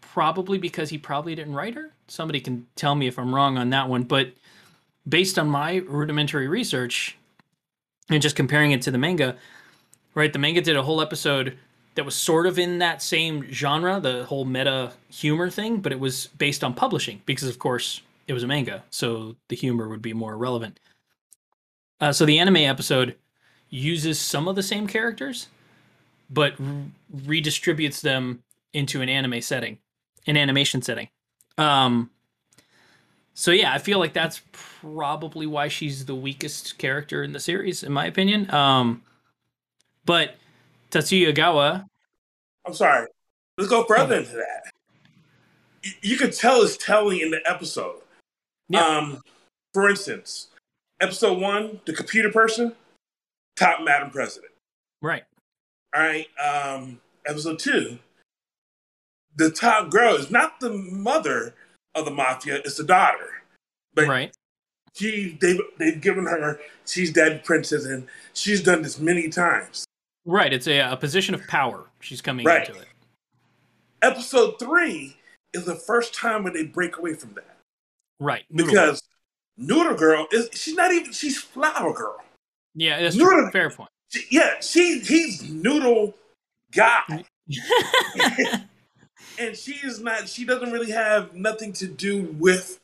probably 0.00 0.58
because 0.58 0.90
he 0.90 0.98
probably 0.98 1.34
didn't 1.34 1.54
write 1.54 1.74
her. 1.74 1.92
Somebody 2.08 2.40
can 2.40 2.66
tell 2.74 2.94
me 2.94 3.06
if 3.06 3.18
I'm 3.18 3.34
wrong 3.34 3.56
on 3.56 3.70
that 3.70 3.88
one, 3.88 4.02
but 4.02 4.32
based 5.08 5.38
on 5.38 5.48
my 5.48 5.76
rudimentary 5.76 6.48
research 6.48 7.16
and 8.08 8.20
just 8.20 8.36
comparing 8.36 8.72
it 8.72 8.82
to 8.82 8.90
the 8.90 8.98
manga, 8.98 9.36
right? 10.14 10.32
The 10.32 10.38
manga 10.38 10.60
did 10.60 10.76
a 10.76 10.82
whole 10.82 11.00
episode 11.00 11.56
that 11.94 12.04
was 12.04 12.14
sort 12.14 12.46
of 12.46 12.58
in 12.58 12.78
that 12.78 13.02
same 13.02 13.50
genre, 13.50 14.00
the 14.00 14.24
whole 14.24 14.44
meta 14.44 14.92
humor 15.10 15.50
thing, 15.50 15.78
but 15.78 15.92
it 15.92 16.00
was 16.00 16.28
based 16.38 16.62
on 16.62 16.74
publishing 16.74 17.20
because, 17.26 17.48
of 17.48 17.58
course, 17.58 18.02
it 18.26 18.32
was 18.32 18.42
a 18.42 18.46
manga, 18.46 18.84
so 18.90 19.36
the 19.48 19.56
humor 19.56 19.88
would 19.88 20.02
be 20.02 20.12
more 20.12 20.36
relevant. 20.36 20.78
Uh, 22.00 22.12
so 22.12 22.24
the 22.24 22.38
anime 22.38 22.56
episode 22.56 23.16
uses 23.68 24.18
some 24.18 24.48
of 24.48 24.56
the 24.56 24.62
same 24.62 24.86
characters, 24.86 25.48
but 26.30 26.54
r- 26.60 26.66
redistributes 27.24 28.00
them 28.00 28.42
into 28.72 29.02
an 29.02 29.08
anime 29.08 29.40
setting, 29.40 29.78
an 30.26 30.36
animation 30.36 30.80
setting. 30.80 31.08
Um, 31.58 32.10
so 33.34 33.50
yeah, 33.50 33.72
I 33.72 33.78
feel 33.78 33.98
like 33.98 34.12
that's 34.12 34.42
probably 34.52 35.46
why 35.46 35.68
she's 35.68 36.06
the 36.06 36.14
weakest 36.14 36.78
character 36.78 37.22
in 37.22 37.32
the 37.32 37.40
series, 37.40 37.82
in 37.82 37.92
my 37.92 38.06
opinion. 38.06 38.52
Um, 38.52 39.02
but 40.04 40.36
Tatsuya 40.90 41.32
Egawa, 41.34 41.84
I'm 42.66 42.74
sorry. 42.74 43.06
Let's 43.56 43.70
go 43.70 43.84
further 43.84 44.16
into 44.16 44.32
that. 44.32 44.70
You, 45.82 45.92
you 46.02 46.16
could 46.16 46.32
tell 46.32 46.62
it's 46.62 46.76
telling 46.76 47.20
in 47.20 47.30
the 47.30 47.40
episode. 47.46 48.00
Yeah. 48.68 48.84
Um, 48.84 49.20
for 49.74 49.88
instance, 49.88 50.48
episode 51.00 51.38
one, 51.40 51.80
the 51.84 51.92
computer 51.92 52.30
person, 52.30 52.74
top 53.56 53.82
Madam 53.82 54.10
President. 54.10 54.52
right? 55.02 55.24
All 55.94 56.02
right. 56.02 56.26
Um, 56.38 57.00
episode 57.26 57.58
two, 57.58 57.98
the 59.36 59.50
top 59.50 59.90
girl 59.90 60.14
is 60.14 60.30
not 60.30 60.60
the 60.60 60.70
mother 60.70 61.54
of 61.94 62.04
the 62.04 62.10
mafia; 62.10 62.56
it's 62.56 62.76
the 62.76 62.84
daughter. 62.84 63.42
But 63.94 64.06
Right. 64.08 64.34
she, 64.94 65.36
they've 65.40 65.60
they've 65.78 66.00
given 66.00 66.26
her 66.26 66.60
she's 66.86 67.12
daddy 67.12 67.38
princess, 67.44 67.84
and 67.84 68.06
she's 68.34 68.62
done 68.62 68.82
this 68.82 68.98
many 69.00 69.28
times. 69.28 69.84
Right. 70.24 70.52
It's 70.52 70.66
a, 70.66 70.78
a 70.80 70.96
position 70.96 71.34
of 71.34 71.46
power. 71.48 71.84
She's 72.00 72.20
coming 72.20 72.46
Right. 72.46 72.68
into 72.68 72.80
it. 72.80 72.86
Episode 74.02 74.58
three 74.58 75.16
is 75.52 75.64
the 75.64 75.74
first 75.74 76.14
time 76.14 76.42
when 76.44 76.52
they 76.52 76.64
break 76.64 76.96
away 76.98 77.14
from 77.14 77.34
that 77.34 77.56
Right. 78.18 78.44
Noodle. 78.50 78.70
because 78.72 79.02
Noodle 79.56 79.94
Girl 79.94 80.26
is 80.32 80.48
she's 80.54 80.74
not 80.74 80.92
even 80.92 81.12
she's 81.12 81.38
Flower 81.38 81.92
Girl. 81.92 82.22
yeah, 82.74 83.00
that's 83.02 83.16
Noodle- 83.16 83.32
true. 83.42 83.50
Fair 83.50 83.70
point. 83.70 83.90
She, 84.10 84.24
yeah, 84.30 84.60
she 84.60 85.00
he's 85.00 85.48
Noodle 85.50 86.14
guy. 86.72 87.24
and 89.38 89.56
she 89.56 89.72
is 89.84 90.00
not 90.00 90.28
she 90.28 90.44
doesn't 90.44 90.70
really 90.72 90.90
have 90.92 91.34
nothing 91.34 91.72
to 91.74 91.86
do 91.86 92.22
with 92.38 92.78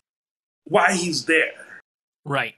why 0.64 0.92
he's 0.92 1.24
there 1.26 1.80
right. 2.24 2.54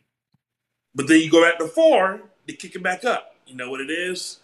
but 0.94 1.06
then 1.06 1.20
you 1.20 1.30
go 1.30 1.42
back 1.42 1.58
to 1.58 1.66
four 1.68 2.20
they 2.46 2.54
kick 2.54 2.74
it 2.74 2.82
back 2.82 3.04
up 3.04 3.34
you 3.46 3.54
know 3.54 3.70
what 3.70 3.80
it 3.82 3.90
is 3.90 4.38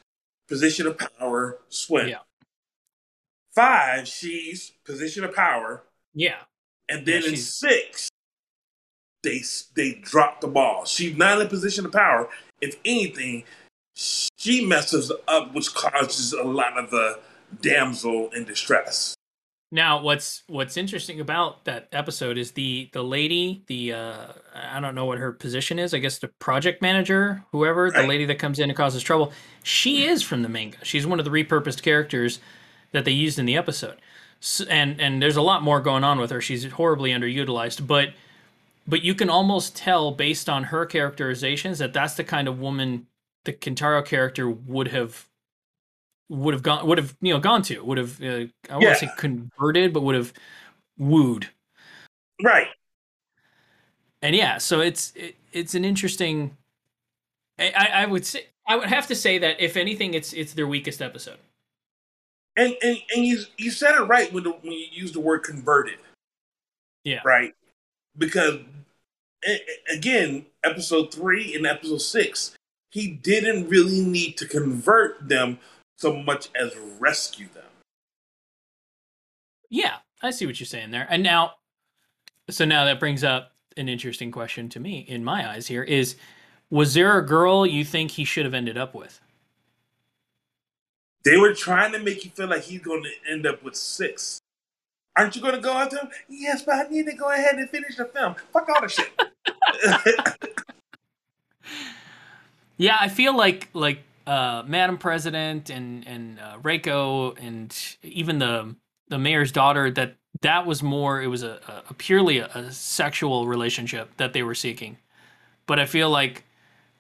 position 0.48 0.86
of 0.86 0.98
power 0.98 1.58
swim. 1.68 2.08
Yeah. 2.08 2.18
five 3.54 4.08
she's 4.08 4.72
position 4.84 5.24
of 5.24 5.34
power. 5.34 5.82
Yeah. 6.14 6.40
and 6.88 7.06
then 7.06 7.22
Yeah, 7.22 7.30
in 7.30 7.36
six 7.36 8.08
they 9.22 9.42
they 9.74 9.92
drop 10.02 10.40
the 10.40 10.48
ball. 10.48 10.84
She's 10.84 11.16
not 11.16 11.40
in 11.40 11.48
position 11.48 11.86
of 11.86 11.92
power. 11.92 12.28
If 12.60 12.76
anything 12.84 13.44
she 13.94 14.64
messes 14.66 15.12
up 15.28 15.54
which 15.54 15.72
causes 15.74 16.32
a 16.32 16.42
lot 16.42 16.76
of 16.76 16.90
the 16.90 17.20
damsel 17.60 18.30
in 18.30 18.44
distress 18.44 19.14
Now, 19.74 20.00
what's 20.00 20.44
what's 20.46 20.76
interesting 20.76 21.18
about 21.18 21.64
that 21.64 21.88
episode 21.90 22.38
is 22.38 22.52
the 22.52 22.88
the 22.92 23.02
lady, 23.02 23.64
the 23.66 23.92
uh, 23.92 24.26
I 24.54 24.78
don't 24.78 24.94
know 24.94 25.04
what 25.04 25.18
her 25.18 25.32
position 25.32 25.80
is. 25.80 25.92
I 25.92 25.98
guess 25.98 26.20
the 26.20 26.28
project 26.38 26.80
manager, 26.80 27.42
whoever, 27.50 27.90
the 27.90 28.06
lady 28.06 28.24
that 28.26 28.38
comes 28.38 28.60
in 28.60 28.70
and 28.70 28.76
causes 28.76 29.02
trouble. 29.02 29.32
She 29.64 30.04
is 30.04 30.22
from 30.22 30.42
the 30.42 30.48
manga. 30.48 30.76
She's 30.84 31.08
one 31.08 31.18
of 31.18 31.24
the 31.24 31.32
repurposed 31.32 31.82
characters 31.82 32.38
that 32.92 33.04
they 33.04 33.10
used 33.10 33.36
in 33.40 33.46
the 33.46 33.56
episode. 33.56 34.00
S 34.40 34.60
and 34.70 35.00
and 35.00 35.20
there's 35.20 35.34
a 35.34 35.42
lot 35.42 35.64
more 35.64 35.80
going 35.80 36.04
on 36.04 36.20
with 36.20 36.30
her. 36.30 36.40
She's 36.40 36.64
horribly 36.70 37.10
underutilized, 37.10 37.84
but 37.84 38.10
but 38.86 39.02
you 39.02 39.12
can 39.12 39.28
almost 39.28 39.74
tell 39.74 40.12
based 40.12 40.48
on 40.48 40.62
her 40.64 40.86
characterizations 40.86 41.80
that 41.80 41.92
that's 41.92 42.14
the 42.14 42.22
kind 42.22 42.46
of 42.46 42.60
woman 42.60 43.08
the 43.42 43.52
Kintaro 43.52 44.06
character 44.06 44.48
would 44.48 44.86
have 44.88 45.26
would 46.28 46.54
have 46.54 46.62
gone 46.62 46.86
would 46.86 46.98
have 46.98 47.16
you 47.20 47.32
know 47.32 47.40
gone 47.40 47.62
to 47.62 47.80
would 47.84 47.98
have 47.98 48.20
uh, 48.22 48.46
I 48.70 48.72
want 48.72 48.82
Yeah. 48.82 48.92
to 48.94 48.98
say 49.00 49.10
converted 49.16 49.92
but 49.92 50.02
would 50.02 50.14
have 50.14 50.32
wooed 50.98 51.48
right 52.42 52.68
and 54.22 54.34
yeah 54.34 54.58
so 54.58 54.80
it's 54.80 55.12
it, 55.14 55.36
it's 55.52 55.74
an 55.74 55.84
interesting 55.84 56.56
I, 57.58 57.90
I 57.92 58.06
would 58.06 58.24
say 58.26 58.46
I 58.66 58.76
would 58.76 58.88
have 58.88 59.06
to 59.08 59.14
say 59.14 59.38
that 59.38 59.60
if 59.60 59.76
anything 59.76 60.14
it's 60.14 60.32
it's 60.32 60.54
their 60.54 60.66
weakest 60.66 61.02
episode 61.02 61.38
And 62.56 62.74
and, 62.82 62.98
and 63.14 63.26
you 63.26 63.42
you 63.58 63.70
said 63.70 63.94
it 63.94 64.02
right 64.02 64.32
when 64.32 64.44
the, 64.44 64.50
when 64.50 64.72
you 64.72 64.86
use 64.90 65.12
the 65.12 65.20
word 65.20 65.42
converted. 65.42 65.98
Yeah. 67.04 67.20
Right. 67.24 67.52
Because 68.16 68.60
again, 69.92 70.46
episode 70.64 71.12
three 71.12 71.54
and 71.54 71.66
episode 71.66 72.00
six, 72.00 72.56
he 72.92 73.08
didn't 73.08 73.68
really 73.68 74.00
need 74.00 74.38
to 74.38 74.46
convert 74.46 75.28
them 75.28 75.58
so 75.96 76.12
much 76.14 76.48
as 76.60 76.72
rescue 76.98 77.48
them. 77.54 77.64
yeah 79.70 79.96
I 80.22 80.30
see 80.30 80.46
what 80.46 80.58
you're 80.58 80.66
saying 80.66 80.90
there. 80.90 81.06
And 81.10 81.22
now, 81.22 81.52
so 82.48 82.64
now 82.64 82.86
that 82.86 82.98
brings 82.98 83.22
up 83.22 83.52
an 83.76 83.88
interesting 83.88 84.30
question 84.30 84.70
to 84.70 84.80
me 84.80 85.00
in 85.00 85.22
my 85.22 85.50
eyes 85.50 85.66
here 85.66 85.82
is 85.82 86.16
was 86.70 86.94
there 86.94 87.18
a 87.18 87.26
girl 87.26 87.66
you 87.66 87.84
think 87.84 88.12
he 88.12 88.24
should 88.24 88.46
have 88.46 88.54
ended 88.54 88.78
up 88.78 88.94
with? 88.94 89.20
They 91.24 91.36
were 91.36 91.52
trying 91.52 91.92
to 91.92 91.98
make 91.98 92.24
you 92.24 92.30
feel 92.30 92.48
like 92.48 92.62
he's 92.62 92.80
going 92.80 93.02
to 93.02 93.10
end 93.30 93.46
up 93.46 93.62
with 93.62 93.76
six. 93.76 94.40
Aren't 95.16 95.36
you 95.36 95.42
going 95.42 95.54
to 95.54 95.60
go 95.60 95.72
after 95.72 95.98
him? 95.98 96.08
Yes, 96.28 96.62
but 96.62 96.74
I 96.74 96.88
need 96.88 97.06
to 97.06 97.12
go 97.12 97.30
ahead 97.30 97.56
and 97.56 97.68
finish 97.68 97.96
the 97.96 98.06
film. 98.06 98.34
Fuck 98.52 98.68
all 98.68 98.80
the 98.80 98.88
shit. 98.88 99.10
Yeah, 102.76 102.96
I 103.00 103.08
feel 103.08 103.36
like 103.36 103.68
like 103.72 104.02
uh, 104.26 104.62
Madam 104.66 104.98
President 104.98 105.70
and 105.70 106.06
and 106.06 106.40
uh, 106.40 106.58
Reiko 106.62 107.36
and 107.40 107.76
even 108.02 108.38
the 108.38 108.74
the 109.08 109.18
mayor's 109.18 109.52
daughter 109.52 109.90
that 109.92 110.16
that 110.42 110.66
was 110.66 110.82
more 110.82 111.22
it 111.22 111.28
was 111.28 111.42
a, 111.42 111.60
a 111.88 111.94
purely 111.94 112.38
a, 112.38 112.46
a 112.54 112.72
sexual 112.72 113.46
relationship 113.46 114.16
that 114.16 114.32
they 114.32 114.42
were 114.42 114.54
seeking. 114.54 114.98
But 115.66 115.78
I 115.78 115.86
feel 115.86 116.10
like 116.10 116.44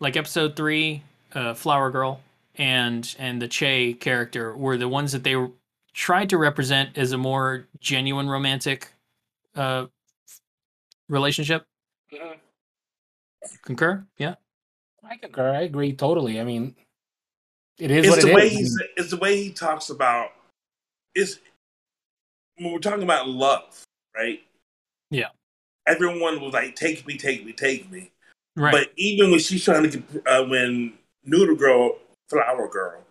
like 0.00 0.16
episode 0.16 0.56
three, 0.56 1.02
uh, 1.34 1.54
Flower 1.54 1.90
Girl 1.90 2.20
and 2.56 3.14
and 3.18 3.40
the 3.40 3.48
Che 3.48 3.94
character 3.94 4.56
were 4.56 4.76
the 4.76 4.88
ones 4.88 5.12
that 5.12 5.24
they 5.24 5.36
tried 5.92 6.30
to 6.30 6.38
represent 6.38 6.98
as 6.98 7.12
a 7.12 7.18
more 7.18 7.66
genuine 7.80 8.28
romantic 8.28 8.92
uh, 9.56 9.86
relationship. 11.08 11.66
Mhm. 12.12 12.38
Concur? 13.62 14.06
Yeah. 14.18 14.34
I 15.02 15.16
concur. 15.16 15.50
I 15.50 15.62
agree 15.62 15.92
totally. 15.94 16.40
I 16.40 16.44
mean, 16.44 16.74
it 17.78 17.90
is 17.90 18.06
it's 18.06 18.16
what 18.16 18.22
the 18.22 18.30
it 18.30 18.34
way 18.34 18.46
is. 18.46 18.52
he's 18.52 18.82
it's 18.96 19.10
the 19.10 19.16
way 19.16 19.42
he 19.42 19.50
talks 19.50 19.90
about 19.90 20.30
it's 21.14 21.38
when 22.56 22.72
we're 22.72 22.78
talking 22.78 23.02
about 23.02 23.28
love, 23.28 23.84
right? 24.16 24.40
Yeah. 25.10 25.28
Everyone 25.86 26.40
was 26.40 26.52
like, 26.54 26.76
"Take 26.76 27.06
me, 27.06 27.16
take 27.16 27.44
me, 27.44 27.52
take 27.52 27.90
me." 27.90 28.10
Right. 28.56 28.72
But 28.72 28.90
even 28.96 29.30
when 29.30 29.40
she's 29.40 29.64
trying 29.64 29.88
to 29.90 29.98
get, 29.98 30.26
uh, 30.26 30.44
when 30.44 30.94
Noodle 31.24 31.56
Girl, 31.56 31.98
Flower 32.30 32.68
Girl, 32.68 33.02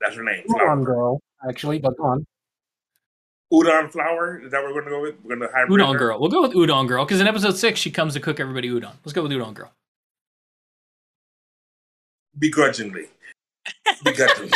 that's 0.00 0.16
her 0.16 0.24
name, 0.24 0.44
Go 0.48 0.54
Flower 0.54 0.70
on, 0.70 0.84
Girl. 0.84 0.94
girl. 0.94 1.20
Actually, 1.48 1.78
but 1.78 1.96
go 1.96 2.04
on. 2.04 2.26
Udon 3.52 3.92
Flower. 3.92 4.40
Is 4.40 4.50
that 4.50 4.62
what 4.62 4.74
we're 4.74 4.80
gonna 4.80 4.96
go 4.96 5.02
with? 5.02 5.14
We're 5.22 5.36
gonna 5.36 5.50
hybrid 5.52 5.80
Udon 5.80 5.92
her? 5.92 5.98
Girl. 5.98 6.18
We'll 6.18 6.30
go 6.30 6.42
with 6.42 6.52
Udon 6.52 6.88
Girl 6.88 7.04
because 7.04 7.20
in 7.20 7.26
episode 7.26 7.56
six 7.56 7.78
she 7.78 7.90
comes 7.90 8.14
to 8.14 8.20
cook 8.20 8.40
everybody 8.40 8.68
udon. 8.70 8.92
Let's 9.04 9.12
go 9.12 9.22
with 9.22 9.30
Udon 9.32 9.54
Girl. 9.54 9.70
Begrudgingly. 12.38 13.06
Begrudgingly. 14.02 14.52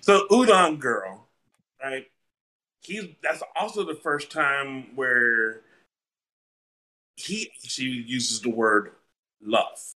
so 0.00 0.26
Udon 0.30 0.78
Girl, 0.78 1.26
right? 1.82 2.06
He's 2.80 3.04
that's 3.22 3.42
also 3.56 3.84
the 3.84 3.94
first 3.94 4.30
time 4.30 4.94
where 4.94 5.60
he 7.16 7.50
she 7.62 7.84
uses 7.84 8.40
the 8.40 8.50
word 8.50 8.92
love. 9.42 9.94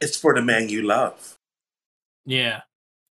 It's 0.00 0.16
for 0.16 0.34
the 0.34 0.42
man 0.42 0.68
you 0.68 0.82
love. 0.82 1.38
Yeah, 2.26 2.62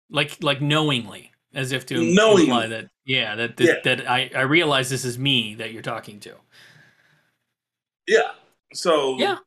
like 0.09 0.37
like 0.41 0.61
knowingly, 0.61 1.31
as 1.53 1.71
if 1.71 1.85
to 1.87 1.95
Knowingly. 2.13 2.43
imply 2.43 2.67
that 2.67 2.89
yeah 3.05 3.35
that 3.35 3.57
that, 3.57 3.65
Yeah. 3.65 3.95
that 3.95 4.09
I 4.09 4.31
I 4.35 4.41
realize 4.41 4.89
this 4.89 5.03
is 5.05 5.17
me 5.19 5.55
that 5.55 5.73
you're 5.73 5.81
talking 5.81 6.19
to. 6.21 6.35
Yeah. 8.07 8.31
So 8.73 9.17
Yeah. 9.17 9.37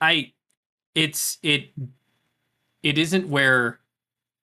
I 0.00 0.32
it's 0.94 1.38
it 1.42 1.70
it 2.82 2.98
isn't 2.98 3.28
where 3.28 3.80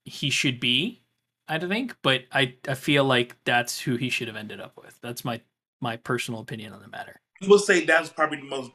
he 0.03 0.29
should 0.29 0.59
be, 0.59 1.01
I 1.47 1.57
don't 1.57 1.69
think, 1.69 1.95
but 2.01 2.25
I 2.31 2.55
I 2.67 2.73
feel 2.75 3.03
like 3.05 3.35
that's 3.45 3.79
who 3.79 3.95
he 3.95 4.09
should 4.09 4.27
have 4.27 4.37
ended 4.37 4.59
up 4.59 4.73
with. 4.77 4.99
That's 5.01 5.23
my 5.25 5.41
my 5.81 5.97
personal 5.97 6.41
opinion 6.41 6.73
on 6.73 6.81
the 6.81 6.87
matter. 6.87 7.19
I 7.43 7.47
will 7.47 7.59
say 7.59 7.85
that's 7.85 8.09
probably 8.09 8.37
the 8.39 8.45
most 8.45 8.71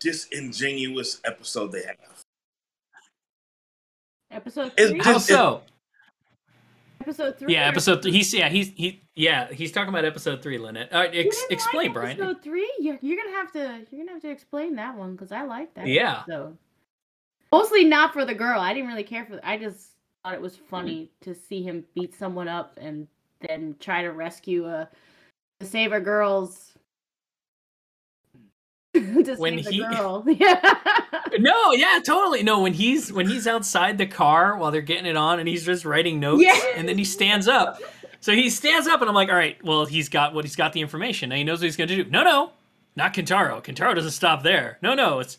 disingenuous 0.00 1.20
episode 1.24 1.72
they 1.72 1.82
have. 1.82 1.96
Episode 4.30 4.72
It's 4.76 4.90
three. 4.90 4.98
just- 5.00 5.08
How 5.08 5.16
it- 5.16 5.20
so? 5.20 5.62
Episode 7.06 7.38
three. 7.38 7.52
Yeah, 7.52 7.68
episode 7.68 8.02
three. 8.02 8.12
He's 8.12 8.32
yeah, 8.34 8.48
he's 8.48 8.70
he 8.70 9.02
yeah, 9.14 9.52
he's 9.52 9.72
talking 9.72 9.88
about 9.88 10.04
episode 10.04 10.42
three, 10.42 10.58
Lynette. 10.58 10.92
Uh, 10.92 10.96
All 10.96 11.02
right, 11.02 11.14
ex- 11.14 11.44
explain, 11.50 11.86
like 11.88 11.94
Brian. 11.94 12.20
Episode 12.20 12.42
three. 12.42 12.72
You're, 12.78 12.98
you're 13.00 13.16
gonna 13.16 13.36
have 13.36 13.52
to. 13.52 13.86
You're 13.90 14.04
gonna 14.04 14.12
have 14.12 14.22
to 14.22 14.30
explain 14.30 14.74
that 14.76 14.96
one 14.96 15.12
because 15.12 15.32
I 15.32 15.42
like 15.42 15.74
that. 15.74 15.86
Yeah. 15.86 16.24
So 16.26 16.56
Mostly 17.52 17.84
not 17.84 18.12
for 18.12 18.24
the 18.24 18.34
girl. 18.34 18.60
I 18.60 18.74
didn't 18.74 18.88
really 18.88 19.04
care 19.04 19.24
for. 19.24 19.40
I 19.42 19.56
just 19.56 19.90
thought 20.22 20.34
it 20.34 20.40
was 20.40 20.56
funny 20.56 21.10
to 21.22 21.34
see 21.34 21.62
him 21.62 21.84
beat 21.94 22.14
someone 22.14 22.48
up 22.48 22.76
and 22.80 23.06
then 23.40 23.76
try 23.78 24.02
to 24.02 24.10
rescue 24.10 24.66
a 24.66 24.88
to 25.60 25.66
save 25.66 25.92
a 25.92 26.00
girl's. 26.00 26.75
to 29.24 29.34
When 29.36 29.62
save 29.62 29.72
he- 29.72 29.80
the 29.82 29.86
girl. 29.88 30.24
Yeah. 30.28 30.60
No, 31.38 31.72
yeah, 31.72 32.00
totally. 32.04 32.42
No, 32.42 32.60
when 32.60 32.72
he's 32.72 33.12
when 33.12 33.26
he's 33.28 33.46
outside 33.46 33.98
the 33.98 34.06
car 34.06 34.56
while 34.56 34.70
they're 34.70 34.80
getting 34.82 35.06
it 35.06 35.16
on 35.16 35.38
and 35.38 35.48
he's 35.48 35.64
just 35.64 35.84
writing 35.84 36.20
notes 36.20 36.42
Yeah. 36.42 36.58
and 36.76 36.88
then 36.88 36.96
he 36.98 37.04
stands 37.04 37.46
up. 37.48 37.80
So 38.20 38.32
he 38.32 38.48
stands 38.50 38.86
up 38.88 39.00
and 39.00 39.08
I'm 39.08 39.14
like, 39.14 39.28
all 39.28 39.34
right, 39.36 39.62
well, 39.64 39.84
he's 39.84 40.08
got 40.08 40.34
what 40.34 40.44
he's 40.44 40.56
got 40.56 40.72
the 40.72 40.80
information. 40.80 41.28
Now 41.28 41.36
he 41.36 41.44
knows 41.44 41.58
what 41.60 41.64
he's 41.66 41.76
gonna 41.76 41.94
do. 41.94 42.04
No, 42.10 42.24
no, 42.24 42.52
not 42.96 43.12
Kintaro. 43.14 43.62
Kintaro 43.62 43.94
doesn't 43.94 44.10
stop 44.12 44.42
there. 44.42 44.78
No, 44.82 44.94
no, 44.94 45.18
it's 45.20 45.38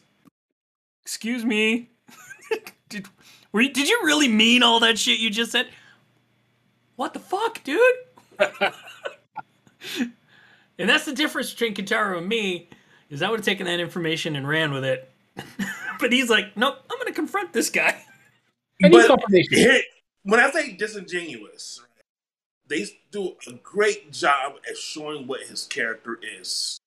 excuse 1.04 1.44
me. 1.44 1.90
did 2.90 3.08
were 3.52 3.62
you, 3.62 3.74
did 3.74 3.88
you 3.90 4.00
really 4.04 4.28
mean 4.28 4.62
all 4.64 4.80
that 4.82 5.00
shit 5.00 5.20
you 5.20 5.30
just 5.30 5.52
said? 5.52 5.68
What 6.96 7.14
the 7.14 7.20
fuck, 7.20 7.64
dude? 7.64 7.82
and 10.78 10.90
that's 10.90 11.06
the 11.06 11.14
difference 11.14 11.52
between 11.54 11.74
Kintaro 11.76 12.18
and 12.20 12.28
me, 12.28 12.70
is 13.10 13.22
I 13.22 13.30
would 13.30 13.40
have 13.40 13.46
taken 13.46 13.66
that 13.66 13.80
information 13.80 14.36
and 14.36 14.48
ran 14.48 14.72
with 14.72 14.84
it. 14.84 15.10
but 16.00 16.12
he's 16.12 16.30
like, 16.30 16.56
nope, 16.58 16.76
I'm 16.92 16.98
gonna 16.98 17.14
confront 17.14 17.54
this 17.54 17.70
guy. 17.70 18.04
I 18.84 18.90
But 18.90 19.08
confirmation. 19.08 19.82
when 20.24 20.40
I 20.40 20.52
say 20.52 20.74
disingenuous, 20.74 21.82
they 22.68 22.86
do 23.12 23.36
a 23.48 23.54
great 23.54 24.12
job 24.12 24.54
at 24.70 24.78
showing 24.78 25.28
what 25.28 25.42
his 25.42 25.66
character 25.66 26.20
is, 26.40 26.80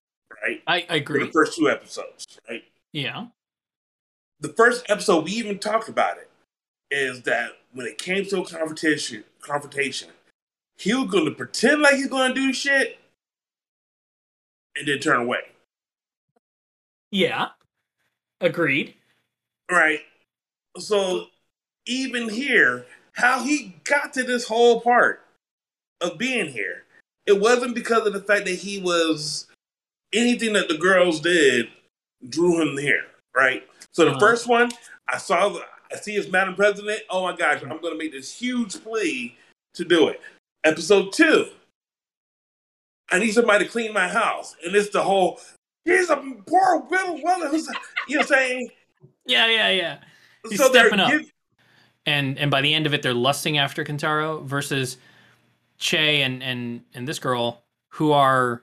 right? 0.43 0.62
I, 0.66 0.87
I 0.89 1.05
For 1.05 1.18
the 1.18 1.33
first 1.33 1.57
two 1.57 1.68
episodes, 1.68 2.39
right? 2.49 2.62
Yeah. 2.93 3.27
The 4.41 4.51
first 4.51 4.85
episode, 4.89 5.25
we 5.25 5.33
even 5.33 5.59
talked 5.59 5.89
about 5.89 6.18
it, 6.18 6.31
is 6.91 7.23
that 7.23 7.51
when 7.73 7.87
it 7.87 7.99
came 7.99 8.25
to 8.27 8.43
a 8.43 8.47
confrontation, 8.47 9.25
confrontation, 9.41 10.09
he 10.79 10.95
was 10.95 11.11
going 11.11 11.27
to 11.27 11.31
pretend 11.31 11.83
like 11.83 11.97
he's 11.97 12.09
going 12.09 12.35
to 12.35 12.41
do 12.41 12.53
shit 12.53 12.99
and 14.77 14.89
then 14.89 14.99
turn 14.99 15.21
away, 15.21 15.41
Yeah. 17.11 17.49
Agreed. 18.41 18.95
right? 19.71 20.01
So 20.79 21.27
even 21.87 22.29
here, 22.29 22.87
how 23.13 23.43
he 23.43 23.75
got 23.85 24.13
to 24.15 24.23
this 24.23 24.47
whole 24.47 24.81
part 24.81 25.25
of 26.01 26.17
being 26.19 26.47
here, 26.47 26.85
it 27.27 27.39
wasn't 27.39 27.75
because 27.75 28.07
of 28.07 28.13
the 28.13 28.21
fact 28.23 28.47
that 28.47 28.55
he 28.55 28.81
was 28.81 29.47
anything 30.13 30.53
that 30.55 30.69
the 30.69 30.79
girls 30.79 31.21
did 31.21 31.69
drew 32.29 32.61
him 32.61 32.77
here, 32.79 33.05
right? 33.35 33.67
So 33.93 34.05
the 34.05 34.13
Uh-huh. 34.13 34.21
first 34.21 34.47
one, 34.49 34.71
I 35.09 35.19
saw, 35.19 35.49
the, 35.51 35.61
I 35.93 35.97
see 35.97 36.15
his 36.15 36.31
Madam 36.31 36.55
President. 36.55 37.03
Oh 37.11 37.23
my 37.23 37.37
gosh, 37.37 37.63
I'm 37.63 37.69
going 37.81 37.93
to 37.93 37.99
make 37.99 38.13
this 38.13 38.33
huge 38.33 38.83
plea 38.83 39.37
to 39.75 39.85
do 39.85 40.09
it. 40.09 40.21
Episode 40.65 41.13
two, 41.13 41.49
I 43.11 43.19
need 43.19 43.33
somebody 43.33 43.65
to 43.65 43.71
clean 43.71 43.93
my 43.93 44.09
house, 44.09 44.55
and 44.65 44.75
it's 44.75 44.91
the 44.91 45.03
whole. 45.03 45.41
He's 45.85 46.11
a 46.11 46.16
poor 46.47 46.87
little 46.91 47.22
woman 47.22 47.51
who's, 47.51 47.68
you 48.09 48.18
know, 48.18 48.24
saying. 48.24 48.70
Yeah, 49.26 49.47
yeah, 49.47 49.70
yeah. 49.70 49.99
He's 50.49 50.59
so 50.59 50.68
stepping 50.68 51.01
up. 51.01 51.12
And 52.07 52.39
and 52.39 52.51
by 52.51 52.61
the 52.61 52.74
end 52.74 52.87
of 52.87 52.95
it, 52.95 53.03
they're 53.03 53.14
lusting 53.14 53.59
after 53.59 53.85
Kintaro 53.85 54.45
versus 54.45 54.97
Che 55.78 56.22
and 56.22 56.43
and 56.43 56.83
and 56.95 57.07
this 57.07 57.18
girl 57.18 57.62
who 57.91 58.12
are 58.12 58.62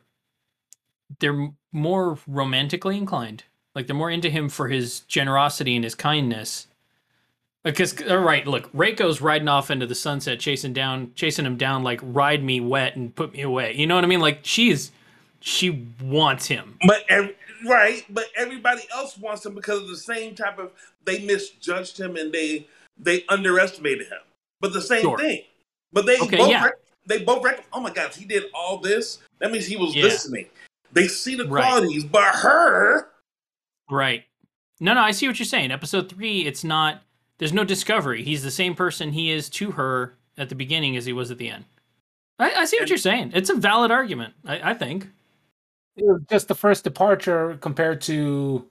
they're 1.19 1.49
more 1.71 2.17
romantically 2.27 2.97
inclined. 2.97 3.43
Like 3.75 3.87
they're 3.87 3.95
more 3.95 4.09
into 4.09 4.29
him 4.29 4.49
for 4.49 4.67
his 4.67 5.01
generosity 5.01 5.75
and 5.75 5.83
his 5.83 5.95
kindness. 5.95 6.67
Because 7.63 8.01
all 8.09 8.17
right, 8.17 8.45
look, 8.47 8.71
Reiko's 8.73 9.21
riding 9.21 9.47
off 9.47 9.69
into 9.69 9.85
the 9.85 9.95
sunset, 9.95 10.39
chasing 10.39 10.73
down, 10.73 11.11
chasing 11.15 11.45
him 11.45 11.57
down, 11.57 11.83
like 11.83 11.99
ride 12.01 12.43
me 12.43 12.59
wet 12.59 12.95
and 12.95 13.13
put 13.15 13.33
me 13.33 13.41
away. 13.41 13.73
You 13.75 13.85
know 13.85 13.95
what 13.95 14.03
I 14.03 14.07
mean? 14.07 14.21
Like 14.21 14.39
she's 14.43 14.91
she 15.47 15.87
wants 16.03 16.45
him. 16.45 16.77
But 16.85 17.05
ev- 17.09 17.33
right, 17.65 18.03
but 18.09 18.25
everybody 18.35 18.81
else 18.93 19.17
wants 19.17 19.45
him 19.45 19.55
because 19.55 19.81
of 19.81 19.87
the 19.87 19.97
same 19.97 20.35
type 20.35 20.59
of 20.59 20.71
they 21.05 21.19
misjudged 21.25 21.97
him 21.99 22.15
and 22.17 22.31
they 22.33 22.67
they 22.99 23.23
underestimated 23.29 24.07
him. 24.07 24.19
But 24.59 24.73
the 24.73 24.81
same 24.81 25.01
Sure. 25.03 25.17
thing. 25.17 25.43
But 25.93 26.05
they 26.05 26.19
Okay, 26.19 26.37
both 26.37 26.49
yeah. 26.49 26.65
rec- 26.65 26.79
they 27.05 27.19
both 27.23 27.43
rec- 27.43 27.65
oh 27.71 27.79
my 27.79 27.91
god, 27.91 28.13
he 28.13 28.25
did 28.25 28.45
all 28.53 28.77
this. 28.77 29.19
That 29.39 29.51
means 29.51 29.65
he 29.65 29.77
was 29.77 29.95
Yeah. 29.95 30.03
listening. 30.03 30.47
They 30.91 31.07
see 31.07 31.35
the 31.35 31.47
Right. 31.47 31.63
qualities, 31.63 32.03
but 32.03 32.35
her 32.35 33.09
Right. 33.89 34.25
No, 34.81 34.93
no, 34.93 35.01
I 35.01 35.11
see 35.11 35.27
what 35.27 35.39
you're 35.39 35.45
saying. 35.45 35.71
Episode 35.71 36.09
three, 36.09 36.41
it's 36.45 36.63
not 36.63 37.03
there's 37.37 37.53
no 37.53 37.63
discovery. 37.63 38.23
He's 38.23 38.43
the 38.43 38.51
same 38.51 38.73
person 38.75 39.11
he 39.13 39.31
is 39.31 39.47
to 39.51 39.71
her 39.71 40.17
at 40.37 40.49
the 40.49 40.55
beginning 40.55 40.97
as 40.97 41.05
he 41.05 41.13
was 41.13 41.29
at 41.31 41.37
the 41.37 41.49
end. 41.49 41.65
I, 42.39 42.51
I 42.51 42.65
see 42.65 42.75
what 42.77 42.81
And- 42.81 42.89
you're 42.89 42.97
saying. 42.97 43.31
It's 43.33 43.49
a 43.49 43.55
valid 43.55 43.91
argument. 43.91 44.33
I, 44.45 44.71
I 44.71 44.73
think. 44.73 45.07
It 45.97 46.05
was 46.05 46.21
just 46.29 46.47
the 46.47 46.55
first 46.55 46.83
departure 46.83 47.57
compared 47.59 48.01
to 48.01 48.65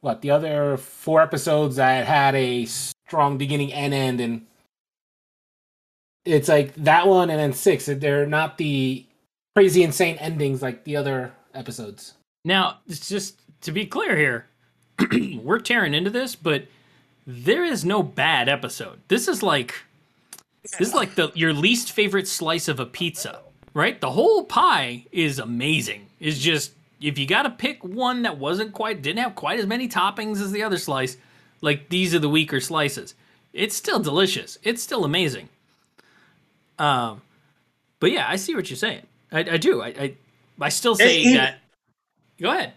what 0.00 0.20
the 0.20 0.30
other 0.30 0.76
four 0.76 1.22
episodes 1.22 1.76
that 1.76 2.06
had 2.06 2.34
a 2.34 2.66
strong 2.66 3.38
beginning 3.38 3.72
and 3.72 3.94
end, 3.94 4.20
and 4.20 4.46
it's 6.26 6.48
like 6.48 6.74
that 6.74 7.06
one 7.06 7.30
and 7.30 7.38
then 7.38 7.54
six. 7.54 7.86
They're 7.86 8.26
not 8.26 8.58
the 8.58 9.06
crazy 9.56 9.82
insane 9.82 10.16
endings 10.16 10.60
like 10.60 10.84
the 10.84 10.96
other 10.96 11.32
episodes. 11.54 12.14
Now, 12.44 12.80
it's 12.86 13.08
just 13.08 13.40
to 13.62 13.72
be 13.72 13.86
clear 13.86 14.16
here, 14.16 14.46
we're 15.42 15.58
tearing 15.58 15.94
into 15.94 16.10
this, 16.10 16.34
but 16.36 16.66
there 17.26 17.64
is 17.64 17.84
no 17.84 18.02
bad 18.02 18.48
episode. 18.48 19.00
This 19.08 19.28
is 19.28 19.42
like 19.42 19.74
this 20.62 20.80
is 20.88 20.94
like 20.94 21.14
the 21.14 21.30
your 21.34 21.52
least 21.52 21.92
favorite 21.92 22.28
slice 22.28 22.68
of 22.68 22.80
a 22.80 22.86
pizza, 22.86 23.40
right? 23.74 24.00
The 24.00 24.10
whole 24.10 24.44
pie 24.44 25.04
is 25.12 25.38
amazing. 25.38 26.06
It's 26.20 26.38
just 26.38 26.72
if 27.00 27.18
you 27.18 27.26
got 27.26 27.42
to 27.42 27.50
pick 27.50 27.84
one 27.84 28.22
that 28.22 28.38
wasn't 28.38 28.72
quite 28.72 29.02
didn't 29.02 29.22
have 29.22 29.34
quite 29.34 29.58
as 29.58 29.66
many 29.66 29.88
toppings 29.88 30.40
as 30.40 30.52
the 30.52 30.62
other 30.62 30.78
slice, 30.78 31.16
like 31.60 31.88
these 31.90 32.14
are 32.14 32.18
the 32.18 32.28
weaker 32.28 32.60
slices. 32.60 33.14
It's 33.52 33.76
still 33.76 34.00
delicious. 34.00 34.58
It's 34.62 34.82
still 34.82 35.04
amazing. 35.04 35.48
Um, 36.78 37.22
but 38.00 38.10
yeah, 38.10 38.26
I 38.28 38.36
see 38.36 38.54
what 38.54 38.68
you're 38.70 38.76
saying. 38.76 39.06
I, 39.30 39.40
I 39.40 39.56
do. 39.56 39.82
I, 39.82 39.86
I 39.88 40.14
I 40.60 40.68
still 40.68 40.94
say 40.94 41.20
even- 41.20 41.34
that. 41.34 41.58
Go 42.40 42.50
ahead. 42.50 42.72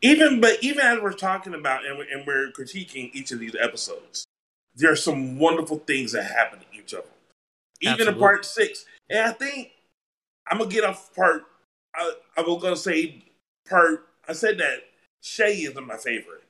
even 0.00 0.40
but 0.40 0.62
even 0.62 0.80
as 0.80 1.00
we're 1.02 1.12
talking 1.12 1.52
about 1.52 1.84
and 1.84 1.98
we're, 1.98 2.06
and 2.10 2.26
we're 2.26 2.50
critiquing 2.52 3.10
each 3.12 3.30
of 3.30 3.38
these 3.38 3.54
episodes, 3.60 4.24
there 4.74 4.90
are 4.90 4.96
some 4.96 5.38
wonderful 5.38 5.78
things 5.80 6.12
that 6.12 6.24
happen 6.24 6.60
in 6.72 6.78
each 6.80 6.94
of 6.94 7.02
them. 7.02 7.12
Even 7.82 8.08
in 8.08 8.18
part 8.18 8.44
six, 8.46 8.84
and 9.10 9.20
I 9.20 9.32
think 9.32 9.72
I'm 10.50 10.58
gonna 10.58 10.70
get 10.70 10.84
off 10.84 11.14
part. 11.14 11.42
I, 11.94 12.12
I 12.36 12.40
was 12.42 12.62
gonna 12.62 12.76
say 12.76 13.24
part. 13.68 14.06
I 14.28 14.32
said 14.32 14.58
that 14.58 14.80
Shay 15.20 15.54
isn't 15.62 15.86
my 15.86 15.96
favorite, 15.96 16.42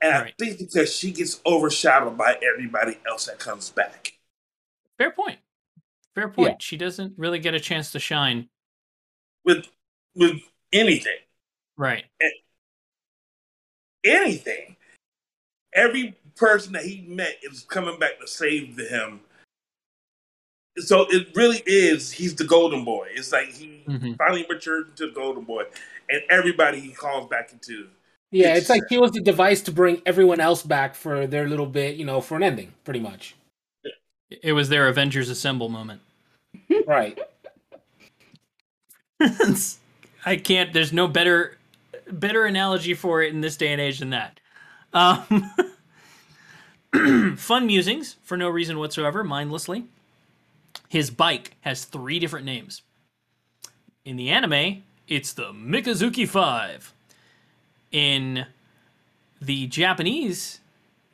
and 0.00 0.12
Right. 0.12 0.34
I 0.38 0.44
think 0.44 0.58
because 0.58 0.94
she 0.94 1.12
gets 1.12 1.40
overshadowed 1.46 2.18
by 2.18 2.38
everybody 2.42 2.98
else 3.08 3.26
that 3.26 3.38
comes 3.38 3.70
back. 3.70 4.12
Fair 4.98 5.10
point. 5.10 5.38
Fair 6.14 6.28
point. 6.28 6.48
Yeah. 6.48 6.56
She 6.60 6.76
doesn't 6.76 7.14
really 7.16 7.38
get 7.38 7.54
a 7.54 7.60
chance 7.60 7.92
to 7.92 7.98
shine. 8.00 8.48
with 9.44 9.66
with 10.14 10.40
anything, 10.72 11.18
Right. 11.76 12.04
anything. 14.04 14.76
Every 15.72 16.14
person 16.36 16.72
that 16.74 16.84
he 16.84 17.02
met 17.02 17.38
is 17.42 17.62
coming 17.68 17.98
back 17.98 18.20
to 18.20 18.26
save 18.28 18.76
him. 18.78 19.20
So 20.78 21.06
it 21.08 21.28
really 21.36 21.62
is. 21.66 22.10
He's 22.10 22.34
the 22.34 22.44
golden 22.44 22.84
boy. 22.84 23.08
It's 23.14 23.30
like 23.32 23.52
he 23.52 23.82
Mhm. 23.88 24.16
finally 24.18 24.44
matured 24.48 24.88
into 24.90 25.06
the 25.06 25.12
golden 25.12 25.44
boy, 25.44 25.64
and 26.10 26.22
everybody 26.30 26.80
he 26.80 26.90
calls 26.92 27.28
back 27.28 27.52
into. 27.52 27.88
Yeah, 28.32 28.46
It's- 28.48 28.62
it's 28.62 28.70
like 28.70 28.82
he 28.88 28.98
was 28.98 29.12
the 29.12 29.20
device 29.20 29.60
to 29.62 29.70
bring 29.72 30.02
everyone 30.04 30.40
else 30.40 30.62
back 30.64 30.96
for 30.96 31.26
their 31.28 31.48
little 31.48 31.66
bit, 31.66 31.94
you 31.96 32.04
know, 32.04 32.20
for 32.20 32.36
an 32.36 32.42
ending, 32.42 32.74
pretty 32.84 32.98
much. 33.00 33.36
It 34.42 34.52
was 34.52 34.68
their 34.68 34.88
Avengers 34.88 35.28
Assemble 35.30 35.68
moment. 35.68 36.00
Right. 36.86 37.18
I 40.26 40.36
can't. 40.36 40.72
There's 40.72 40.92
no 40.92 41.06
better 41.08 41.58
better 42.10 42.44
analogy 42.44 42.94
for 42.94 43.22
it 43.22 43.32
in 43.32 43.40
this 43.40 43.56
day 43.56 43.68
and 43.72 43.80
age 43.80 43.98
than 44.00 44.10
that. 44.10 44.40
Um, 44.92 45.50
fun 47.36 47.66
musings 47.66 48.16
for 48.22 48.36
no 48.36 48.48
reason 48.48 48.78
whatsoever, 48.78 49.24
mindlessly. 49.24 49.84
His 50.94 51.10
bike 51.10 51.56
has 51.62 51.84
three 51.84 52.20
different 52.20 52.46
names. 52.46 52.82
In 54.04 54.14
the 54.14 54.30
anime, 54.30 54.84
it's 55.08 55.32
the 55.32 55.50
Mikazuki 55.52 56.28
Five. 56.28 56.94
In 57.90 58.46
the 59.42 59.66
Japanese 59.66 60.60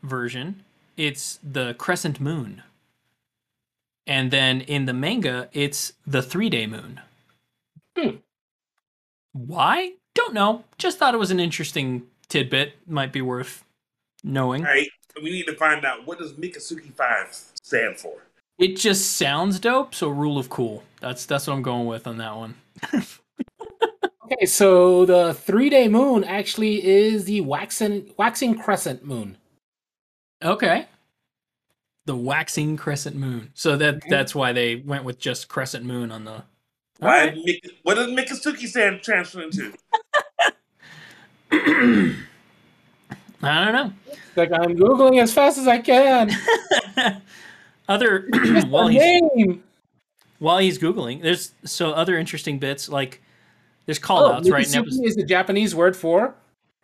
version, 0.02 0.64
it's 0.98 1.38
the 1.42 1.72
Crescent 1.78 2.20
Moon. 2.20 2.62
And 4.06 4.30
then 4.30 4.60
in 4.60 4.84
the 4.84 4.92
manga, 4.92 5.48
it's 5.54 5.94
the 6.06 6.20
Three 6.20 6.50
Day 6.50 6.66
Moon. 6.66 7.00
Hmm. 7.96 8.16
Why? 9.32 9.92
Don't 10.14 10.34
know. 10.34 10.64
Just 10.76 10.98
thought 10.98 11.14
it 11.14 11.16
was 11.16 11.30
an 11.30 11.40
interesting 11.40 12.02
tidbit. 12.28 12.74
Might 12.86 13.14
be 13.14 13.22
worth 13.22 13.64
knowing. 14.22 14.60
All 14.60 14.72
right, 14.72 14.90
we 15.22 15.30
need 15.30 15.46
to 15.46 15.56
find 15.56 15.86
out 15.86 16.06
what 16.06 16.18
does 16.18 16.34
Mikazuki 16.34 16.92
Five 16.92 17.34
stand 17.62 17.96
for. 17.96 18.24
It 18.60 18.76
just 18.76 19.16
sounds 19.16 19.58
dope, 19.58 19.94
so 19.94 20.08
rule 20.08 20.38
of 20.38 20.50
cool. 20.50 20.84
That's 21.00 21.24
that's 21.26 21.46
what 21.46 21.54
I'm 21.54 21.62
going 21.62 21.86
with 21.86 22.06
on 22.06 22.18
that 22.18 22.36
one. 22.36 22.54
Okay, 24.32 24.46
so 24.46 25.04
the 25.04 25.34
three 25.34 25.68
day 25.68 25.88
moon 25.88 26.22
actually 26.22 26.86
is 26.86 27.24
the 27.24 27.40
waxing 27.40 28.12
waxing 28.16 28.56
crescent 28.56 29.04
moon. 29.04 29.36
Okay. 30.40 30.86
The 32.06 32.14
waxing 32.14 32.76
crescent 32.76 33.16
moon. 33.16 33.50
So 33.54 33.76
that 33.78 34.00
that's 34.08 34.32
why 34.32 34.52
they 34.52 34.76
went 34.76 35.02
with 35.02 35.18
just 35.18 35.48
crescent 35.48 35.84
moon 35.84 36.12
on 36.12 36.24
the. 36.24 36.44
Why? 37.00 37.28
Alright. 37.28 37.38
Mik- 37.44 37.72
what 37.82 37.96
does 37.96 38.06
Mikazuki 38.06 38.68
stand 38.68 39.02
transfer 39.02 39.42
into? 39.42 39.72
I 43.42 43.64
don't 43.64 43.74
know. 43.74 43.92
It's 44.06 44.36
like 44.36 44.52
I'm 44.52 44.76
googling 44.76 45.20
as 45.20 45.34
fast 45.34 45.58
as 45.58 45.66
I 45.66 45.78
can. 45.78 46.30
Other 47.90 48.28
while 48.68 48.86
he's 48.88 49.00
name. 49.02 49.64
while 50.38 50.58
he's 50.58 50.78
googling, 50.78 51.22
there's 51.22 51.52
so 51.64 51.90
other 51.90 52.16
interesting 52.16 52.58
bits 52.58 52.88
like 52.88 53.20
there's 53.86 53.98
Oh, 53.98 54.02
call 54.02 54.32
outs 54.32 54.48
right 54.48 54.64
in 54.64 54.72
Mikazuki 54.72 54.78
episode. 54.86 55.04
is 55.06 55.16
the 55.16 55.24
Japanese 55.24 55.74
word 55.74 55.96
for 55.96 56.34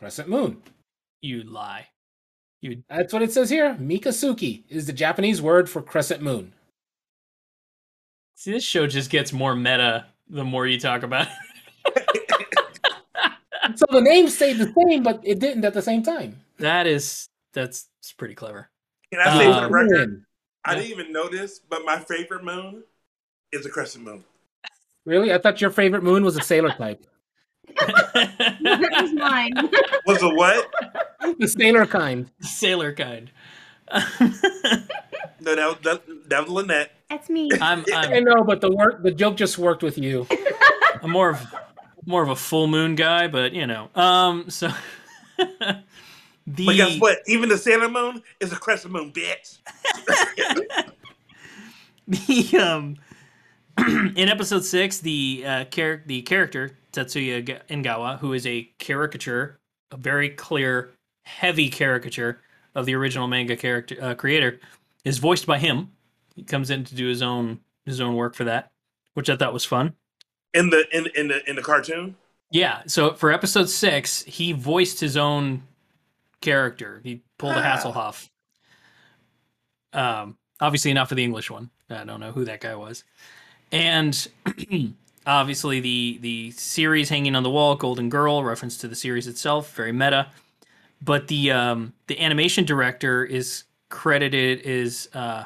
crescent 0.00 0.28
moon. 0.28 0.60
You 1.22 1.44
lie. 1.44 1.86
You 2.60 2.82
That's 2.90 3.12
what 3.12 3.22
it 3.22 3.32
says 3.32 3.48
here. 3.50 3.74
Mikazuki 3.80 4.64
is 4.68 4.86
the 4.86 4.92
Japanese 4.92 5.40
word 5.40 5.70
for 5.70 5.80
crescent 5.80 6.22
moon. 6.22 6.52
see 8.34 8.50
this 8.52 8.64
show 8.64 8.86
just 8.88 9.08
gets 9.10 9.32
more 9.32 9.54
meta 9.54 10.06
the 10.28 10.42
more 10.44 10.66
you 10.66 10.80
talk 10.80 11.02
about. 11.04 11.28
it. 11.86 12.02
So 13.74 13.84
the 13.90 14.00
name 14.00 14.28
stayed 14.28 14.58
the 14.58 14.72
same, 14.72 15.02
but 15.02 15.20
it 15.22 15.38
didn't 15.38 15.64
at 15.64 15.74
the 15.74 15.82
same 15.82 16.02
time. 16.02 16.40
that 16.58 16.86
is 16.86 17.28
that's 17.52 17.88
it's 18.00 18.12
pretty 18.12 18.34
clever. 18.34 18.70
Can 19.12 19.20
I 19.20 19.36
say 19.38 19.44
for 19.46 19.50
the 19.60 19.66
Um, 19.66 19.72
record? 19.72 20.24
I 20.66 20.72
yeah. 20.72 20.78
didn't 20.80 20.90
even 20.90 21.12
know 21.12 21.28
this, 21.28 21.58
but 21.58 21.84
my 21.84 21.98
favorite 21.98 22.44
moon 22.44 22.82
is 23.52 23.62
the 23.62 23.70
crescent 23.70 24.04
moon. 24.04 24.24
Really? 25.04 25.32
I 25.32 25.38
thought 25.38 25.60
your 25.60 25.70
favorite 25.70 26.02
moon 26.02 26.24
was 26.24 26.36
a 26.36 26.42
sailor 26.42 26.72
type. 26.72 27.06
that 27.76 28.98
was 29.02 29.12
mine. 29.12 29.52
Was 30.06 30.22
a 30.22 30.28
what? 30.28 30.70
The 31.38 31.48
sailor 31.48 31.84
kind. 31.84 32.30
Sailor 32.40 32.92
kind. 32.92 33.30
No, 35.46 35.54
that 35.54 35.66
was 35.68 35.76
that, 35.82 36.28
that 36.28 36.40
was 36.42 36.50
Lynette. 36.50 36.90
That's 37.08 37.30
me. 37.30 37.48
I'm 37.60 37.84
I 37.94 38.16
I'm 38.16 38.24
know, 38.24 38.42
but 38.44 38.60
the 38.60 38.70
work 38.70 39.02
the 39.02 39.12
joke 39.12 39.36
just 39.36 39.58
worked 39.58 39.82
with 39.82 39.96
you. 39.96 40.26
I'm 41.02 41.10
more 41.10 41.30
of 41.30 41.46
more 42.04 42.22
of 42.22 42.28
a 42.28 42.36
full 42.36 42.66
moon 42.66 42.96
guy, 42.96 43.28
but 43.28 43.52
you 43.52 43.66
know. 43.66 43.88
Um 43.94 44.50
so 44.50 44.70
the 46.46 46.66
But 46.66 46.76
guess 46.76 47.00
what? 47.00 47.18
Even 47.26 47.48
the 47.48 47.58
Sailor 47.58 47.88
Moon 47.88 48.22
is 48.40 48.52
a 48.52 48.56
crescent 48.56 48.92
moon, 48.92 49.12
bitch. 49.12 49.58
the 52.08 52.58
um 52.58 52.96
in 54.16 54.28
episode 54.28 54.64
six, 54.64 54.98
the 54.98 55.44
uh, 55.46 55.64
char- 55.64 56.02
the 56.06 56.22
character 56.22 56.76
Tetsuya 56.92 57.44
Ga- 57.44 57.60
Engawa, 57.68 58.18
who 58.18 58.32
is 58.32 58.46
a 58.46 58.70
caricature, 58.78 59.58
a 59.90 59.96
very 59.96 60.30
clear, 60.30 60.92
heavy 61.24 61.68
caricature 61.68 62.40
of 62.74 62.86
the 62.86 62.94
original 62.94 63.28
manga 63.28 63.56
character 63.56 63.96
uh, 64.00 64.14
creator, 64.14 64.60
is 65.04 65.18
voiced 65.18 65.46
by 65.46 65.58
him. 65.58 65.90
He 66.34 66.42
comes 66.42 66.70
in 66.70 66.84
to 66.84 66.94
do 66.94 67.06
his 67.06 67.22
own 67.22 67.60
his 67.84 68.00
own 68.00 68.14
work 68.14 68.34
for 68.34 68.44
that, 68.44 68.70
which 69.14 69.28
I 69.28 69.36
thought 69.36 69.52
was 69.52 69.64
fun. 69.64 69.94
In 70.54 70.70
the 70.70 70.84
in 70.96 71.08
in 71.14 71.28
the 71.28 71.48
in 71.50 71.56
the 71.56 71.62
cartoon. 71.62 72.16
Yeah, 72.52 72.82
so 72.86 73.14
for 73.14 73.32
episode 73.32 73.68
six, 73.68 74.22
he 74.22 74.52
voiced 74.52 75.00
his 75.00 75.16
own 75.16 75.64
character. 76.46 77.00
He 77.04 77.22
pulled 77.38 77.56
a 77.56 77.58
Ah. 77.58 77.76
Hasselhoff. 77.76 78.28
Um, 79.92 80.36
obviously 80.60 80.92
not 80.92 81.08
for 81.08 81.14
the 81.14 81.24
English 81.24 81.50
one. 81.50 81.70
I 81.90 82.04
don't 82.04 82.20
know 82.20 82.32
who 82.32 82.44
that 82.44 82.60
guy 82.60 82.74
was. 82.74 83.04
And 83.72 84.28
obviously 85.26 85.80
the 85.80 86.18
the 86.20 86.50
series 86.52 87.08
hanging 87.08 87.34
on 87.36 87.42
the 87.42 87.50
wall, 87.50 87.74
Golden 87.76 88.08
Girl, 88.08 88.44
reference 88.44 88.76
to 88.78 88.88
the 88.88 88.94
series 88.94 89.26
itself, 89.26 89.74
very 89.74 89.92
meta. 89.92 90.28
But 91.02 91.28
the 91.28 91.50
um, 91.50 91.92
the 92.06 92.20
animation 92.20 92.64
director 92.64 93.24
is 93.24 93.64
credited 93.88 94.62
as 94.66 95.08
uh, 95.14 95.44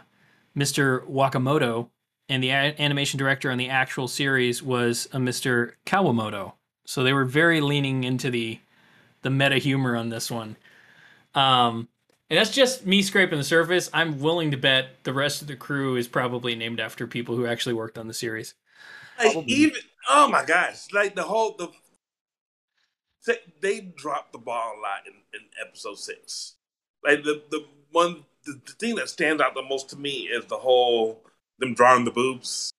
Mr. 0.57 1.05
Wakamoto, 1.09 1.88
and 2.28 2.42
the 2.42 2.51
a- 2.51 2.74
animation 2.78 3.18
director 3.18 3.51
on 3.51 3.59
the 3.59 3.68
actual 3.68 4.07
series 4.09 4.62
was 4.62 5.09
a 5.12 5.18
Mr. 5.18 5.72
Kawamoto. 5.86 6.53
So 6.86 7.03
they 7.03 7.12
were 7.12 7.24
very 7.24 7.61
leaning 7.61 8.05
into 8.05 8.30
the 8.30 8.61
the 9.22 9.30
meta 9.30 9.59
humor 9.59 9.96
on 9.96 10.09
this 10.09 10.30
one. 10.30 10.57
Um, 11.35 11.89
And 12.28 12.39
that's 12.39 12.51
just 12.51 12.87
me 12.87 13.03
scraping 13.03 13.39
the 13.39 13.45
surface. 13.45 13.91
I'm 13.93 14.20
willing 14.20 14.53
to 14.53 14.57
bet 14.57 15.03
the 15.05 15.12
rest 15.12 15.43
of 15.43 15.49
the 15.49 15.57
crew 15.57 15.97
is 15.97 16.07
probably 16.09 16.55
named 16.55 16.78
after 16.81 17.07
people 17.07 17.37
who 17.37 17.47
actually 17.47 17.74
worked 17.74 17.99
on 17.99 18.07
the 18.09 18.14
series. 18.14 18.55
Like 19.18 19.33
Probably. 19.33 19.53
even 19.55 19.81
oh 20.09 20.28
my 20.28 20.45
gosh, 20.45 20.93
like 20.93 21.14
the 21.14 21.24
whole 21.24 21.57
the 21.59 21.68
they- 23.26 23.53
they 23.61 23.81
dropped 23.81 24.33
the 24.33 24.39
ball 24.39 24.74
a 24.78 24.81
lot 24.81 25.07
in, 25.07 25.12
in 25.35 25.47
episode 25.66 25.99
six. 25.99 26.55
Like 27.05 27.22
the 27.24 27.43
the 27.51 27.66
one 27.91 28.24
the, 28.45 28.61
the 28.64 28.72
thing 28.72 28.95
that 28.97 29.09
stands 29.11 29.43
out 29.43 29.55
the 29.55 29.62
most 29.62 29.91
to 29.91 29.97
me 29.97 30.20
is 30.28 30.47
the 30.47 30.59
whole 30.59 31.22
them 31.59 31.74
drawing 31.74 32.05
the 32.05 32.11
boobs. 32.11 32.72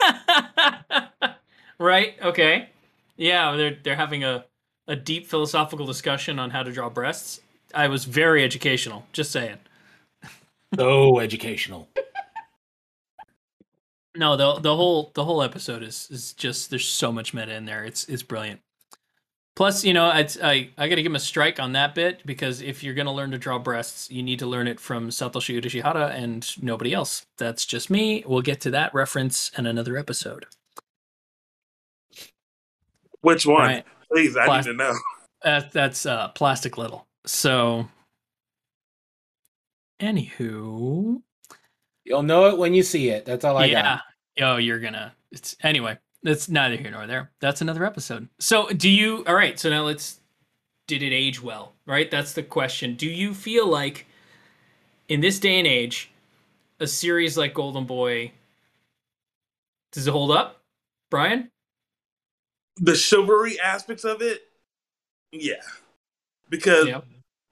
right? 1.78 2.14
Okay. 2.22 2.68
Yeah, 3.16 3.56
they're 3.56 3.76
they're 3.82 3.96
having 3.96 4.24
a, 4.24 4.44
a 4.88 4.96
deep 4.96 5.26
philosophical 5.26 5.86
discussion 5.86 6.38
on 6.38 6.50
how 6.50 6.62
to 6.62 6.72
draw 6.72 6.88
breasts. 6.88 7.40
I 7.74 7.88
was 7.88 8.04
very 8.04 8.42
educational, 8.42 9.06
just 9.12 9.30
saying. 9.30 9.58
So 10.76 11.20
educational. 11.20 11.88
No, 14.16 14.36
the 14.36 14.54
the 14.60 14.74
whole 14.74 15.12
the 15.14 15.24
whole 15.24 15.42
episode 15.42 15.82
is 15.82 16.08
is 16.10 16.32
just 16.32 16.70
there's 16.70 16.88
so 16.88 17.12
much 17.12 17.32
meta 17.32 17.54
in 17.54 17.66
there. 17.66 17.84
It's 17.84 18.04
it's 18.08 18.22
brilliant. 18.22 18.60
Plus, 19.54 19.84
you 19.84 19.92
know, 19.92 20.10
it's, 20.10 20.38
I 20.42 20.70
I 20.78 20.88
got 20.88 20.96
to 20.96 21.02
give 21.02 21.10
him 21.10 21.16
a 21.16 21.20
strike 21.20 21.58
on 21.58 21.72
that 21.72 21.94
bit 21.94 22.24
because 22.24 22.60
if 22.60 22.82
you're 22.82 22.94
gonna 22.94 23.12
learn 23.12 23.30
to 23.32 23.38
draw 23.38 23.58
breasts, 23.58 24.10
you 24.10 24.22
need 24.22 24.38
to 24.38 24.46
learn 24.46 24.66
it 24.66 24.80
from 24.80 25.08
Satoshi 25.08 25.60
Urushihara 25.60 26.10
and 26.10 26.62
nobody 26.62 26.92
else. 26.92 27.26
That's 27.38 27.66
just 27.66 27.90
me. 27.90 28.24
We'll 28.26 28.42
get 28.42 28.60
to 28.62 28.70
that 28.70 28.94
reference 28.94 29.50
in 29.58 29.66
another 29.66 29.96
episode. 29.96 30.46
Which 33.20 33.46
one? 33.46 33.60
Right. 33.60 33.84
Please, 34.10 34.36
I 34.36 34.46
Plas- 34.46 34.66
need 34.66 34.72
to 34.72 34.76
know. 34.78 34.94
That 35.44 35.72
that's 35.72 36.06
uh, 36.06 36.28
plastic 36.28 36.78
little. 36.78 37.06
So, 37.26 37.88
anywho, 40.00 41.22
You'll 42.08 42.22
know 42.22 42.46
it 42.46 42.56
when 42.56 42.72
you 42.72 42.82
see 42.82 43.10
it. 43.10 43.26
That's 43.26 43.44
all 43.44 43.58
I 43.58 43.66
yeah. 43.66 43.82
got. 43.82 44.00
Yeah. 44.36 44.52
Oh, 44.52 44.56
you're 44.56 44.80
gonna. 44.80 45.14
It's 45.30 45.54
anyway. 45.62 45.98
That's 46.22 46.48
neither 46.48 46.76
here 46.76 46.90
nor 46.90 47.06
there. 47.06 47.30
That's 47.40 47.60
another 47.60 47.84
episode. 47.84 48.28
So, 48.40 48.68
do 48.70 48.88
you? 48.88 49.24
All 49.26 49.34
right. 49.34 49.58
So 49.58 49.68
now 49.68 49.84
let's. 49.84 50.20
Did 50.86 51.02
it 51.02 51.12
age 51.12 51.42
well? 51.42 51.74
Right. 51.86 52.10
That's 52.10 52.32
the 52.32 52.42
question. 52.42 52.94
Do 52.94 53.06
you 53.06 53.34
feel 53.34 53.68
like, 53.68 54.06
in 55.10 55.20
this 55.20 55.38
day 55.38 55.58
and 55.58 55.66
age, 55.66 56.10
a 56.80 56.86
series 56.86 57.36
like 57.36 57.52
Golden 57.52 57.84
Boy. 57.84 58.32
Does 59.92 60.06
it 60.06 60.10
hold 60.10 60.30
up, 60.30 60.62
Brian? 61.10 61.50
The 62.80 62.94
chivalry 62.94 63.58
aspects 63.60 64.04
of 64.04 64.22
it, 64.22 64.48
yeah, 65.32 65.62
because 66.48 66.86
Yeah. 66.86 67.00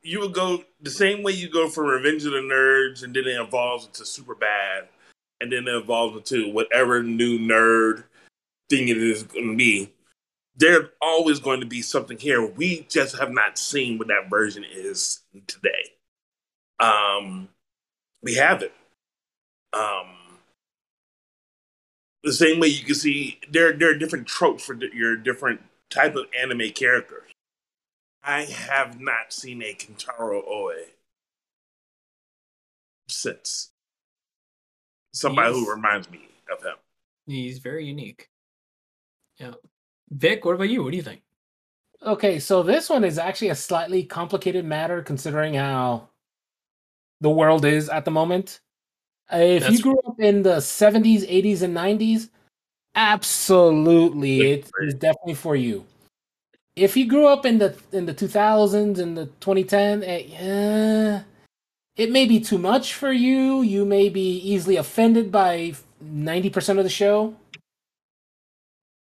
you 0.03 0.21
would 0.21 0.33
go 0.33 0.65
the 0.81 0.91
same 0.91 1.23
way 1.23 1.33
you 1.33 1.49
go 1.49 1.69
from 1.69 1.87
Revenge 1.87 2.25
of 2.25 2.33
the 2.33 2.39
Nerds, 2.39 3.03
and 3.03 3.15
then 3.15 3.27
it 3.27 3.41
evolves 3.41 3.87
into 3.87 4.07
Super 4.07 4.35
Bad, 4.35 4.89
and 5.41 5.53
then 5.53 5.67
it 5.67 5.75
evolves 5.75 6.17
into 6.17 6.51
whatever 6.53 7.03
new 7.03 7.39
nerd 7.39 8.05
thing 8.69 8.89
it 8.89 8.99
is 8.99 9.25
going 9.25 9.51
to 9.51 9.57
be. 9.57 9.93
There's 10.57 10.89
always 11.03 11.39
going 11.39 11.61
to 11.61 11.67
be 11.67 11.83
something 11.83 12.19
here. 12.19 12.45
We 12.47 12.87
just 12.89 13.17
have 13.19 13.31
not 13.31 13.59
seen 13.59 13.99
what 13.99 14.09
that 14.09 14.31
version 14.31 14.65
is 14.65 15.23
today. 15.47 15.93
Um, 16.81 17.49
we 18.23 18.35
haven't. 18.35 18.73
Um, 19.73 20.16
the 22.27 22.33
same 22.33 22.59
way 22.59 22.67
you 22.67 22.85
can 22.85 22.97
see 22.97 23.39
there 23.51 23.73
there 23.73 23.91
are 23.91 23.95
different 23.95 24.27
tropes 24.27 24.65
for 24.65 24.75
di- 24.75 24.91
your 24.93 25.17
different 25.17 25.61
type 25.89 26.17
of 26.17 26.27
anime 26.39 26.71
characters. 26.71 27.23
I 28.23 28.43
have 28.43 29.01
not 29.01 29.33
seen 29.33 29.63
a 29.63 29.73
Kintaro 29.73 30.43
Oe 30.45 30.73
since. 33.09 33.71
Somebody 35.15 35.55
who 35.55 35.71
reminds 35.71 36.11
me 36.11 36.29
of 36.53 36.63
him. 36.63 36.75
He's 37.27 37.59
very 37.59 37.87
unique. 37.87 38.29
Yeah. 39.39 39.53
Vic, 40.11 40.45
what 40.45 40.57
about 40.57 40.69
you? 40.69 40.83
What 40.83 40.91
do 40.91 40.97
you 40.97 41.03
think? 41.03 41.23
Okay, 42.05 42.41
so 42.41 42.63
this 42.63 42.91
one 42.91 43.05
is 43.05 43.19
actually 43.19 43.49
a 43.49 43.55
slightly 43.55 44.03
complicated 44.03 44.65
matter 44.65 45.01
considering 45.01 45.55
how 45.55 46.09
the 47.21 47.31
world 47.31 47.65
is 47.65 47.89
at 47.89 48.05
the 48.05 48.11
moment. 48.11 48.61
If 49.33 49.63
That's- 49.63 49.73
you 49.73 49.83
grew 49.83 50.01
up 50.07 50.21
in 50.21 50.43
the 50.43 50.61
70s, 50.61 51.25
80s, 51.25 51.63
and 51.63 51.75
90s, 51.75 52.31
absolutely, 52.95 54.53
it 54.53 54.71
is 54.81 54.95
definitely 54.95 55.35
for 55.35 55.57
you. 55.57 55.85
If 56.77 56.97
you 56.97 57.07
grew 57.07 57.27
up 57.27 57.47
in 57.47 57.59
the 57.59 57.75
in 57.93 58.07
the 58.07 58.15
2000s 58.15 58.99
and 58.99 59.17
the 59.17 59.27
2010, 59.41 60.03
eh, 60.05 60.25
yeah, 60.29 61.23
it 61.97 62.11
may 62.13 62.27
be 62.27 62.39
too 62.39 62.59
much 62.59 62.95
for 62.95 63.11
you. 63.11 63.63
You 63.63 63.85
may 63.85 64.11
be 64.11 64.39
easily 64.39 64.77
offended 64.77 65.33
by 65.33 65.73
90% 66.01 66.79
of 66.79 66.85
the 66.85 66.91
show. 66.91 67.35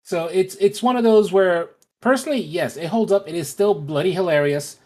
So 0.04 0.26
it's 0.26 0.56
it's 0.56 0.82
one 0.82 0.98
of 0.98 1.04
those 1.04 1.32
where 1.32 1.70
personally, 2.02 2.42
yes, 2.42 2.76
it 2.76 2.88
holds 2.88 3.12
up. 3.12 3.28
It 3.30 3.36
is 3.36 3.48
still 3.48 3.76
bloody 3.76 4.12
hilarious. 4.14 4.79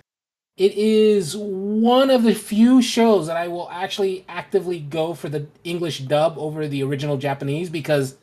It 0.56 0.74
is 0.78 1.36
one 1.36 2.12
of 2.12 2.24
the 2.24 2.36
few 2.36 2.82
shows 2.82 3.26
that 3.28 3.38
I 3.38 3.48
will 3.48 3.70
actually 3.72 4.24
actively 4.30 4.80
go 4.80 5.14
for 5.16 5.28
the 5.28 5.48
English 5.64 6.00
dub 6.00 6.36
over 6.38 6.68
the 6.68 6.84
original 6.84 7.18
Japanese 7.18 7.70
because 7.72 8.18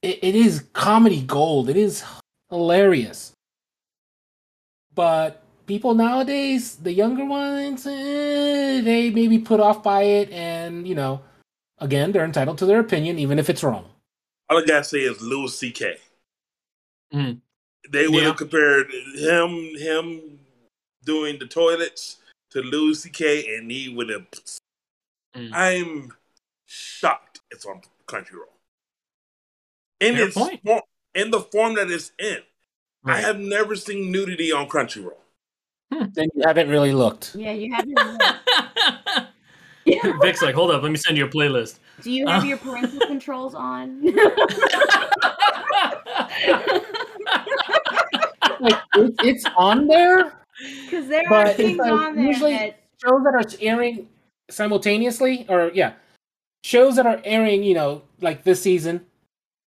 it, 0.00 0.18
it 0.22 0.34
is 0.34 0.64
comedy 0.72 1.20
gold. 1.20 1.68
It 1.68 1.76
is 1.76 2.04
hilarious. 2.48 3.32
But 4.94 5.42
people 5.66 5.94
nowadays, 5.94 6.76
the 6.76 6.92
younger 6.92 7.24
ones, 7.26 7.86
eh, 7.86 8.80
they 8.80 9.10
may 9.10 9.28
be 9.28 9.38
put 9.38 9.60
off 9.60 9.82
by 9.82 10.02
it, 10.02 10.30
and 10.30 10.88
you 10.88 10.94
know, 10.94 11.20
again, 11.78 12.12
they're 12.12 12.24
entitled 12.24 12.58
to 12.58 12.66
their 12.66 12.80
opinion, 12.80 13.18
even 13.18 13.38
if 13.38 13.50
it's 13.50 13.62
wrong. 13.62 13.90
All 14.48 14.58
I 14.58 14.64
gotta 14.64 14.84
say 14.84 15.00
is 15.00 15.20
Louis 15.20 15.56
C.K. 15.56 15.96
Mhm. 17.12 17.40
They 17.90 18.08
would 18.08 18.16
Yeah. 18.22 18.28
have 18.28 18.36
compared 18.36 18.90
him 19.16 19.74
him 19.76 20.38
doing 21.04 21.38
the 21.38 21.46
toilets 21.46 22.18
to 22.50 22.60
Louis 22.60 23.00
C.K. 23.02 23.56
and 23.56 23.70
he 23.70 23.88
would 23.88 24.08
have. 24.08 24.26
Mm. 25.36 25.50
I'm 25.52 26.12
shocked 26.66 27.40
it's 27.50 27.64
on 27.66 27.80
Crunchyroll. 28.06 28.48
In 30.00 30.16
Fair 30.16 30.26
its 30.28 30.36
point. 30.36 30.60
form, 30.64 30.82
in 31.14 31.30
the 31.30 31.40
form 31.40 31.74
that 31.76 31.90
it's 31.90 32.12
in, 32.18 32.38
I 33.04 33.20
have 33.20 33.38
never 33.38 33.74
seen 33.76 34.10
nudity 34.10 34.52
on 34.52 34.68
Crunchyroll. 34.68 35.14
Then 35.90 36.28
you 36.34 36.42
haven't 36.44 36.68
really 36.70 36.92
looked. 36.92 37.34
Yeah, 37.34 37.52
you 37.52 37.72
have 37.74 37.86
your. 37.86 37.98
Yeah. 39.84 40.12
Vic's 40.22 40.40
like, 40.42 40.54
hold 40.54 40.70
up, 40.70 40.82
let 40.82 40.90
me 40.92 40.96
send 40.96 41.18
you 41.18 41.24
a 41.26 41.28
playlist. 41.28 41.78
Do 42.02 42.10
you 42.12 42.26
have 42.28 42.44
Uh. 42.44 42.46
your 42.46 42.56
parental 42.58 43.00
controls 43.06 43.54
on? 43.54 44.02
Like 48.60 48.80
it, 48.96 49.14
it's 49.24 49.44
on 49.56 49.86
there. 49.88 50.32
Because 50.84 51.08
there 51.08 51.22
are 51.26 51.28
But 51.30 51.46
it's 51.48 51.56
things 51.56 51.78
like 51.78 51.92
on 51.92 52.16
there 52.16 52.24
usually- 52.26 52.52
that 52.54 52.78
shows 53.02 53.22
that 53.24 53.34
are 53.34 53.44
airing 53.60 54.08
simultaneously 54.50 55.46
or 55.48 55.70
yeah 55.74 55.92
shows 56.64 56.96
that 56.96 57.06
are 57.06 57.20
airing 57.24 57.62
you 57.62 57.74
know 57.74 58.02
like 58.20 58.44
this 58.44 58.62
season 58.62 59.06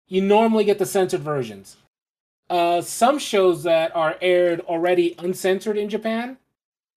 you 0.08 0.22
normally 0.22 0.64
get 0.66 0.78
the 0.78 0.86
censored 0.86 1.22
versions. 1.22 1.78
Uh 2.50 2.82
some 2.82 3.18
shows 3.18 3.64
that 3.64 3.96
are 3.96 4.16
aired 4.22 4.60
already 4.62 5.16
uncensored 5.20 5.78
in 5.78 5.90
japan 5.90 6.38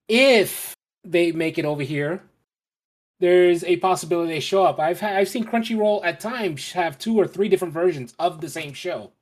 if 0.08 0.74
they 1.04 1.32
make 1.32 1.56
it 1.58 1.64
over 1.64 1.82
here 1.82 2.22
there's 3.20 3.64
a 3.64 3.76
possibility 3.76 4.32
they 4.34 4.40
show 4.40 4.62
up. 4.64 4.78
I've 4.78 5.00
ha- 5.00 5.16
i've 5.16 5.28
seen 5.28 5.44
crunchyroll 5.44 6.04
at 6.04 6.20
times 6.20 6.72
have 6.72 6.98
two 6.98 7.18
or 7.18 7.26
three 7.26 7.48
different 7.48 7.72
versions 7.74 8.14
of 8.18 8.40
the 8.40 8.48
same 8.50 8.72
show 8.74 9.12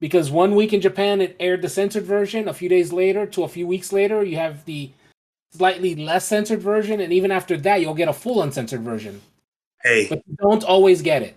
because 0.00 0.30
one 0.30 0.54
week 0.54 0.72
in 0.72 0.80
japan 0.80 1.20
it 1.20 1.36
aired 1.40 1.62
the 1.62 1.68
censored 1.68 2.04
version 2.04 2.48
a 2.48 2.54
few 2.54 2.68
days 2.68 2.92
later 2.92 3.26
to 3.26 3.42
a 3.44 3.48
few 3.48 3.66
weeks 3.66 3.92
later 3.92 4.22
you 4.24 4.36
have 4.36 4.64
the 4.64 4.90
slightly 5.56 5.94
less 5.94 6.26
censored 6.26 6.60
version, 6.60 7.00
and 7.00 7.12
even 7.12 7.30
after 7.30 7.56
that, 7.58 7.80
you'll 7.80 7.94
get 7.94 8.08
a 8.08 8.12
full 8.12 8.42
uncensored 8.42 8.82
version. 8.82 9.20
Hey, 9.82 10.08
But 10.08 10.22
you 10.26 10.36
don't 10.40 10.64
always 10.64 11.02
get 11.02 11.22
it. 11.22 11.36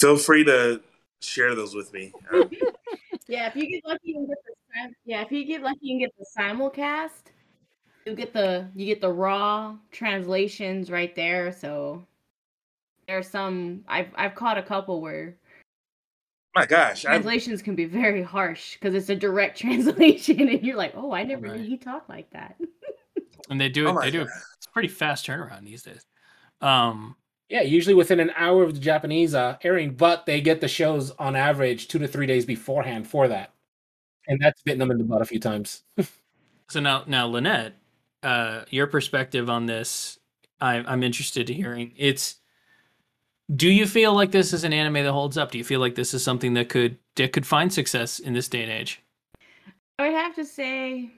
feel 0.00 0.16
free 0.16 0.44
to 0.44 0.80
share 1.20 1.54
those 1.54 1.74
with 1.74 1.92
me. 1.92 2.12
Um, 2.32 2.50
yeah, 3.28 3.46
if 3.46 3.56
you 3.56 3.68
get 3.68 3.84
lucky 3.86 4.14
and 4.16 4.26
get 4.28 4.38
the 4.44 4.54
yeah, 5.04 5.22
if 5.22 5.30
you 5.30 5.44
get 5.44 5.62
lucky 5.62 5.92
and 5.92 6.00
get 6.00 6.12
the 6.18 6.26
simulcast, 6.36 7.30
you 8.06 8.14
get 8.14 8.32
the 8.32 8.68
you 8.74 8.86
get 8.86 9.00
the 9.00 9.12
raw 9.12 9.76
translations 9.92 10.90
right 10.90 11.14
there. 11.14 11.52
So 11.52 12.04
there's 13.06 13.28
some 13.28 13.84
I've 13.86 14.08
I've 14.16 14.34
caught 14.34 14.58
a 14.58 14.62
couple 14.62 15.00
where 15.00 15.36
my 16.54 16.66
gosh, 16.66 17.04
I, 17.04 17.10
translations 17.10 17.62
can 17.62 17.74
be 17.74 17.84
very 17.84 18.22
harsh 18.22 18.74
because 18.74 18.94
it's 18.94 19.08
a 19.10 19.16
direct 19.16 19.58
translation, 19.60 20.48
and 20.48 20.62
you're 20.62 20.76
like, 20.76 20.92
oh, 20.96 21.12
I 21.12 21.24
never 21.24 21.48
Right. 21.48 21.60
knew 21.60 21.66
he 21.66 21.76
talked 21.76 22.08
like 22.08 22.30
that. 22.30 22.56
and 23.50 23.60
they 23.60 23.68
do 23.68 23.86
oh 23.86 23.90
it. 23.90 23.94
my 23.94 24.04
They 24.06 24.10
do. 24.12 24.24
God. 24.24 24.32
It's 24.56 24.66
pretty 24.68 24.88
fast 24.88 25.26
turnaround 25.26 25.64
these 25.64 25.82
days. 25.82 26.04
Um, 26.60 27.16
Yeah, 27.50 27.62
usually 27.62 27.94
within 27.94 28.20
an 28.20 28.30
hour 28.36 28.62
of 28.62 28.74
the 28.74 28.80
Japanese 28.80 29.34
uh, 29.34 29.56
airing, 29.62 29.94
but 29.94 30.26
they 30.26 30.40
get 30.40 30.60
the 30.60 30.68
shows 30.68 31.10
on 31.12 31.36
average 31.36 31.88
two 31.88 31.98
to 31.98 32.08
three 32.08 32.26
days 32.26 32.46
beforehand 32.46 33.06
for 33.06 33.28
that. 33.28 33.52
And 34.26 34.40
that's 34.40 34.62
bitten 34.62 34.78
them 34.78 34.90
in 34.90 34.96
the 34.98 35.04
butt 35.04 35.20
a 35.20 35.26
few 35.26 35.38
times. 35.40 35.82
so 36.68 36.80
now, 36.80 37.04
now, 37.06 37.26
Lynette, 37.26 37.74
uh, 38.22 38.62
your 38.70 38.86
perspective 38.86 39.50
on 39.50 39.66
this. 39.66 40.18
I, 40.60 40.76
I'm 40.76 41.02
interested 41.02 41.50
in 41.50 41.56
hearing. 41.56 41.92
It's. 41.96 42.36
Do 43.54 43.68
you 43.68 43.86
feel 43.86 44.14
like 44.14 44.30
this 44.30 44.52
is 44.52 44.64
an 44.64 44.72
anime 44.72 45.04
that 45.04 45.12
holds 45.12 45.36
up? 45.36 45.50
Do 45.50 45.58
you 45.58 45.64
feel 45.64 45.80
like 45.80 45.94
this 45.94 46.14
is 46.14 46.24
something 46.24 46.54
that 46.54 46.68
could 46.68 46.96
that 47.16 47.32
could 47.32 47.46
find 47.46 47.72
success 47.72 48.18
in 48.18 48.32
this 48.32 48.48
day 48.48 48.62
and 48.62 48.72
age? 48.72 49.02
I 49.98 50.08
would 50.08 50.14
have 50.14 50.34
to 50.36 50.44
say, 50.44 51.10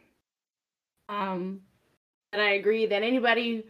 um, 1.08 1.60
that 2.32 2.40
I 2.40 2.54
agree 2.54 2.86
that 2.86 3.02
anybody 3.02 3.64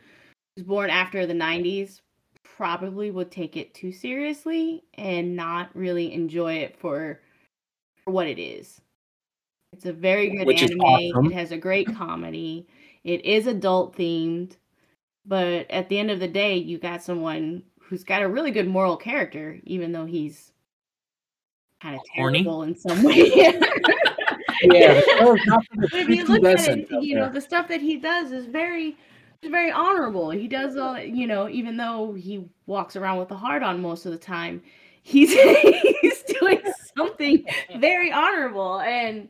who's 0.57 0.67
born 0.67 0.89
after 0.89 1.27
the 1.27 1.35
'90s 1.35 2.01
probably 2.45 3.11
would 3.11 3.31
take 3.31 3.57
it 3.57 3.75
too 3.75 3.93
seriously 3.93 4.83
and 4.95 5.37
not 5.37 5.69
really 5.75 6.15
enjoy 6.15 6.55
it 6.55 6.79
for, 6.79 7.21
for 8.03 8.11
what 8.11 8.27
it 8.27 8.39
is. 8.39 8.81
It's 9.75 9.85
a 9.85 9.93
very 9.93 10.31
good 10.31 10.47
Which 10.47 10.63
anime. 10.63 10.81
awesome. 10.81 11.27
It 11.27 11.35
has 11.35 11.53
a 11.53 11.59
great 11.59 11.95
comedy. 11.95 12.67
It 13.05 13.23
is 13.27 13.47
adult 13.47 13.95
themed, 13.95 14.57
but 15.27 15.71
at 15.71 15.91
the 15.91 15.99
end 15.99 16.11
of 16.11 16.19
the 16.19 16.29
day, 16.29 16.57
you 16.57 16.79
got 16.79 17.03
someone 17.03 17.63
who's 17.89 18.05
got 18.05 18.22
a 18.22 18.28
really 18.28 18.51
good 18.51 18.68
moral 18.68 18.97
character, 18.97 19.59
even 19.64 19.93
though 19.93 20.05
he's 20.05 20.53
kind 21.82 21.95
of 21.95 22.03
Horny? 22.14 22.47
in 22.62 22.76
some 22.76 23.03
way. 23.05 23.32
Yeah, 23.34 23.53
the 24.95 25.16
show 25.18 25.34
is 25.34 25.47
not 25.47 25.64
for 25.66 25.80
the 25.80 25.89
But 25.91 26.01
if 26.01 26.09
you 26.09 26.24
look 26.24 26.45
at 26.45 26.68
it, 26.68 26.89
you 27.03 27.14
know, 27.14 27.28
the 27.28 27.41
stuff 27.41 27.68
that 27.68 27.80
he 27.80 27.97
does 27.97 28.32
is 28.32 28.47
very 28.47 28.97
very 29.45 29.70
honorable. 29.70 30.30
He 30.30 30.49
does 30.49 30.76
all 30.76 30.99
you 30.99 31.26
know, 31.26 31.49
even 31.49 31.76
though 31.76 32.14
he 32.14 32.49
walks 32.66 32.97
around 32.97 33.18
with 33.18 33.30
a 33.30 33.37
heart 33.37 33.62
on 33.62 33.80
most 33.80 34.07
of 34.07 34.12
the 34.12 34.18
time, 34.18 34.62
he's 35.03 35.32
he's 36.01 36.22
doing 36.41 36.61
something 36.97 37.45
very 37.78 38.11
honorable 38.11 38.80
and 38.80 39.28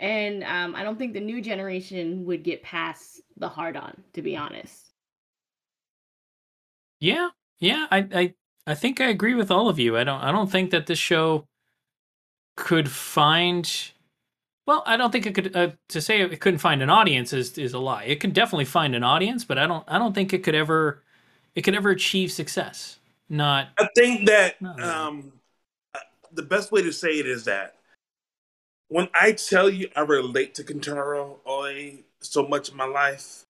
and 0.00 0.44
um, 0.44 0.76
I 0.76 0.84
don't 0.84 0.96
think 0.96 1.12
the 1.12 1.20
new 1.20 1.42
generation 1.42 2.24
would 2.26 2.44
get 2.44 2.62
past 2.62 3.20
the 3.36 3.48
hard 3.48 3.76
on, 3.76 4.00
to 4.12 4.22
be 4.22 4.36
honest. 4.36 4.92
Yeah, 7.00 7.30
yeah. 7.60 7.86
I, 7.90 8.06
I 8.14 8.34
I 8.66 8.74
think 8.74 9.00
I 9.00 9.08
agree 9.08 9.34
with 9.34 9.50
all 9.50 9.68
of 9.68 9.78
you. 9.78 9.96
I 9.96 10.04
don't 10.04 10.20
I 10.20 10.30
don't 10.32 10.50
think 10.50 10.70
that 10.70 10.86
this 10.86 10.98
show 10.98 11.46
could 12.56 12.90
find. 12.90 13.70
Well, 14.66 14.82
I 14.84 14.96
don't 14.98 15.10
think 15.10 15.24
it 15.24 15.34
could. 15.34 15.56
Uh, 15.56 15.70
to 15.88 16.00
say 16.00 16.20
it 16.20 16.40
couldn't 16.40 16.58
find 16.58 16.82
an 16.82 16.90
audience 16.90 17.32
is 17.32 17.56
is 17.56 17.72
a 17.72 17.78
lie. 17.78 18.04
It 18.04 18.20
could 18.20 18.34
definitely 18.34 18.66
find 18.66 18.94
an 18.94 19.02
audience, 19.02 19.44
but 19.44 19.58
I 19.58 19.66
don't 19.66 19.84
I 19.88 19.98
don't 19.98 20.14
think 20.14 20.32
it 20.32 20.42
could 20.42 20.54
ever 20.54 21.02
it 21.54 21.62
could 21.62 21.74
ever 21.74 21.90
achieve 21.90 22.30
success. 22.30 22.98
Not 23.30 23.68
I 23.78 23.88
think 23.96 24.26
that 24.26 24.60
No. 24.60 24.72
um, 24.78 25.32
uh, 25.94 26.00
the 26.32 26.42
best 26.42 26.72
way 26.72 26.82
to 26.82 26.92
say 26.92 27.18
it 27.18 27.26
is 27.26 27.44
that 27.44 27.76
when 28.88 29.08
I 29.18 29.32
tell 29.32 29.70
you 29.70 29.88
I 29.96 30.00
relate 30.00 30.54
to 30.56 30.64
Kintaro 30.64 31.38
Oe 31.46 31.98
so 32.20 32.46
much 32.46 32.70
in 32.70 32.76
my 32.76 32.86
life, 32.86 33.46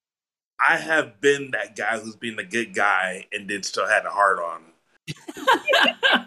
I 0.60 0.76
have 0.76 1.20
been 1.20 1.52
that 1.52 1.76
guy 1.76 1.98
who's 1.98 2.16
been 2.16 2.38
a 2.38 2.44
good 2.44 2.74
guy 2.74 3.26
and 3.32 3.48
then 3.48 3.62
still 3.62 3.86
had 3.86 4.04
a 4.04 4.10
heart 4.10 4.38
on. 4.40 4.64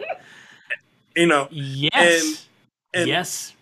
You 1.14 1.26
know, 1.26 1.48
yes, 1.50 2.46
and 2.94 3.06
yes. 3.06 3.52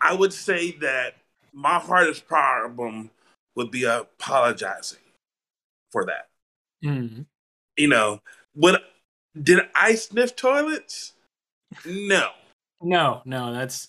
I 0.00 0.14
would 0.14 0.32
say 0.32 0.72
that 0.80 1.14
my 1.52 1.78
hardest 1.78 2.26
problem 2.26 3.10
would 3.54 3.70
be 3.70 3.84
apologizing 3.84 5.00
for 5.92 6.06
that. 6.06 6.28
Mm. 6.84 7.26
You 7.76 7.88
know, 7.88 8.20
when 8.54 8.76
did 9.42 9.60
I 9.74 9.94
sniff 9.94 10.36
toilets? 10.36 11.12
No. 11.84 12.30
No, 12.80 13.22
no. 13.24 13.52
That's 13.52 13.88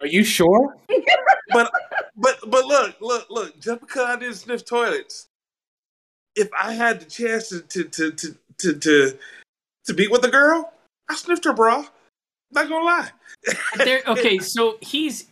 Are 0.00 0.06
you 0.06 0.24
sure? 0.24 0.76
but 1.52 1.70
but 2.16 2.38
but 2.46 2.64
look, 2.64 2.96
look, 3.00 3.26
look. 3.28 3.60
Just 3.60 3.80
because 3.80 4.04
I 4.06 4.16
didn't 4.16 4.36
sniff 4.36 4.64
toilets, 4.64 5.27
if 6.38 6.48
I 6.58 6.72
had 6.72 7.00
the 7.00 7.04
chance 7.06 7.48
to 7.48 7.60
to 7.60 7.84
to 7.84 8.10
to 8.12 8.36
to, 8.58 8.78
to, 8.78 9.18
to 9.86 9.94
be 9.94 10.08
with 10.08 10.24
a 10.24 10.30
girl, 10.30 10.72
I 11.08 11.14
sniffed 11.14 11.44
her 11.44 11.52
bra. 11.52 11.86
Not 12.52 12.68
gonna 12.68 12.84
lie. 12.84 13.10
there. 13.76 14.02
Okay, 14.06 14.38
so 14.38 14.78
he's, 14.80 15.26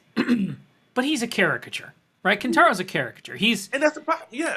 but 0.94 1.04
he's 1.04 1.22
a 1.22 1.26
caricature, 1.26 1.94
right? 2.22 2.38
Kintaro's 2.38 2.78
a 2.78 2.84
caricature. 2.84 3.36
He's 3.36 3.70
and 3.72 3.82
that's 3.82 3.94
the 3.94 4.02
problem. 4.02 4.28
Yeah, 4.30 4.56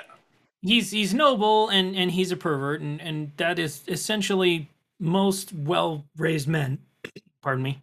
he's 0.61 0.91
he's 0.91 1.13
noble 1.13 1.69
and 1.69 1.95
and 1.95 2.11
he's 2.11 2.31
a 2.31 2.37
pervert 2.37 2.81
and 2.81 3.01
and 3.01 3.31
that 3.37 3.59
is 3.59 3.81
essentially 3.87 4.69
most 4.99 5.53
well 5.53 6.03
raised 6.17 6.47
men 6.47 6.77
pardon 7.41 7.63
me 7.63 7.81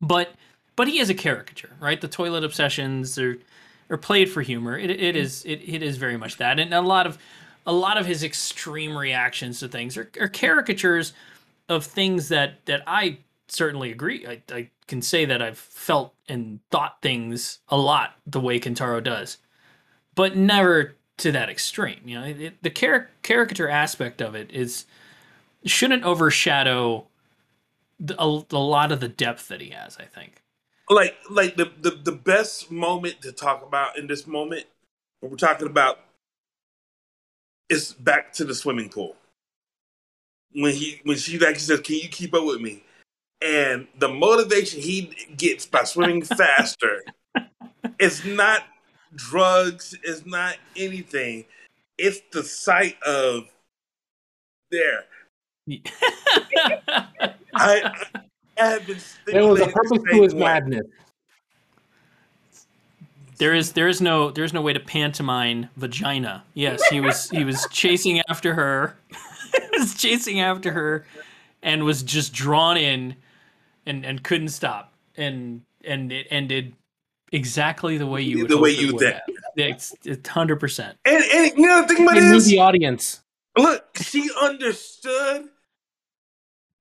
but 0.00 0.30
but 0.76 0.88
he 0.88 0.98
is 0.98 1.10
a 1.10 1.14
caricature 1.14 1.70
right 1.80 2.00
the 2.00 2.08
toilet 2.08 2.44
obsessions 2.44 3.18
are 3.18 3.36
are 3.90 3.98
played 3.98 4.30
for 4.30 4.40
humor 4.40 4.78
it, 4.78 4.90
it 4.90 5.16
is 5.16 5.44
it, 5.44 5.56
it 5.56 5.82
is 5.82 5.96
very 5.96 6.16
much 6.16 6.36
that 6.38 6.58
and 6.58 6.72
a 6.72 6.80
lot 6.80 7.06
of 7.06 7.18
a 7.70 7.72
lot 7.72 7.98
of 7.98 8.06
his 8.06 8.24
extreme 8.24 8.96
reactions 8.98 9.60
to 9.60 9.68
things 9.68 9.96
are, 9.98 10.10
are 10.20 10.28
caricatures 10.28 11.14
of 11.68 11.86
things 11.86 12.28
that 12.28 12.64
that 12.66 12.82
i 12.86 13.18
certainly 13.48 13.92
agree 13.92 14.26
I, 14.26 14.42
I 14.54 14.70
can 14.88 15.02
say 15.02 15.24
that 15.26 15.42
i've 15.42 15.58
felt 15.58 16.14
and 16.28 16.60
thought 16.70 17.02
things 17.02 17.60
a 17.68 17.78
lot 17.78 18.16
the 18.26 18.40
way 18.40 18.60
kintaro 18.60 19.02
does 19.04 19.38
but 20.14 20.36
never 20.36 20.96
to 21.18 21.32
that 21.32 21.50
extreme. 21.50 22.00
You 22.04 22.20
know, 22.20 22.26
it, 22.26 22.62
the 22.62 22.70
caric- 22.70 23.22
caricature 23.22 23.68
aspect 23.70 24.22
of 24.22 24.34
it 24.34 24.50
is 24.52 24.86
shouldn't 25.66 26.04
overshadow 26.04 27.08
the, 28.00 28.20
a, 28.22 28.26
a 28.52 28.58
lot 28.58 28.92
of 28.92 29.00
the 29.00 29.08
depth 29.08 29.48
that 29.48 29.60
he 29.60 29.70
has. 29.70 29.98
I 29.98 30.04
think. 30.04 30.42
like 30.90 31.16
like 31.30 31.56
the, 31.56 31.72
the 31.80 31.92
the 31.92 32.12
best 32.12 32.70
moment 32.70 33.22
to 33.22 33.32
talk 33.32 33.64
about 33.66 33.98
in 33.98 34.08
this 34.08 34.26
moment, 34.26 34.66
when 35.20 35.30
we're 35.32 35.38
talking 35.38 35.68
about, 35.68 36.00
is 37.70 37.94
back 37.94 38.32
to 38.34 38.44
the 38.44 38.54
swimming 38.54 38.90
pool. 38.90 39.16
When 40.52 40.74
he 40.74 41.00
when 41.04 41.16
she 41.16 41.36
actually 41.36 41.54
says, 41.60 41.80
"Can 41.80 41.96
you 41.96 42.08
keep 42.08 42.34
up 42.34 42.44
with 42.44 42.60
me?" 42.60 42.84
and 43.42 43.86
the 43.98 44.08
motivation 44.08 44.80
he 44.80 45.14
gets 45.36 45.66
by 45.66 45.84
swimming 45.84 46.22
faster 46.36 47.02
it's 47.98 48.24
not 48.24 48.64
drugs 49.14 49.96
it's 50.02 50.26
not 50.26 50.56
anything 50.76 51.44
it's 51.98 52.20
the 52.32 52.42
sight 52.42 52.96
of 53.02 53.44
there 54.70 55.04
I, 57.54 57.92
I 58.58 58.64
have 58.64 58.86
been 58.86 58.98
There 59.26 59.46
was 59.46 59.60
a 59.60 59.70
stimulated 59.70 59.74
purpose 59.74 60.02
to 60.10 60.22
his 60.22 60.34
way. 60.34 60.40
madness. 60.40 60.86
There 63.40 63.54
is 63.54 63.72
there 63.72 63.88
is 63.88 64.00
no 64.00 64.30
there's 64.30 64.52
no 64.52 64.60
way 64.62 64.72
to 64.72 64.80
pantomime 64.80 65.68
vagina. 65.76 66.44
Yes, 66.54 66.84
he 66.88 67.00
was 67.00 67.28
he 67.30 67.42
was 67.44 67.66
chasing 67.72 68.20
after 68.28 68.54
her. 68.54 68.96
was 69.72 69.94
chasing 69.94 70.40
after 70.40 70.70
her 70.72 71.06
and 71.62 71.84
was 71.84 72.02
just 72.02 72.32
drawn 72.32 72.76
in 72.76 73.16
and 73.86 74.04
and 74.04 74.22
couldn't 74.22 74.50
stop. 74.50 74.92
And 75.16 75.62
and 75.84 76.12
it 76.12 76.26
ended 76.30 76.74
exactly 77.32 77.96
the 77.96 78.06
way 78.06 78.20
you 78.22 78.40
would 78.42 78.50
The 78.50 78.54
hope 78.56 78.62
way 78.64 78.70
it 78.72 78.80
you 78.80 78.92
would 78.92 79.00
think. 79.00 79.14
have. 79.14 79.24
It's 79.56 79.94
it's 80.04 80.28
hundred 80.28 80.60
percent. 80.60 80.98
and, 81.04 81.24
and 81.34 81.58
you 81.58 81.66
know 81.66 81.82
the 81.82 81.94
thing 81.94 82.04
about 82.04 82.16
He 82.16 82.22
it 82.22 82.28
knew 82.30 82.36
is 82.36 82.46
the 82.46 82.58
audience. 82.58 83.22
Look, 83.58 83.96
she 84.00 84.30
understood 84.40 85.48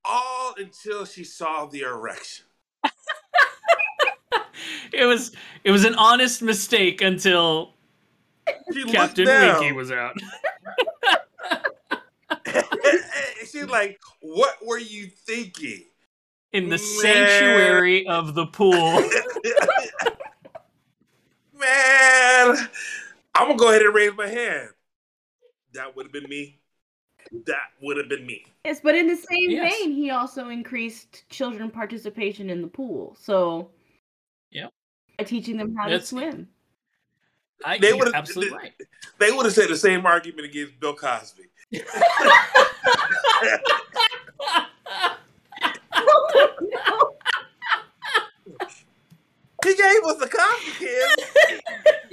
all 0.06 0.54
until 0.58 1.06
she 1.06 1.24
saw 1.24 1.66
the 1.66 1.82
erection. 1.82 2.46
It 4.92 5.06
was 5.06 5.32
it 5.64 5.72
was 5.72 5.86
an 5.86 5.96
honest 5.96 6.42
mistake 6.42 7.02
until 7.02 7.74
She 8.74 8.84
Captain 8.86 9.26
looked. 9.26 9.62
Winky 9.62 9.72
was 9.72 9.92
out. 9.92 10.16
and 12.46 12.64
she's 13.42 13.66
like, 13.66 14.00
"What 14.22 14.56
were 14.66 14.78
you 14.80 15.08
thinking?" 15.08 15.86
In 16.52 16.66
the 16.66 16.70
Man. 16.72 16.78
sanctuary 16.80 18.08
of 18.08 18.34
the 18.34 18.48
pool. 18.48 19.00
Man, 21.54 22.58
I'm 23.36 23.48
gonna 23.48 23.58
go 23.58 23.70
ahead 23.70 23.82
and 23.82 23.94
raise 23.94 24.14
my 24.16 24.28
hand. 24.28 24.70
That 25.74 25.96
would 25.96 26.06
have 26.08 26.14
been 26.14 26.28
me. 26.30 26.60
That 27.46 27.68
would 27.82 27.98
have 27.98 28.10
been 28.10 28.26
me. 28.26 28.46
Yes, 28.66 28.80
but 28.82 28.96
in 28.96 29.08
the 29.08 29.16
same 29.16 29.52
Yes. 29.52 29.74
vein, 29.80 29.92
he 29.92 30.10
also 30.10 30.50
increased 30.50 31.30
children 31.30 31.70
participation 31.70 32.50
in 32.50 32.62
the 32.62 32.68
pool. 32.68 33.16
So, 33.20 33.58
Yep. 33.58 33.70
By 35.20 35.26
teaching 35.26 35.58
them 35.58 35.76
how 35.76 35.84
That's- 35.86 36.04
to 36.04 36.08
swim. 36.08 36.48
I, 37.66 37.78
They 37.78 37.92
would've- 37.92 38.14
absolutely 38.16 38.58
right. 38.58 38.74
They 39.20 39.32
would 39.32 39.46
have 39.46 39.54
said 39.54 39.68
the 39.68 39.76
same 39.76 40.06
argument 40.06 40.46
against 40.46 40.80
Bill 40.80 40.96
Cosby. 40.96 41.44
no. 41.74 41.82
He 49.66 49.76
gave 49.76 50.04
us 50.06 50.16
the 50.20 50.30
Cosby 50.30 50.72
kids, 50.80 51.16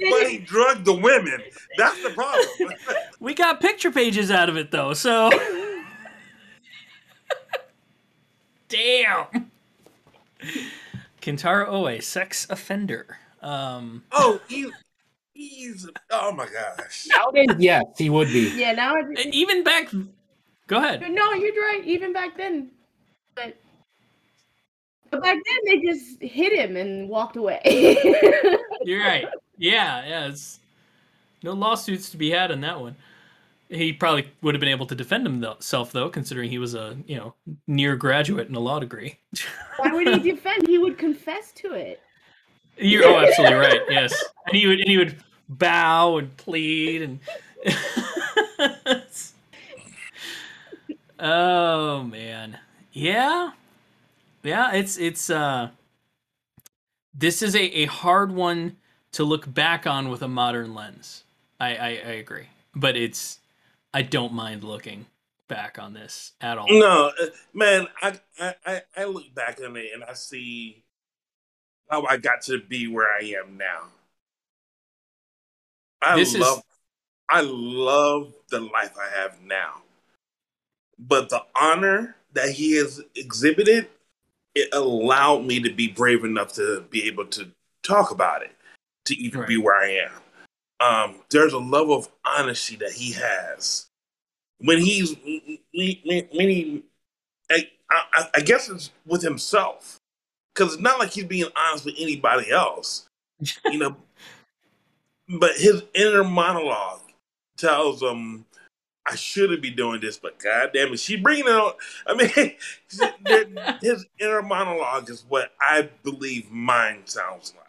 but 0.11 0.29
he 0.29 0.37
drugged 0.37 0.83
the 0.83 0.91
women. 0.91 1.41
That's 1.77 2.03
the 2.03 2.09
problem. 2.09 2.45
We 3.21 3.33
got 3.33 3.61
picture 3.61 3.89
pages 3.89 4.29
out 4.29 4.49
of 4.49 4.57
it 4.57 4.69
though, 4.69 4.93
so 4.93 5.31
damn. 8.67 9.49
Kintaro 11.27 11.67
Oe, 11.67 11.99
sex 11.99 12.47
offender. 12.49 13.17
Um, 13.41 14.05
oh, 14.13 14.39
you 14.47 14.71
he's 15.33 15.85
oh 16.09 16.31
my 16.31 16.47
gosh. 16.47 17.05
Nowadays, 17.09 17.57
yes, 17.59 17.83
he 17.97 18.09
would 18.09 18.29
be. 18.29 18.57
Yeah, 18.57 18.71
now 18.71 18.93
Even 19.33 19.61
back. 19.65 19.91
Go 20.67 20.77
ahead. 20.77 21.01
no, 21.01 21.33
you're 21.33 21.53
right. 21.53 21.81
Even 21.83 22.13
back 22.13 22.37
then, 22.37 22.69
but 23.35 23.57
but 25.11 25.21
back 25.21 25.35
then 25.35 25.59
they 25.65 25.85
just 25.85 26.21
hit 26.21 26.53
him 26.53 26.77
and 26.77 27.09
walked 27.09 27.35
away. 27.35 27.61
You're 28.83 29.01
right. 29.01 29.25
Yeah, 29.57 30.05
yeah. 30.05 30.27
It's 30.27 30.59
no 31.43 31.53
lawsuits 31.53 32.09
to 32.11 32.17
be 32.17 32.31
had 32.31 32.51
on 32.51 32.61
that 32.61 32.79
one. 32.79 32.95
He 33.69 33.91
probably 33.91 34.29
would 34.41 34.55
have 34.55 34.61
been 34.61 34.69
able 34.69 34.85
to 34.85 34.95
defend 34.95 35.25
himself 35.25 35.91
though, 35.91 36.09
considering 36.09 36.49
he 36.49 36.57
was 36.57 36.73
a 36.73 36.97
you 37.05 37.17
know 37.17 37.33
near 37.67 37.95
graduate 37.95 38.47
in 38.47 38.55
a 38.55 38.59
law 38.59 38.79
degree. 38.79 39.19
Why 39.77 39.91
would 39.91 40.07
he 40.07 40.31
defend? 40.31 40.67
He 40.67 40.77
would 40.77 40.97
confess 40.97 41.51
to 41.53 41.73
it. 41.73 42.01
You're 42.77 43.05
oh, 43.05 43.19
absolutely 43.19 43.57
right. 43.57 43.81
Yes, 43.89 44.23
and 44.45 44.55
he 44.55 44.67
would 44.67 44.79
and 44.79 44.89
he 44.89 44.97
would 44.97 45.17
bow 45.49 46.17
and 46.17 46.35
plead 46.37 47.01
and. 47.01 47.19
oh 51.19 52.03
man, 52.03 52.59
yeah, 52.93 53.51
yeah. 54.43 54.73
It's 54.73 54.97
it's 54.97 55.29
uh. 55.29 55.69
This 57.13 57.41
is 57.41 57.55
a, 57.55 57.63
a 57.63 57.85
hard 57.85 58.31
one 58.31 58.77
to 59.13 59.23
look 59.23 59.51
back 59.51 59.87
on 59.87 60.09
with 60.09 60.21
a 60.21 60.27
modern 60.27 60.75
lens. 60.75 61.23
I, 61.59 61.75
I 61.75 61.87
I 61.87 62.13
agree, 62.19 62.47
but 62.75 62.95
it's 62.95 63.39
I 63.97 64.03
don't 64.03 64.31
mind 64.31 64.63
looking 64.63 65.07
back 65.47 65.79
on 65.79 65.93
this 65.93 66.33
at 66.39 66.59
all. 66.59 66.67
No, 66.69 67.07
uh, 67.19 67.25
man, 67.51 67.87
I, 67.99 68.19
I 68.39 68.81
I 68.95 69.05
look 69.05 69.33
back 69.33 69.59
on 69.65 69.75
it 69.75 69.87
and 69.91 70.03
I 70.03 70.13
see 70.13 70.83
how 71.89 72.05
I 72.05 72.17
got 72.17 72.43
to 72.43 72.59
be 72.61 72.87
where 72.87 73.07
I 73.11 73.33
am 73.43 73.57
now. 73.57 73.85
I 75.99 76.15
This 76.15 76.35
is- 76.35 76.41
love 76.41 76.61
I 77.27 77.41
love 77.41 78.33
the 78.51 78.59
life 78.59 78.93
I 78.99 79.09
have 79.19 79.41
now. 79.41 79.81
But 80.99 81.29
the 81.29 81.41
honor 81.55 82.17
that 82.33 82.49
he 82.51 82.77
has 82.77 83.01
exhibited, 83.15 83.89
it 84.53 84.69
allowed 84.73 85.43
me 85.43 85.59
to 85.61 85.73
be 85.73 85.87
brave 85.87 86.23
enough 86.23 86.53
to 86.53 86.81
be 86.91 87.05
able 87.07 87.25
to 87.29 87.51
talk 87.81 88.11
about 88.11 88.43
it, 88.43 88.55
to 89.05 89.15
even 89.15 89.47
be 89.47 89.57
where 89.57 89.75
I 89.75 89.89
am. 90.05 90.21
Um, 90.79 91.15
there's 91.31 91.53
a 91.53 91.57
level 91.57 91.95
of 91.97 92.09
honesty 92.23 92.75
that 92.75 92.91
he 92.91 93.13
has 93.13 93.86
when 94.59 94.79
he's 94.79 95.15
when 95.15 95.59
he, 95.73 96.83
I, 97.49 97.67
I, 97.89 98.27
I 98.35 98.39
guess 98.41 98.69
it's 98.69 98.91
with 99.05 99.21
himself 99.21 99.99
because 100.53 100.73
it's 100.73 100.81
not 100.81 100.99
like 100.99 101.11
he's 101.11 101.25
being 101.25 101.49
honest 101.55 101.85
with 101.85 101.95
anybody 101.97 102.51
else, 102.51 103.07
you 103.65 103.77
know. 103.77 103.95
but 105.39 105.51
his 105.55 105.83
inner 105.93 106.23
monologue 106.23 107.01
tells 107.57 108.01
him, 108.01 108.45
"I 109.05 109.15
shouldn't 109.15 109.61
be 109.61 109.69
doing 109.69 110.01
this, 110.01 110.17
but 110.17 110.39
God 110.39 110.71
damn 110.73 110.93
it, 110.93 110.99
she 110.99 111.15
bringing 111.15 111.47
it 111.47 111.51
on." 111.51 111.73
I 112.07 112.13
mean, 112.15 112.55
his 113.81 114.05
inner 114.19 114.41
monologue 114.41 115.09
is 115.09 115.25
what 115.29 115.53
I 115.61 115.89
believe 116.03 116.49
mine 116.51 117.03
sounds 117.05 117.53
like. 117.55 117.66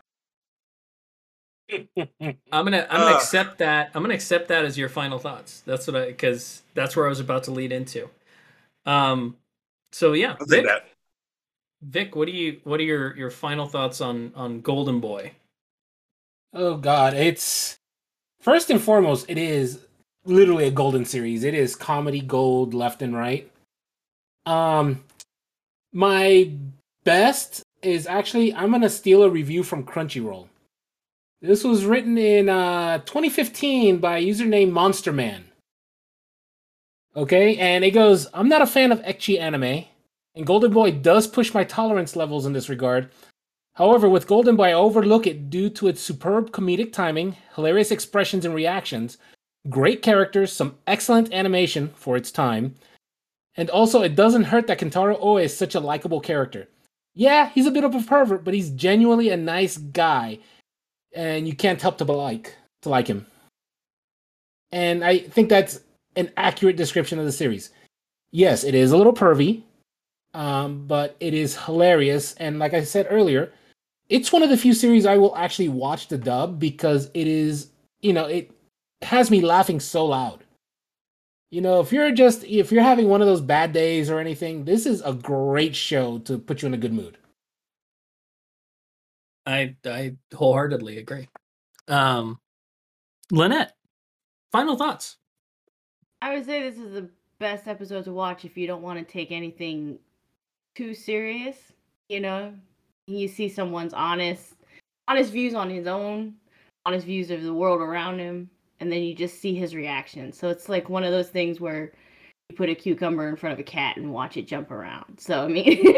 I'm 1.71 2.65
gonna 2.65 2.87
I'm 2.91 3.01
gonna 3.01 3.11
Ugh. 3.11 3.17
accept 3.17 3.59
that. 3.59 3.91
I'm 3.95 4.03
gonna 4.03 4.15
accept 4.15 4.49
that 4.49 4.65
as 4.65 4.79
your 4.79 4.89
final 4.89 5.19
thoughts. 5.19 5.63
That's 5.67 5.87
what 5.87 5.97
I 5.97 6.07
because 6.07 6.63
that's 6.75 6.97
where 6.97 7.07
I 7.07 7.09
was 7.09 7.21
about 7.21 7.45
to 7.45 7.51
lead 7.51 7.73
into. 7.73 8.09
Um, 8.87 9.37
so 9.93 10.13
yeah, 10.15 10.33
I 10.33 10.45
think 10.45 10.49
Vic, 10.49 10.65
that. 10.67 10.89
Vic, 11.83 12.17
what 12.17 12.27
do 12.27 12.33
you 12.33 12.61
what 12.65 12.81
are 12.81 12.85
your 12.85 13.17
your 13.17 13.31
final 13.31 13.67
thoughts 13.67 14.01
on 14.01 14.33
on 14.35 14.61
Golden 14.61 15.01
Boy? 15.01 15.33
Oh 16.55 16.77
God, 16.77 17.15
it's 17.15 17.79
first 18.41 18.71
and 18.71 18.81
foremost, 18.81 19.27
it 19.29 19.39
is 19.39 19.81
literally 20.25 20.67
a 20.67 20.71
golden 20.71 21.05
series. 21.05 21.45
It 21.45 21.55
is 21.55 21.77
comedy 21.77 22.21
gold 22.21 22.75
left 22.75 23.03
and 23.03 23.15
right. 23.15 23.51
Um, 24.47 25.05
my 25.93 26.51
best 27.05 27.63
is 27.83 28.07
actually 28.07 28.55
I'm 28.55 28.71
gonna 28.71 28.89
steal 28.89 29.23
a 29.23 29.31
review 29.31 29.63
from 29.63 29.85
Crunchyroll. 29.85 30.49
This 31.41 31.63
was 31.63 31.85
written 31.85 32.19
in 32.19 32.49
uh 32.49 32.99
2015 32.99 33.99
by 33.99 34.19
a 34.19 34.27
username 34.27 34.73
Monster 34.73 35.13
Man. 35.13 35.45
Okay, 37.15 37.57
and 37.57 37.85
it 37.85 37.93
goes, 37.93 38.27
I'm 38.35 38.49
not 38.49 38.63
a 38.63 38.67
fan 38.67 38.91
of 38.91 39.03
ecchi 39.03 39.41
anime, 39.41 39.85
and 40.35 40.47
Golden 40.47 40.73
Boy 40.73 40.91
does 40.91 41.27
push 41.27 41.55
my 41.55 41.65
tolerance 41.65 42.17
levels 42.17 42.45
in 42.45 42.53
this 42.53 42.69
regard. 42.69 43.11
However, 43.75 44.09
with 44.09 44.27
Golden 44.27 44.57
Boy, 44.57 44.71
I 44.71 44.73
overlook 44.73 45.29
it 45.29 45.49
due 45.49 45.71
to 45.71 45.87
its 45.87 46.01
superb 46.01 46.51
comedic 46.51 46.93
timing, 46.93 47.37
hilarious 47.55 47.93
expressions 47.93 48.45
and 48.45 48.55
reactions, 48.55 49.19
great 49.69 50.03
characters, 50.03 50.53
some 50.53 50.77
excellent 50.89 51.33
animation 51.33 51.91
for 51.95 52.17
its 52.17 52.33
time, 52.33 52.75
and 53.57 53.71
also 53.71 54.03
it 54.03 54.17
doesn't 54.17 54.45
hurt 54.45 54.67
that 54.67 54.81
Kintaro 54.81 55.17
Oe 55.21 55.37
is 55.37 55.57
such 55.57 55.77
a 55.77 55.81
likable 55.81 56.21
character. 56.21 56.69
Yeah, 57.15 57.49
he's 57.51 57.67
a 57.67 57.73
bit 57.73 57.85
of 57.85 57.95
a 57.95 58.03
pervert, 58.03 58.45
but 58.45 58.55
he's 58.55 58.71
genuinely 58.71 59.31
a 59.31 59.37
nice 59.37 59.77
guy, 59.77 60.39
and 61.15 61.47
you 61.47 61.55
can't 61.55 61.81
help 61.81 61.99
to 61.99 62.05
like 62.05 62.55
to 62.83 62.89
like 62.89 63.07
him. 63.07 63.27
And 64.73 65.05
I 65.05 65.19
think 65.19 65.49
that's 65.49 65.81
an 66.17 66.31
accurate 66.37 66.77
description 66.77 67.19
of 67.19 67.25
the 67.25 67.33
series. 67.33 67.71
Yes, 68.31 68.65
it 68.65 68.75
is 68.75 68.93
a 68.93 68.97
little 68.97 69.15
pervy, 69.15 69.63
um, 70.35 70.87
but 70.87 71.17
it 71.21 71.33
is 71.33 71.57
hilarious. 71.57 72.35
And 72.35 72.59
like 72.59 72.75
I 72.75 72.85
said 72.85 73.07
earlier, 73.11 73.53
it's 74.09 74.33
one 74.33 74.43
of 74.43 74.51
the 74.51 74.57
few 74.57 74.75
series 74.75 75.07
I 75.07 75.17
will 75.17 75.37
actually 75.37 75.69
watch 75.69 76.09
the 76.09 76.19
dub 76.19 76.59
because 76.59 77.11
it 77.15 77.27
is, 77.27 77.69
you 78.01 78.13
know, 78.13 78.27
it 78.27 78.51
has 79.03 79.31
me 79.31 79.41
laughing 79.41 79.81
so 79.81 80.07
loud. 80.07 80.45
You 81.51 81.63
know, 81.63 81.81
if 81.81 81.93
you're 81.93 82.13
just 82.13 82.45
if 82.45 82.71
you're 82.71 82.83
having 82.83 83.09
one 83.09 83.23
of 83.23 83.27
those 83.27 83.41
bad 83.41 83.73
days 83.73 84.11
or 84.11 84.19
anything, 84.19 84.65
this 84.65 84.85
is 84.85 85.01
a 85.03 85.15
great 85.15 85.75
show 85.75 86.19
to 86.21 86.37
put 86.39 86.61
you 86.61 86.67
in 86.67 86.75
a 86.75 86.79
good 86.79 86.93
mood. 86.93 87.17
I 89.49 89.75
I 89.87 90.15
wholeheartedly 90.35 90.99
agree. 90.99 91.27
Um, 91.89 92.39
Lynette, 93.31 93.73
final 94.53 94.77
thoughts. 94.77 95.17
I 96.21 96.35
would 96.35 96.45
say 96.45 96.63
this 96.63 96.79
is 96.79 96.93
the 96.93 97.09
best 97.39 97.67
episode 97.67 98.05
to 98.05 98.13
watch 98.13 98.45
if 98.45 98.59
you 98.59 98.67
don't 98.67 98.83
want 98.83 98.99
to 98.99 99.11
take 99.11 99.33
anything 99.33 99.99
too 100.75 100.95
serious. 100.95 101.57
You 102.11 102.21
know, 102.21 102.53
you 103.07 103.27
see 103.27 103.49
someone's 103.49 103.95
honest, 103.95 104.55
honest 105.07 105.33
views 105.33 105.55
on 105.55 105.71
his 105.71 105.87
own, 105.87 106.35
honest 106.85 107.07
views 107.07 107.31
of 107.31 107.43
the 107.43 107.55
world 107.55 107.81
around 107.81 108.19
him, 108.19 108.51
and 108.81 108.93
then 108.93 109.03
you 109.03 109.15
just 109.15 109.41
see 109.41 109.55
his 109.55 109.75
reaction. 109.75 110.31
So 110.31 110.51
it's 110.51 110.69
like 110.69 110.91
one 110.91 111.05
of 111.05 111.13
those 111.13 111.31
things 111.31 111.59
where 111.59 111.93
you 112.51 112.57
put 112.57 112.69
a 112.69 112.75
cucumber 112.75 113.29
in 113.31 113.37
front 113.37 113.55
of 113.55 113.59
a 113.59 113.65
cat 113.65 113.97
and 113.97 114.13
watch 114.13 114.37
it 114.37 114.47
jump 114.47 114.71
around. 114.71 115.19
So 115.19 115.43
I 115.45 115.49
mean, 115.49 115.83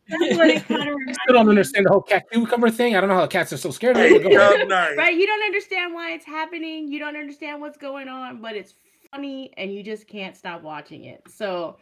that's 0.08 0.38
what 0.38 0.50
it 0.50 0.68
kind 0.68 0.90
of 0.90 0.96
I 1.08 1.14
still 1.14 1.34
don't 1.34 1.50
understand 1.50 1.86
the 1.86 1.92
whole 1.92 2.02
cat 2.02 2.26
cucumber 2.32 2.70
thing. 2.70 2.96
I 2.96 3.00
don't 3.00 3.10
know 3.10 3.16
how 3.16 3.22
the 3.22 3.28
cats 3.28 3.54
are 3.54 3.58
so 3.58 3.72
scared 3.72 3.98
of 3.98 4.04
it. 4.04 4.24
but 4.24 4.32
go 4.32 4.38
ahead. 4.38 4.58
Good 4.58 4.70
night. 4.70 4.98
right? 4.98 5.16
You 5.16 5.26
don't 5.26 5.44
understand 5.44 5.94
why 5.94 6.12
it's 6.12 6.26
happening. 6.26 6.88
You 6.88 7.00
don't 7.00 7.16
understand 7.16 7.62
what's 7.62 7.78
going 7.78 8.08
on, 8.08 8.42
but 8.42 8.56
it's 8.56 8.76
funny 9.12 9.54
and 9.58 9.74
you 9.74 9.84
just 9.84 10.08
can't 10.08 10.36
stop 10.36 10.62
watching 10.62 11.06
it. 11.06 11.24
So 11.30 11.78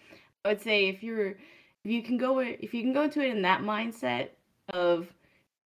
I 0.45 0.49
would 0.49 0.61
say 0.61 0.87
if 0.87 1.01
you're 1.03 1.29
if 1.83 1.91
you 1.91 2.03
can 2.03 2.17
go 2.17 2.39
if 2.39 2.73
you 2.73 2.83
can 2.83 2.93
go 2.93 3.03
into 3.03 3.21
it 3.21 3.29
in 3.29 3.41
that 3.43 3.61
mindset 3.61 4.29
of 4.73 5.07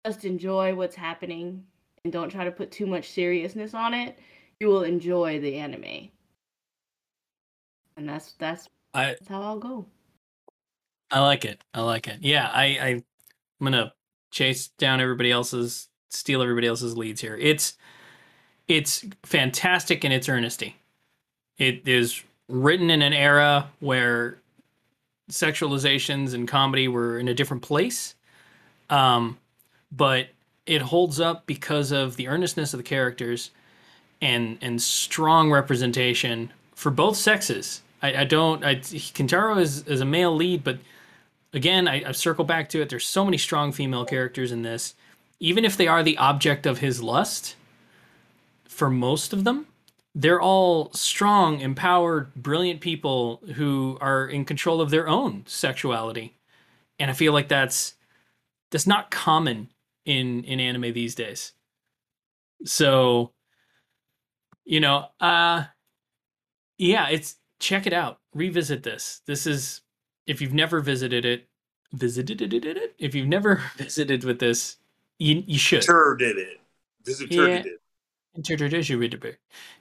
just 0.05 0.25
enjoy 0.25 0.75
what's 0.75 0.95
happening 0.95 1.63
and 2.03 2.13
don't 2.13 2.29
try 2.29 2.43
to 2.43 2.51
put 2.51 2.71
too 2.71 2.85
much 2.85 3.11
seriousness 3.11 3.73
on 3.73 3.93
it, 3.93 4.19
you 4.59 4.67
will 4.67 4.83
enjoy 4.83 5.39
the 5.39 5.55
anime. 5.55 6.09
And 7.97 8.09
that's 8.09 8.33
that's, 8.33 8.67
I 8.93 9.05
that's 9.05 9.27
how 9.27 9.41
I'll 9.41 9.59
go. 9.59 9.85
I 11.13 11.19
like 11.19 11.45
it. 11.45 11.61
I 11.75 11.81
like 11.81 12.07
it. 12.07 12.17
Yeah, 12.21 12.49
I, 12.51 12.63
I 12.63 12.87
I'm 12.87 13.03
gonna 13.61 13.93
chase 14.31 14.69
down 14.79 14.99
everybody 14.99 15.31
else's, 15.31 15.87
steal 16.09 16.41
everybody 16.41 16.67
else's 16.67 16.97
leads 16.97 17.21
here. 17.21 17.37
It's 17.39 17.77
it's 18.67 19.05
fantastic 19.23 20.03
in 20.03 20.11
its 20.11 20.27
earnesty. 20.27 20.75
It 21.59 21.87
is 21.87 22.23
written 22.49 22.89
in 22.89 23.03
an 23.03 23.13
era 23.13 23.69
where 23.79 24.39
sexualizations 25.29 26.33
and 26.33 26.47
comedy 26.47 26.87
were 26.87 27.19
in 27.19 27.27
a 27.27 27.33
different 27.33 27.61
place, 27.61 28.15
um, 28.89 29.37
but 29.91 30.29
it 30.65 30.81
holds 30.81 31.19
up 31.19 31.45
because 31.45 31.91
of 31.91 32.15
the 32.15 32.27
earnestness 32.27 32.73
of 32.73 32.79
the 32.79 32.83
characters 32.83 33.51
and 34.19 34.57
and 34.61 34.81
strong 34.81 35.51
representation 35.51 36.51
for 36.73 36.89
both 36.89 37.17
sexes. 37.17 37.83
I, 38.01 38.21
I 38.21 38.23
don't. 38.23 38.65
I, 38.65 38.75
Kintaro 38.77 39.59
is 39.59 39.87
is 39.87 40.01
a 40.01 40.05
male 40.05 40.35
lead, 40.35 40.63
but 40.63 40.79
again, 41.53 41.87
I, 41.87 42.09
I 42.09 42.11
circle 42.11 42.45
back 42.45 42.69
to 42.69 42.81
it. 42.81 42.89
There's 42.89 43.07
so 43.07 43.23
many 43.23 43.37
strong 43.37 43.71
female 43.71 44.05
characters 44.05 44.51
in 44.51 44.63
this, 44.63 44.95
even 45.39 45.65
if 45.65 45.77
they 45.77 45.87
are 45.87 46.03
the 46.03 46.17
object 46.17 46.65
of 46.65 46.79
his 46.79 47.01
lust. 47.01 47.55
For 48.67 48.89
most 48.89 49.33
of 49.33 49.43
them, 49.43 49.67
they're 50.15 50.41
all 50.41 50.91
strong, 50.93 51.59
empowered, 51.59 52.33
brilliant 52.35 52.81
people 52.81 53.41
who 53.55 53.97
are 54.01 54.27
in 54.27 54.45
control 54.45 54.81
of 54.81 54.89
their 54.89 55.07
own 55.07 55.43
sexuality, 55.47 56.35
and 56.99 57.09
I 57.09 57.13
feel 57.13 57.33
like 57.33 57.47
that's 57.47 57.95
that's 58.71 58.87
not 58.87 59.11
common 59.11 59.69
in 60.05 60.43
in 60.43 60.59
anime 60.59 60.93
these 60.93 61.15
days. 61.15 61.53
So, 62.65 63.33
you 64.65 64.79
know, 64.79 65.07
uh 65.19 65.65
yeah, 66.77 67.09
it's 67.09 67.37
check 67.59 67.87
it 67.87 67.93
out. 67.93 68.19
Revisit 68.33 68.83
this. 68.83 69.21
This 69.25 69.47
is 69.47 69.81
if 70.27 70.41
you've 70.41 70.53
never 70.53 70.79
visited 70.81 71.25
it, 71.25 71.47
visited 71.93 72.41
it. 72.41 72.95
If 72.97 73.15
you've 73.15 73.27
never 73.27 73.63
visited 73.77 74.23
with 74.23 74.39
this, 74.39 74.77
you 75.19 75.43
you 75.47 75.57
should. 75.59 75.81
Tur 75.81 76.15
did 76.15 76.37
it. 76.39 76.61
Visitor 77.05 77.47
Yeah. 77.47 77.61
did 77.63 77.65
it. 77.65 77.79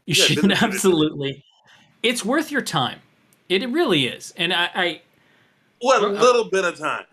You 0.06 0.14
Yeah, 0.14 0.26
should 0.26 0.38
visited 0.70 0.74
it. 0.74 0.82
absolutely. 0.82 1.44
It's 2.02 2.24
worth 2.24 2.50
your 2.50 2.62
time. 2.62 3.00
It 3.48 3.68
really 3.68 4.06
is, 4.06 4.32
and 4.36 4.52
I, 4.52 4.70
I 4.74 5.02
What 5.80 6.02
a 6.02 6.06
Uh, 6.06 6.12
little 6.20 6.44
bit 6.50 6.64
of 6.64 6.78
time. 6.78 7.04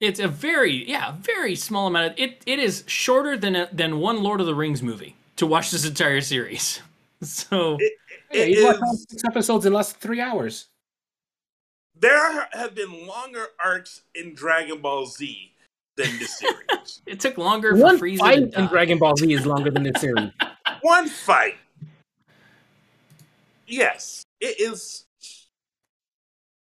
it's 0.00 0.20
a 0.20 0.28
very 0.28 0.88
yeah 0.88 1.12
very 1.20 1.54
small 1.56 1.86
amount 1.88 2.12
of 2.12 2.18
it. 2.18 2.42
It 2.46 2.58
is 2.58 2.84
shorter 2.86 3.36
than 3.36 3.56
a, 3.56 3.68
than 3.72 3.98
one 3.98 4.22
Lord 4.22 4.40
of 4.40 4.46
the 4.46 4.54
Rings 4.54 4.82
movie 4.82 5.16
to 5.36 5.46
watch 5.46 5.70
this 5.70 5.84
entire 5.86 6.20
series. 6.20 6.80
So 7.20 7.78
It, 7.78 7.92
Yeah, 8.32 8.44
it 8.44 8.50
you 8.50 8.62
watch 8.62 8.76
all 8.80 8.96
six 8.96 9.24
episodes 9.24 9.66
in 9.66 9.72
less 9.72 9.92
than 9.92 10.00
three 10.00 10.20
hours. 10.20 10.66
There 12.00 12.48
have 12.52 12.74
been 12.74 13.06
longer 13.06 13.46
arcs 13.62 14.02
in 14.14 14.34
Dragon 14.34 14.80
Ball 14.80 15.06
Z 15.06 15.52
than 15.96 16.18
this 16.18 16.38
series. 16.38 17.02
it 17.06 17.20
took 17.20 17.38
longer 17.38 17.74
One 17.74 17.98
for 17.98 18.06
Frieza 18.06 18.18
fight 18.18 18.36
to 18.36 18.42
in 18.42 18.50
die. 18.50 18.66
Dragon 18.66 18.98
Ball 18.98 19.16
Z 19.16 19.32
is 19.32 19.46
longer 19.46 19.70
than 19.70 19.82
this 19.82 20.00
series. 20.00 20.30
One 20.82 21.08
fight. 21.08 21.56
Yes, 23.66 24.24
it 24.40 24.60
is. 24.60 25.04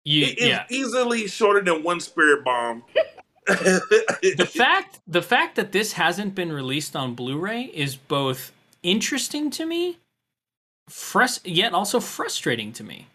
You, 0.05 0.27
It 0.27 0.39
is 0.39 0.48
yeah, 0.48 0.65
easily 0.69 1.28
shorter 1.28 1.62
than 1.62 1.82
one 1.82 2.01
Spirit 2.01 2.44
Bomb. 2.44 2.82
the 3.47 4.51
fact 4.52 5.01
the 5.07 5.23
fact 5.23 5.57
that 5.57 5.73
this 5.73 5.93
hasn't 5.93 6.35
been 6.35 6.52
released 6.52 6.97
on 6.97 7.15
Blu-ray 7.15 7.65
is 7.65 7.97
both 7.97 8.52
interesting 8.82 9.51
to 9.51 9.65
me, 9.65 9.98
frus- 10.90 11.40
yet 11.44 11.73
also 11.73 12.01
frustrating 12.01 12.73
to 12.73 12.85
me. 12.85 13.07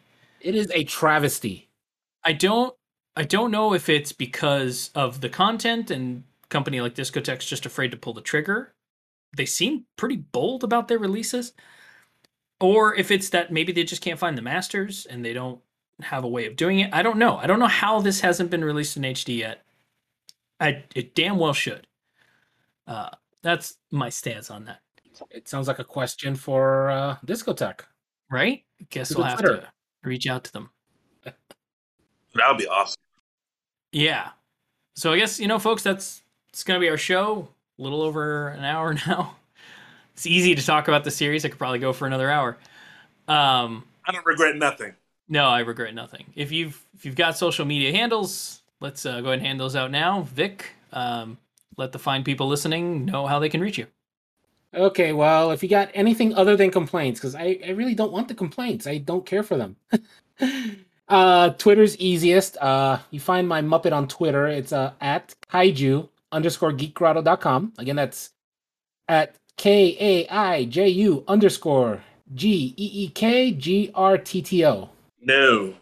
It 0.41 0.55
is 0.55 0.71
a 0.73 0.83
travesty. 0.83 1.67
I 2.25 2.33
don't 2.33 2.73
I 3.15 3.23
don't 3.23 3.51
know 3.51 3.73
if 3.73 3.87
it's 3.87 4.11
because 4.11 4.91
of 4.95 5.21
the 5.21 5.29
content 5.29 5.89
and 5.89 6.23
company 6.49 6.81
like 6.81 6.95
Discotek's 6.95 7.45
just 7.45 7.65
afraid 7.65 7.91
to 7.91 7.97
pull 7.97 8.13
the 8.13 8.21
trigger. 8.21 8.73
They 9.37 9.45
seem 9.45 9.85
pretty 9.95 10.17
bold 10.17 10.63
about 10.63 10.87
their 10.87 10.99
releases. 10.99 11.53
Or 12.59 12.95
if 12.95 13.11
it's 13.11 13.29
that 13.29 13.51
maybe 13.51 13.71
they 13.71 13.83
just 13.83 14.01
can't 14.01 14.19
find 14.19 14.37
the 14.37 14.41
masters 14.41 15.05
and 15.05 15.23
they 15.23 15.33
don't 15.33 15.61
have 16.01 16.23
a 16.23 16.27
way 16.27 16.45
of 16.45 16.55
doing 16.55 16.79
it. 16.79 16.93
I 16.93 17.03
don't 17.03 17.17
know. 17.17 17.37
I 17.37 17.47
don't 17.47 17.59
know 17.59 17.67
how 17.67 18.01
this 18.01 18.21
hasn't 18.21 18.49
been 18.49 18.63
released 18.65 18.97
in 18.97 19.03
HD 19.03 19.37
yet. 19.37 19.63
I 20.59 20.83
it 20.95 21.15
damn 21.15 21.37
well 21.37 21.53
should. 21.53 21.87
Uh 22.87 23.09
that's 23.43 23.77
my 23.91 24.09
stance 24.09 24.49
on 24.49 24.65
that. 24.65 24.79
It 25.29 25.47
sounds 25.47 25.67
like 25.67 25.79
a 25.79 25.83
question 25.83 26.35
for 26.35 26.89
uh, 26.89 27.17
Discotek. 27.25 27.81
Right? 28.29 28.63
I 28.81 28.87
guess 28.89 29.15
we'll 29.15 29.25
have 29.25 29.39
Twitter. 29.39 29.61
to 29.61 29.69
reach 30.03 30.27
out 30.27 30.43
to 30.45 30.51
them. 30.51 30.71
That 32.35 32.47
would 32.49 32.57
be 32.57 32.67
awesome. 32.67 32.95
Yeah. 33.91 34.29
So 34.95 35.13
I 35.13 35.17
guess 35.17 35.39
you 35.39 35.47
know, 35.47 35.59
folks, 35.59 35.83
that's 35.83 36.21
it's 36.49 36.63
gonna 36.63 36.79
be 36.79 36.89
our 36.89 36.97
show. 36.97 37.47
A 37.79 37.81
little 37.81 38.01
over 38.01 38.49
an 38.49 38.63
hour 38.63 38.93
now. 39.07 39.35
It's 40.13 40.25
easy 40.25 40.55
to 40.55 40.65
talk 40.65 40.87
about 40.87 41.03
the 41.03 41.11
series. 41.11 41.43
I 41.45 41.49
could 41.49 41.57
probably 41.57 41.79
go 41.79 41.91
for 41.93 42.07
another 42.07 42.31
hour. 42.31 42.57
Um, 43.27 43.83
I 44.05 44.11
don't 44.11 44.25
regret 44.25 44.55
nothing. 44.55 44.93
no, 45.27 45.45
I 45.47 45.59
regret 45.59 45.93
nothing. 45.95 46.25
If 46.35 46.51
you've 46.51 46.81
if 46.95 47.05
you've 47.05 47.15
got 47.15 47.37
social 47.37 47.65
media 47.65 47.91
handles, 47.91 48.61
let's 48.79 49.05
uh, 49.05 49.21
go 49.21 49.27
ahead 49.27 49.39
and 49.39 49.47
hand 49.47 49.59
those 49.59 49.75
out 49.75 49.91
now. 49.91 50.21
Vic, 50.23 50.71
um, 50.93 51.37
let 51.77 51.91
the 51.91 51.99
fine 51.99 52.23
people 52.23 52.47
listening 52.47 53.05
know 53.05 53.27
how 53.27 53.39
they 53.39 53.49
can 53.49 53.61
reach 53.61 53.77
you. 53.77 53.87
Okay, 54.73 55.13
well, 55.13 55.51
if 55.51 55.63
you 55.63 55.69
got 55.69 55.89
anything 55.93 56.33
other 56.35 56.55
than 56.57 56.69
complaints, 56.69 57.19
because 57.19 57.33
I, 57.33 57.59
I 57.65 57.69
really 57.71 57.95
don't 57.95 58.11
want 58.11 58.27
the 58.27 58.35
complaints. 58.35 58.85
I 58.87 58.97
don't 58.97 59.25
care 59.25 59.41
for 59.43 59.55
them. 59.57 59.77
uh 61.07 61.49
Twitter's 61.51 61.97
easiest. 61.97 62.57
Uh 62.57 62.99
you 63.11 63.19
find 63.19 63.47
my 63.47 63.61
Muppet 63.61 63.93
on 63.93 64.07
Twitter. 64.07 64.47
It's 64.47 64.73
uh 64.73 64.93
at 65.01 65.35
kaiju 65.51 66.09
underscore 66.31 66.71
geekgrotto.com. 66.71 67.73
Again, 67.77 67.95
that's 67.95 68.31
at 69.07 69.35
K 69.57 69.95
A 69.99 70.27
I 70.29 70.65
J 70.65 70.89
U 70.89 71.23
underscore 71.27 72.03
G 72.33 72.73
E 72.77 72.91
E 73.05 73.09
K 73.09 73.51
G 73.51 73.91
R 73.93 74.17
T 74.17 74.41
T 74.41 74.65
O. 74.65 74.89
No, 75.21 75.75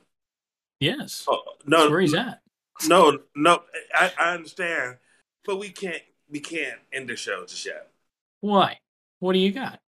Yes, 0.79 1.25
Oh, 1.27 1.41
that's 1.59 1.67
no, 1.67 1.89
where 1.89 2.01
he's 2.01 2.13
at. 2.13 2.41
no, 2.87 3.19
no. 3.35 3.63
I, 3.95 4.11
I 4.19 4.33
understand, 4.33 4.97
but 5.45 5.57
we 5.57 5.69
can't. 5.69 6.01
We 6.29 6.39
can't 6.39 6.79
end 6.91 7.09
the 7.09 7.15
show 7.15 7.45
just 7.45 7.65
yet. 7.65 7.87
Why? 8.41 8.79
What 9.19 9.33
do 9.33 9.39
you 9.39 9.51
got? 9.51 9.79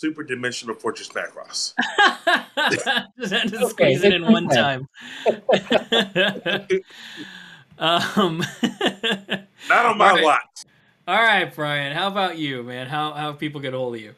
Super 0.00 0.22
Dimensional 0.22 0.74
Fortress 0.76 1.10
Macross. 1.10 1.74
Just 3.18 3.32
had 3.34 3.50
to 3.50 3.58
Okay, 3.66 3.68
squeeze 3.68 4.02
it 4.02 4.14
in 4.14 4.22
one 4.22 4.46
okay. 4.46 4.56
time. 4.56 4.88
um, 7.78 8.38
Not 9.68 9.84
on 9.84 9.98
my 9.98 10.08
Alright. 10.08 10.24
watch. 10.24 10.64
all 11.06 11.22
right, 11.22 11.54
Brian. 11.54 11.94
How 11.94 12.08
about 12.08 12.38
you, 12.38 12.62
man? 12.62 12.86
How 12.86 13.12
how 13.12 13.32
people 13.34 13.60
get 13.60 13.74
a 13.74 13.76
hold 13.76 13.96
of 13.96 14.00
you? 14.00 14.14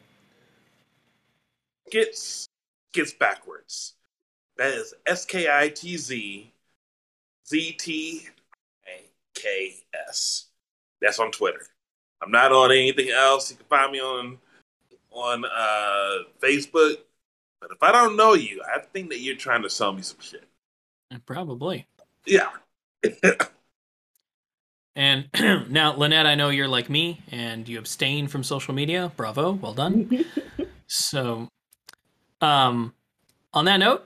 Gets 1.91 2.47
gets 2.93 3.11
backwards. 3.11 3.95
That 4.57 4.73
is 4.73 4.93
S 5.05 5.25
K 5.25 5.49
I 5.51 5.67
T 5.67 5.97
Z 5.97 6.49
Z 7.45 7.71
T 7.73 8.21
A 8.87 9.01
K 9.35 9.75
S. 10.07 10.45
That's 11.01 11.19
on 11.19 11.29
Twitter. 11.31 11.65
I'm 12.21 12.31
not 12.31 12.53
on 12.53 12.71
anything 12.71 13.09
else. 13.09 13.51
You 13.51 13.57
can 13.57 13.65
find 13.65 13.91
me 13.91 13.99
on 13.99 14.37
on 15.13 15.45
uh, 15.45 16.17
Facebook. 16.41 16.95
But 17.61 17.71
if 17.71 17.81
I 17.81 17.91
don't 17.91 18.17
know 18.17 18.33
you, 18.33 18.61
I 18.75 18.79
think 18.79 19.09
that 19.09 19.19
you're 19.19 19.35
trying 19.35 19.63
to 19.63 19.69
sell 19.69 19.93
me 19.93 20.01
some 20.01 20.17
shit. 20.19 20.47
Probably. 21.25 21.87
Yeah. 22.25 22.49
And 24.95 25.27
now, 25.69 25.95
Lynette, 25.95 26.25
I 26.25 26.35
know 26.35 26.49
you're 26.49 26.67
like 26.67 26.89
me 26.89 27.21
and 27.31 27.67
you 27.67 27.79
abstain 27.79 28.27
from 28.27 28.43
social 28.43 28.73
media. 28.73 29.11
Bravo, 29.15 29.53
well 29.53 29.73
done. 29.73 30.25
so, 30.87 31.49
um, 32.41 32.93
on 33.53 33.65
that 33.65 33.77
note, 33.77 34.05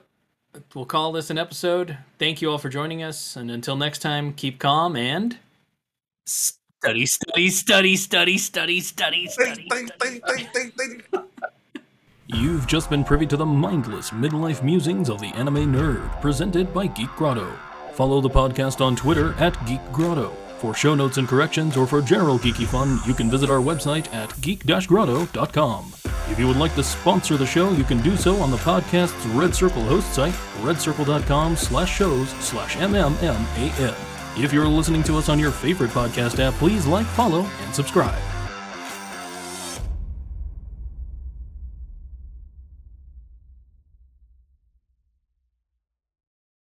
we'll 0.74 0.86
call 0.86 1.12
this 1.12 1.30
an 1.30 1.38
episode. 1.38 1.98
Thank 2.18 2.40
you 2.40 2.50
all 2.50 2.58
for 2.58 2.68
joining 2.68 3.02
us, 3.02 3.36
and 3.36 3.50
until 3.50 3.76
next 3.76 4.00
time, 4.00 4.32
keep 4.32 4.58
calm 4.58 4.96
and 4.96 5.38
study, 6.80 7.06
study, 7.06 7.50
study, 7.50 7.96
study, 7.96 8.38
study, 8.38 8.80
study, 8.80 9.26
study. 9.26 11.02
You've 12.26 12.66
just 12.66 12.90
been 12.90 13.04
privy 13.04 13.26
to 13.26 13.36
the 13.36 13.46
mindless 13.46 14.10
midlife 14.10 14.62
musings 14.62 15.08
of 15.08 15.20
the 15.20 15.28
anime 15.28 15.72
nerd, 15.72 16.20
presented 16.20 16.72
by 16.72 16.86
Geek 16.86 17.10
Grotto. 17.16 17.52
Follow 17.94 18.20
the 18.20 18.30
podcast 18.30 18.80
on 18.80 18.94
Twitter 18.94 19.34
at 19.34 19.54
Geek 19.66 19.80
Grotto. 19.92 20.32
For 20.58 20.74
show 20.74 20.94
notes 20.94 21.18
and 21.18 21.28
corrections 21.28 21.76
or 21.76 21.86
for 21.86 22.02
general 22.02 22.38
geeky 22.38 22.66
fun, 22.66 22.98
you 23.06 23.14
can 23.14 23.30
visit 23.30 23.48
our 23.48 23.60
website 23.60 24.12
at 24.12 24.40
geek-grotto.com. 24.40 25.92
If 26.30 26.38
you 26.38 26.48
would 26.48 26.56
like 26.56 26.74
to 26.74 26.82
sponsor 26.82 27.36
the 27.36 27.46
show, 27.46 27.70
you 27.72 27.84
can 27.84 28.02
do 28.02 28.16
so 28.16 28.36
on 28.36 28.50
the 28.50 28.56
podcast's 28.58 29.24
Red 29.28 29.54
Circle 29.54 29.82
host 29.82 30.12
site, 30.12 30.34
redcircle.com 30.62 31.56
slash 31.56 31.96
shows 31.96 32.28
slash 32.40 32.76
mmman. 32.76 34.07
If 34.40 34.52
you're 34.52 34.68
listening 34.68 35.02
to 35.02 35.16
us 35.16 35.28
on 35.28 35.40
your 35.40 35.50
favorite 35.50 35.90
podcast 35.90 36.38
app, 36.38 36.54
please 36.54 36.86
like, 36.86 37.06
follow, 37.06 37.40
and 37.64 37.74
subscribe. 37.74 38.37